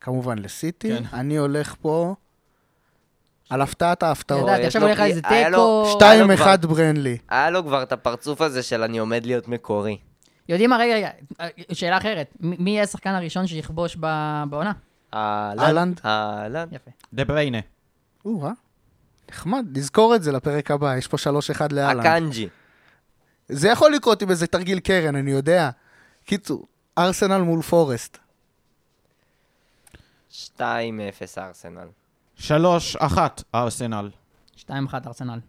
כמובן 0.00 0.38
לסיטי. 0.38 0.88
כן. 0.88 1.02
אני 1.12 1.36
הולך 1.36 1.74
פה 1.80 2.14
על 3.50 3.62
הפתעת 3.62 4.02
ההפתעות. 4.02 4.42
ידעתי, 4.42 4.60
יש 4.60 4.66
עכשיו 4.66 4.82
הולך 4.82 5.00
על 5.00 5.06
איזה 5.06 5.22
תיקו. 5.22 5.34
שתיים. 5.94 6.30
היה 6.30 6.36
לו 6.36 6.64
2-1 6.64 6.66
ברנלי. 6.66 7.18
היה 7.28 7.50
לו 7.50 7.62
כבר 7.64 7.82
את 7.82 7.92
הפרצוף 7.92 8.40
הזה 8.40 8.62
של 8.62 8.82
אני 8.82 8.98
עומד 8.98 9.26
להיות 9.26 9.48
מקורי. 9.48 9.98
יודעים 10.48 10.70
מה, 10.70 10.76
רגע, 10.76 10.94
רגע, 10.94 11.10
אה, 11.40 11.48
שאלה 11.72 11.96
אחרת. 11.98 12.34
מי 12.40 12.70
יהיה 12.70 12.82
השחקן 12.82 13.10
הראשון 13.10 13.46
שיכבוש 13.46 13.96
ב- 14.00 14.42
בעונה? 14.50 14.72
האלנד? 15.14 16.00
האלנד. 16.04 16.68
יפה. 16.72 16.90
דה 17.12 17.24
בריינה. 17.24 17.58
או-אה, 18.24 18.50
נחמד, 19.30 19.66
נזכור 19.78 20.14
את 20.14 20.22
זה 20.22 20.32
לפרק 20.32 20.70
הבא, 20.70 20.96
יש 20.96 21.06
פה 21.08 21.16
3-1 21.16 21.72
לאלן. 21.72 22.00
אקאנג'י. 22.00 22.48
זה 23.48 23.68
יכול 23.68 23.92
לקרות 23.92 24.22
עם 24.22 24.30
איזה 24.30 24.46
תרגיל 24.46 24.78
קרן, 24.78 25.16
אני 25.16 25.30
יודע. 25.30 25.70
קיצור, 26.24 26.66
ארסנל 26.98 27.38
מול 27.38 27.62
פורסט. 27.62 28.18
2-0 30.30 30.60
ארסנל. 31.38 31.88
3-1 32.38 32.48
ארסנל. 33.54 34.10
2-1 34.56 34.68
ארסנל. 35.06 35.40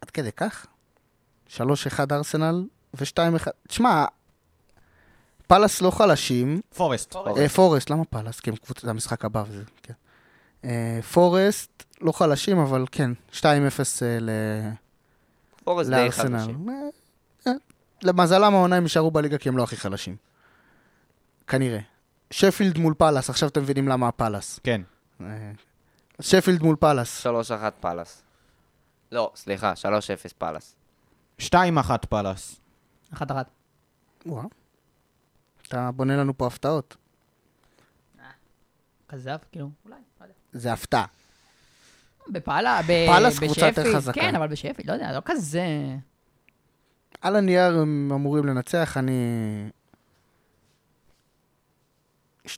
עד 0.00 0.10
כדי 0.10 0.32
כך? 0.32 0.66
3-1 1.48 1.60
ארסנל 2.12 2.64
ו-2-1... 2.94 3.48
תשמע, 3.68 4.04
פאלאס 5.46 5.82
לא 5.82 5.90
חלשים. 5.90 6.60
פורסט. 6.74 7.16
אה, 7.16 7.48
פורסט, 7.48 7.90
למה 7.90 8.04
פאלאס? 8.04 8.40
כי 8.40 8.50
הם 8.50 8.56
קבוצה, 8.56 8.80
זה 8.86 8.90
המשחק 8.90 9.24
הבא 9.24 9.44
וזה, 9.48 9.62
כן. 9.82 9.94
אה, 10.64 11.00
פורסט 11.12 11.84
לא 12.00 12.12
חלשים, 12.12 12.58
אבל 12.58 12.86
כן, 12.92 13.10
2-0 13.32 13.42
אה, 13.44 14.18
ל... 14.20 14.30
פורסט 15.64 15.90
די. 15.90 16.10
חלשים. 16.10 16.68
אה, 18.04 18.08
אה, 18.08 18.12
למזלם 18.12 18.54
העונה 18.54 18.76
הם 18.76 18.82
יישארו 18.82 19.10
בליגה 19.10 19.38
כי 19.38 19.48
הם 19.48 19.56
לא 19.56 19.62
הכי 19.62 19.76
חלשים. 19.76 20.16
כנראה. 21.46 21.80
שפילד 22.30 22.78
מול 22.78 22.94
פאלאס, 22.94 23.30
עכשיו 23.30 23.48
אתם 23.48 23.62
מבינים 23.62 23.88
למה 23.88 24.08
הפאלאס. 24.08 24.60
כן. 24.64 24.80
אה, 25.20 25.50
שפילד 26.20 26.62
מול 26.62 26.76
פאלאס. 26.76 27.26
3-1 27.26 27.30
פאלאס. 27.80 28.22
לא, 29.12 29.32
סליחה, 29.36 29.72
3-0 29.76 30.32
פאלאס. 30.38 30.74
2-1 31.40 31.46
פאלאס. 32.08 32.60
1-1. 33.14 33.20
וואו. 34.26 34.48
אתה 35.68 35.90
בונה 35.90 36.16
לנו 36.16 36.38
פה 36.38 36.46
הפתעות. 36.46 36.96
כזב, 39.08 39.36
כאילו, 39.52 39.70
אולי, 39.84 39.96
לא 40.20 40.24
יודע. 40.24 40.34
זה 40.52 40.72
הפתעה. 40.72 41.04
בפאלה, 42.28 42.80
ב- 42.82 43.06
פאלאס 43.06 43.38
קבוצה 43.38 43.66
יותר 43.66 43.82
בשפילד, 43.82 43.96
חזקה. 43.96 44.20
כן, 44.20 44.34
אבל 44.36 44.48
בשפילד, 44.48 44.86
לא 44.88 44.92
יודע, 44.92 45.12
לא 45.12 45.20
כזה... 45.24 45.62
על 47.20 47.36
הנייר 47.36 47.78
הם 47.78 48.12
אמורים 48.14 48.44
לנצח, 48.44 48.96
אני... 48.96 49.12
2-1 52.46 52.50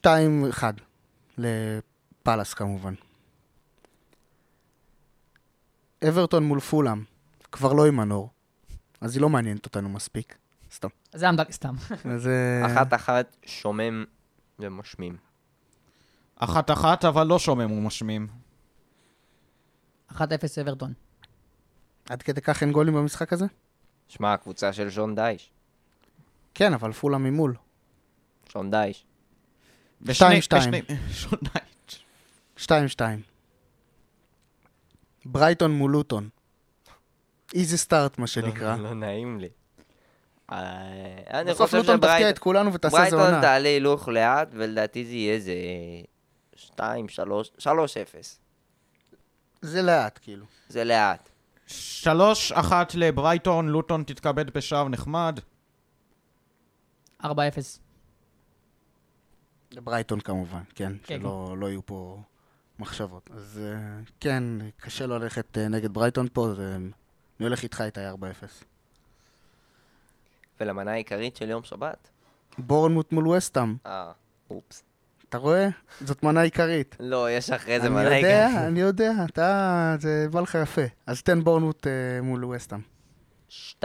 לפאלאס 1.38 2.54
כמובן. 2.54 2.94
אברטון 6.08 6.44
מול 6.44 6.60
פולאם, 6.60 7.04
כבר 7.52 7.72
לא 7.72 7.86
עם 7.86 7.96
מנור. 7.96 8.30
אז 9.00 9.14
היא 9.16 9.22
לא 9.22 9.28
מעניינת 9.28 9.64
אותנו 9.66 9.88
מספיק. 9.88 10.38
סתם. 10.72 10.88
זה 11.12 11.28
המדק, 11.28 11.52
סתם. 11.52 11.74
אז... 12.14 12.26
אה, 12.26 12.66
אחת-אחת, 12.66 13.36
שומם 13.46 14.04
ומשמים. 14.58 15.16
אחת-אחת, 16.36 17.04
אבל 17.04 17.26
לא 17.26 17.38
שומם 17.38 17.72
ומשמים. 17.72 18.26
1-0 20.12 20.20
אברטון. 20.60 20.92
עד 22.08 22.22
כדי 22.22 22.40
כך 22.40 22.62
אין 22.62 22.72
גולים 22.72 22.94
במשחק 22.94 23.32
הזה? 23.32 23.46
שמע, 24.10 24.32
הקבוצה 24.32 24.72
של 24.72 24.90
שון 24.90 25.14
דייש. 25.14 25.50
כן, 26.54 26.74
אבל 26.74 26.92
פולה 26.92 27.18
ממול. 27.18 27.54
שון 28.52 28.70
דייש. 28.70 29.04
שתיים. 30.10 30.82
2-2. 32.56 33.00
ברייטון 35.24 35.70
מול 35.70 35.90
לוטון. 35.90 36.28
איזי 37.54 37.78
סטארט, 37.78 38.18
מה 38.18 38.26
שנקרא. 38.26 38.76
לא, 38.76 38.82
לא 38.82 38.94
נעים 38.94 39.40
לי. 39.40 39.48
אה, 40.52 40.56
אני 41.30 41.50
בסוף 41.50 41.66
חושב 41.66 41.76
לוטון 41.76 41.96
תפתיע 41.96 42.08
שברייטון 42.10 42.30
את 42.30 42.38
כולנו 42.38 42.72
ותעשה 42.72 43.04
איזה 43.04 43.16
ברייטון 43.16 43.34
עונה. 43.34 43.46
תעלה 43.46 43.68
הילוך 43.68 44.08
לאט, 44.08 44.48
ולדעתי 44.52 45.04
זה 45.04 45.12
יהיה 45.12 45.34
איזה 45.34 45.52
2, 46.54 47.08
3, 47.08 47.50
3-0. 47.58 47.64
זה 49.62 49.82
לאט, 49.82 50.18
כאילו. 50.22 50.46
זה 50.68 50.84
לאט. 50.84 51.28
שלוש 51.74 52.52
אחת 52.52 52.94
לברייטון, 52.94 53.68
לוטון 53.68 54.02
תתכבד 54.06 54.50
בשער 54.50 54.88
נחמד. 54.88 55.40
4-0. 57.22 57.26
לברייטון 59.72 60.20
כמובן, 60.20 60.62
כן. 60.74 60.92
כן, 61.02 61.20
שלא 61.20 61.56
לא 61.58 61.66
יהיו 61.66 61.86
פה 61.86 62.22
מחשבות. 62.78 63.30
אז 63.34 63.60
אה, 63.62 63.78
כן, 64.20 64.44
קשה 64.76 65.06
לו 65.06 65.18
ללכת 65.18 65.58
אה, 65.58 65.68
נגד 65.68 65.92
ברייטון 65.94 66.26
פה, 66.32 66.52
זה- 66.56 66.76
אני 66.76 66.90
הולך 67.46 67.62
איתך 67.62 67.80
איתה 67.80 68.10
4-0. 68.12 68.14
ולמנה 70.60 70.92
העיקרית 70.92 71.36
של 71.36 71.50
יום 71.50 71.62
שבת. 71.64 72.10
בורנמוט 72.58 73.12
מול 73.12 73.28
וסטאם. 73.28 73.76
אה, 73.86 74.12
אופס. 74.50 74.82
אתה 75.30 75.38
רואה? 75.38 75.68
זאת 76.00 76.22
מנה 76.22 76.40
עיקרית. 76.40 76.96
לא, 77.00 77.30
יש 77.30 77.50
אחרי 77.50 77.80
זה 77.80 77.86
אני 77.86 77.94
מנה 77.94 78.16
יודע, 78.16 78.46
עיקרית. 78.46 78.64
אני 78.66 78.80
יודע, 78.80 79.12
אתה... 79.24 79.96
זה 80.00 80.26
בא 80.30 80.40
לך 80.40 80.58
יפה. 80.62 80.82
אז 81.06 81.22
תן 81.22 81.44
בורנמוט 81.44 81.86
אה, 81.86 81.92
מול 82.22 82.44
וסטאם. 82.44 82.80
2-1 83.50 83.82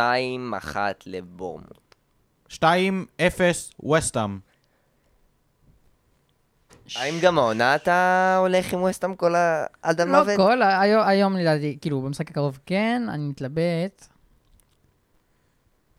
לבורמוט. 1.06 1.96
שתיים, 2.48 3.06
אפס, 3.22 3.72
וסטאם. 3.92 4.40
האם 6.96 7.14
גם 7.22 7.38
העונה 7.38 7.76
אתה 7.76 8.38
הולך 8.40 8.74
עם 8.74 8.82
ווסטהאם 8.82 9.16
כל 9.16 9.36
ה... 9.36 9.66
עד 9.82 10.02
לא 10.02 10.18
המוות? 10.18 10.38
כל, 10.38 10.62
היום- 10.62 11.08
היום 11.08 11.38
לדעתי, 11.38 11.78
כאילו, 11.82 12.02
במשחק 12.02 12.32
הקרוב 12.32 12.60
כן, 12.66 13.04
אני 13.10 13.28
מתלבט. 13.28 14.08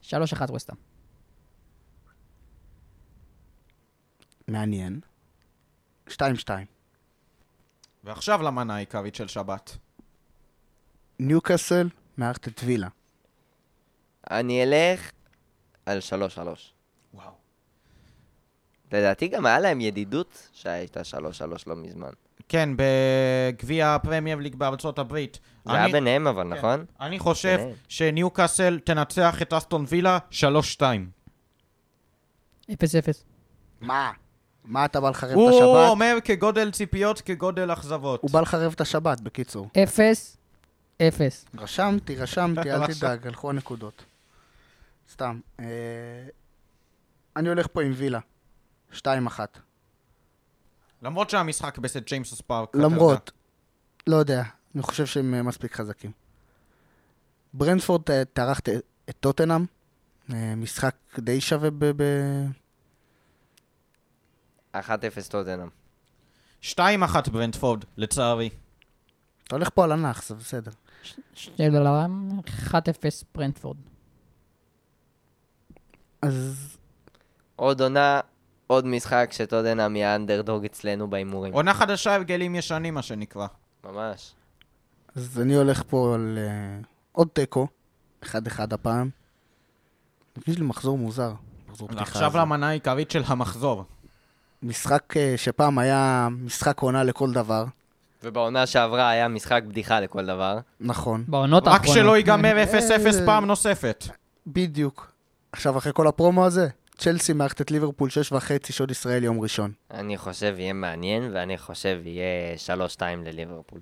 3-1 0.03 0.07
ווסטהאם. 0.51 0.79
מעניין. 4.49 5.01
2-2. 6.09 6.13
ועכשיו 8.05 8.43
למנה 8.43 8.77
העיקרית 8.77 9.15
של 9.15 9.29
שבת. 9.29 9.77
ניוקאסל 11.19 11.89
מארחת 12.19 12.49
את 12.49 12.61
וילה. 12.65 12.89
אני 14.31 14.63
אלך 14.63 15.11
על 15.87 15.99
3-3. 15.99 16.13
וואו. 17.15 17.31
לדעתי 18.93 19.29
גם 19.29 19.47
היה 19.47 19.59
להם 19.61 19.81
ידידות 19.81 20.49
שהייתה 20.53 21.01
3-3 21.01 21.15
לא 21.67 21.77
מזמן. 21.77 22.11
כן, 22.49 22.69
בגביע 22.77 23.95
הפרמייר 23.95 24.39
ליג 24.39 24.55
בארצות 24.55 24.99
הברית. 24.99 25.39
זה 25.65 25.73
היה 25.73 25.85
אני- 25.85 25.93
ביניהם 25.93 26.27
אבל, 26.27 26.43
כן. 26.43 26.49
נכון? 26.59 26.85
אני 27.01 27.19
חושב 27.19 27.57
ביניהם. 27.57 27.77
שניוקאסל 27.89 28.79
תנצח 28.85 29.43
את 29.43 29.53
אסטון 29.53 29.85
וילה 29.89 30.19
3-2. 30.31 30.83
0-0. 32.71 32.75
מה? 33.81 34.13
מה 34.67 34.85
אתה 34.85 35.01
בא 35.01 35.11
לחרב 35.11 35.31
את 35.31 35.37
הוא 35.37 35.49
השבת? 35.51 35.91
אומר 35.91 36.17
כגודל 36.25 36.71
ציפיות, 36.71 37.21
כגודל 37.21 37.73
אכזבות. 37.73 38.23
הוא 38.23 38.31
בא 38.31 38.41
לחרב 38.41 38.73
את 38.73 38.81
השבת, 38.81 39.21
בקיצור. 39.21 39.69
0, 39.85 40.37
0. 41.03 41.45
רשמתי, 41.59 42.17
רשמתי, 42.17 42.73
אל. 42.73 42.87
תדאג, 42.95 43.27
הלכו 43.27 43.51
הנקודות. 43.51 44.05
סתם. 45.13 45.41
אה, 45.61 45.65
אני 47.37 47.49
הולך 47.49 47.67
פה 47.73 47.83
עם 47.83 47.93
וילה. 47.97 48.19
2-1. 48.93 48.99
למרות 51.03 51.31
שהמשחק 51.31 51.79
בסט 51.79 51.97
ג'יימס 52.07 52.41
פארק. 52.41 52.77
למרות, 52.77 53.31
לא 54.07 54.17
יודע, 54.17 54.43
אני 54.75 54.83
חושב 54.83 55.07
שהם 55.07 55.35
אה, 55.35 55.43
מספיק 55.43 55.75
חזקים. 55.75 56.11
ברנטפורד 57.55 58.11
אה, 58.11 58.25
תארח 58.25 58.59
את- 58.59 58.69
טוטנאם, 59.21 59.65
אה, 60.33 60.55
משחק 60.57 60.95
די 61.19 61.41
שווה 61.41 61.71
ב... 61.71 61.85
ב- 61.97 62.47
1-0 64.81 65.31
טוטנאם. 65.31 65.69
2-1 66.63 66.77
ברנטפורד, 67.33 67.85
לצערי. 67.97 68.51
אתה 69.45 69.57
הולך 69.57 69.69
פה 69.75 69.85
על 69.85 69.93
הנח, 69.93 70.29
זה 70.29 70.35
בסדר. 70.35 70.71
1-0 72.71 72.75
ברנטפורד. 73.35 73.77
אז 76.23 76.77
עוד 77.57 77.81
עונה, 77.81 78.21
עוד 78.67 78.87
משחק 78.87 79.29
שטוטנאם 79.33 79.97
יהיה 79.97 80.15
אנדרדוג 80.15 80.65
אצלנו 80.65 81.11
בהימורים. 81.11 81.53
עונה 81.53 81.75
חדשה, 81.75 82.15
הרגלים 82.15 82.55
ישנים, 82.55 82.95
מה 82.95 83.03
שנקרא. 83.03 83.47
ממש. 83.85 84.35
אז 85.15 85.41
אני 85.41 85.55
הולך 85.55 85.83
פה 85.89 86.15
על 86.15 86.39
אה, 86.39 86.79
עוד 87.13 87.29
תיקו, 87.33 87.67
1-1 88.25 88.27
הפעם. 88.71 89.11
יש 90.47 90.59
לי 90.59 90.65
מחזור 90.65 90.99
מוזר. 90.99 91.33
מחזור 91.69 91.89
פתיחה 91.89 92.03
עכשיו. 92.03 92.33
למנה 92.37 92.69
העיקרית 92.69 93.11
של 93.11 93.23
המחזור. 93.27 93.85
משחק 94.63 95.17
אה, 95.17 95.35
שפעם 95.37 95.79
היה 95.79 96.29
משחק 96.31 96.81
עונה 96.81 97.05
לכל 97.05 97.33
דבר, 97.33 97.65
ובעונה 98.23 98.67
שעברה 98.67 99.09
היה 99.11 99.29
משחק 99.29 99.63
בדיחה 99.69 100.01
לכל 100.01 100.27
דבר. 100.27 100.59
נכון, 100.81 101.25
בעונות 101.29 101.69
רק 101.69 101.73
האחרונות. 101.73 101.95
שלא 101.95 102.17
ייגמר 102.17 102.65
0-0 102.73 102.77
אה. 103.21 103.27
פעם 103.27 103.45
נוספת. 103.45 104.05
בדיוק. 104.47 105.13
עכשיו, 105.53 105.79
אחרי 105.79 105.93
כל 105.95 106.07
הפרומו 106.07 106.47
הזה, 106.47 106.69
צ'לסי 106.97 107.33
מערכת 107.33 107.61
את 107.61 107.71
ליברפול 107.71 108.11
שש 108.11 108.33
וחצי, 108.33 108.73
שוד 108.73 108.91
ישראל 108.91 109.25
יום 109.25 109.41
ראשון. 109.41 109.73
אני 109.91 110.19
חושב 110.19 110.55
יהיה 110.59 110.73
מעניין, 110.73 111.31
ואני 111.35 111.59
חושב 111.59 111.99
יהיה 112.05 112.55
3-2 112.97 113.01
לליברפול. 113.25 113.81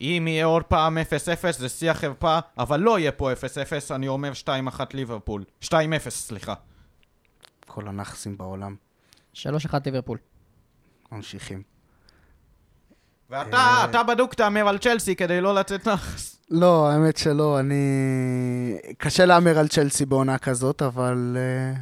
אם 0.00 0.24
יהיה 0.28 0.44
עוד 0.44 0.62
פעם 0.62 0.98
0-0 0.98 1.00
זה 1.58 1.68
שיא 1.68 1.90
החרפה, 1.90 2.38
אבל 2.58 2.80
לא 2.80 2.98
יהיה 2.98 3.12
פה 3.12 3.32
0-0, 3.32 3.34
אני 3.94 4.08
אומר 4.08 4.32
2-1 4.44 4.80
ליברפול. 4.94 5.44
2-0, 5.64 5.70
סליחה. 6.08 6.54
כל 7.66 7.88
הנאחסים 7.88 8.38
בעולם 8.38 8.74
3-1 9.42 9.74
ליברפול. 9.86 10.18
ממשיכים. 11.12 11.62
ואתה, 13.30 13.56
אה. 13.56 13.84
אתה 13.84 14.02
בדוק 14.02 14.34
תהמר 14.34 14.68
על 14.68 14.78
צ'לסי 14.78 15.16
כדי 15.16 15.40
לא 15.40 15.54
לצאת 15.54 15.88
נחס. 15.88 16.36
לא, 16.50 16.88
האמת 16.88 17.16
שלא, 17.16 17.60
אני... 17.60 18.78
קשה 18.98 19.26
להמר 19.26 19.58
על 19.58 19.68
צ'לסי 19.68 20.06
בעונה 20.06 20.38
כזאת, 20.38 20.82
אבל... 20.82 21.36
אה, 21.36 21.80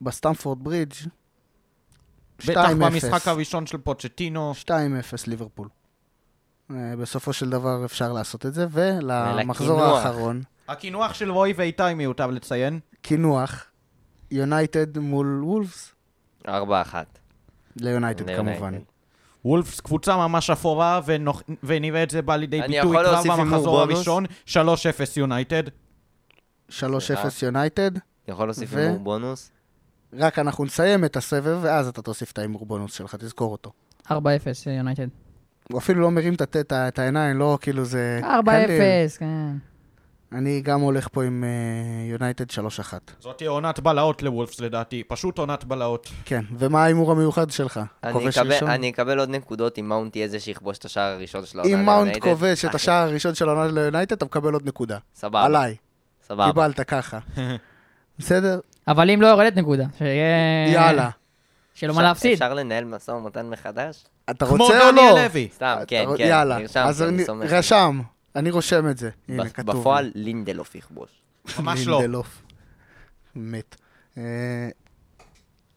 בסטמפורד 0.00 0.64
ברידג' 0.64 0.92
2-0. 2.42 2.46
בטח 2.48 2.70
במשחק 2.78 3.28
הראשון 3.28 3.66
של 3.66 3.78
פוצ'טינו. 3.78 4.52
2-0 4.64 4.70
ליברפול. 5.26 5.68
אה, 6.70 6.96
בסופו 6.96 7.32
של 7.32 7.50
דבר 7.50 7.84
אפשר 7.84 8.12
לעשות 8.12 8.46
את 8.46 8.54
זה, 8.54 8.66
ולמחזור 8.70 9.76
ולקינוח. 9.76 10.06
האחרון, 10.06 10.42
הקינוח 10.68 11.14
של 11.14 11.30
רועי 11.30 11.52
ואיתי 11.56 11.94
מיותר 11.94 12.26
לציין. 12.26 12.80
קינוח, 13.02 13.64
יונייטד 14.30 14.98
מול 14.98 15.40
וולפס, 15.44 15.94
4-1. 16.46 16.50
ליונייטד. 17.76 18.36
כמובן. 18.36 18.74
וולפס 19.44 19.80
קבוצה 19.80 20.16
ממש 20.16 20.50
אפורה, 20.50 21.00
ונוח... 21.06 21.42
ונראה 21.62 22.02
את 22.02 22.10
זה 22.10 22.22
בא 22.22 22.36
לידי 22.36 22.60
ביטוי 22.60 22.96
כבר 22.96 23.22
במחזור? 23.36 23.80
הראשון. 23.80 24.24
3-0 24.46 24.56
יונייטד. 25.16 25.62
3-0 26.70 26.72
יונייטד, 27.42 27.90
יכול 28.28 28.46
להוסיף 28.46 28.70
ו- 28.72 28.78
הימור 28.78 28.98
בונוס? 28.98 29.50
רק 30.12 30.38
אנחנו 30.38 30.64
נסיים 30.64 31.04
את 31.04 31.16
הסבב, 31.16 31.58
ואז 31.62 31.88
אתה 31.88 32.02
תוסיף 32.02 32.32
את 32.32 32.38
ההימור 32.38 32.66
בונוס 32.66 32.94
שלך, 32.94 33.14
תזכור 33.14 33.52
אותו. 33.52 33.72
4-0 34.08 34.12
יונייטד. 34.66 35.08
הוא 35.72 35.78
אפילו 35.78 36.00
לא 36.00 36.10
מרים 36.10 36.34
את 36.34 36.98
העיניים, 36.98 37.38
לא 37.38 37.58
כאילו 37.60 37.84
זה... 37.84 38.20
4-0, 38.22 38.26
קליל. 38.44 39.08
כן. 39.18 39.56
אני 40.32 40.60
גם 40.60 40.80
הולך 40.80 41.08
פה 41.12 41.24
עם 41.24 41.44
אה, 41.44 41.48
יונייטד 42.12 42.44
3-1. 42.50 42.54
זאת 43.20 43.36
תהיה 43.38 43.50
עונת 43.50 43.80
בלהות 43.80 44.22
לוולפס 44.22 44.60
לדעתי, 44.60 45.02
פשוט 45.08 45.38
עונת 45.38 45.64
בלהות. 45.64 46.08
כן, 46.24 46.44
ומה 46.58 46.82
ההימור 46.84 47.10
המיוחד 47.12 47.50
שלך? 47.50 47.80
אני 48.04 48.12
כובש 48.12 48.38
אקבל- 48.38 48.52
ראשון? 48.52 48.70
אני 48.70 48.90
אקבל 48.90 49.18
עוד 49.18 49.30
נקודות 49.30 49.78
אם 49.78 49.88
מאונט 49.88 50.16
יהיה 50.16 50.28
זה 50.28 50.40
שיכבוש 50.40 50.78
את 50.78 50.84
השער 50.84 51.12
הראשון 51.12 51.44
של 51.46 51.58
העונה 51.60 51.74
אם 51.74 51.84
מאונט 51.84 52.00
ליונייטד. 52.06 52.28
כובש 52.28 52.64
את 52.64 52.68
אחי, 52.70 52.76
השער 52.76 53.08
הראשון 53.08 53.34
של 53.34 53.48
העונה 53.48 53.66
ליונייטד, 53.72 54.12
אתה 54.16 54.24
מקבל 54.24 54.52
עוד 54.52 54.66
נקודה. 54.68 54.98
סבבה, 55.14 55.44
עליי, 55.44 55.76
סבבה. 56.26 56.46
קיבלת 56.46 56.80
ככה. 56.80 57.18
בסדר? 58.18 58.60
אבל 58.88 59.10
אם 59.10 59.22
לא 59.22 59.26
יורדת 59.26 59.56
נקודה, 59.56 59.84
שיהיה... 59.98 60.72
יאללה. 60.72 61.10
שיהיה 61.74 61.88
לו 61.88 61.94
מה 61.94 62.02
להפסיד. 62.02 62.32
אפשר 62.32 62.54
לנהל 62.54 62.84
משא 62.84 63.10
ומתן 63.10 63.50
מחדש? 63.50 64.04
אתה 64.30 64.46
כמו 64.46 64.64
רוצה 64.64 64.80
או 64.88 64.92
לא? 64.92 65.02
דניאל 65.02 65.24
לוי. 65.24 65.48
סתם, 65.54 65.76
כן, 65.86 66.04
כן. 66.16 66.24
יאללה, 66.26 66.58
אז 66.74 67.04
סומך. 67.26 67.52
רשם. 67.52 68.00
אני 68.36 68.50
רושם 68.50 68.88
את 68.88 68.98
זה. 68.98 69.10
הנה, 69.28 69.48
כתוב. 69.48 69.76
בפועל 69.76 70.12
לינדלוף 70.14 70.74
יכבוש. 70.74 71.10
ממש 71.58 71.86
לא. 71.86 71.98
לינדלוף. 71.98 72.42
מת. 73.34 73.76
אה, 74.18 74.68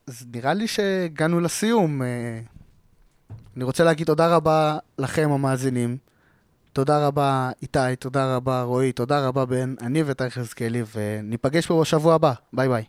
אז 0.07 0.25
נראה 0.33 0.53
לי 0.53 0.67
שהגענו 0.67 1.39
לסיום. 1.39 2.01
אה, 2.01 2.39
אני 3.55 3.63
רוצה 3.63 3.83
להגיד 3.83 4.07
תודה 4.07 4.35
רבה 4.35 4.77
לכם, 4.97 5.31
המאזינים. 5.31 5.97
תודה 6.73 7.07
רבה, 7.07 7.51
איתי, 7.61 7.95
תודה 7.99 8.35
רבה, 8.35 8.61
רועי, 8.61 8.91
תודה 8.91 9.27
רבה, 9.27 9.45
בן. 9.45 9.75
אני 9.81 10.03
וטייך 10.05 10.37
יחזקאלי, 10.37 10.83
וניפגש 10.95 11.67
פה 11.67 11.81
בשבוע 11.81 12.15
הבא. 12.15 12.33
ביי 12.53 12.69
ביי. 12.69 12.83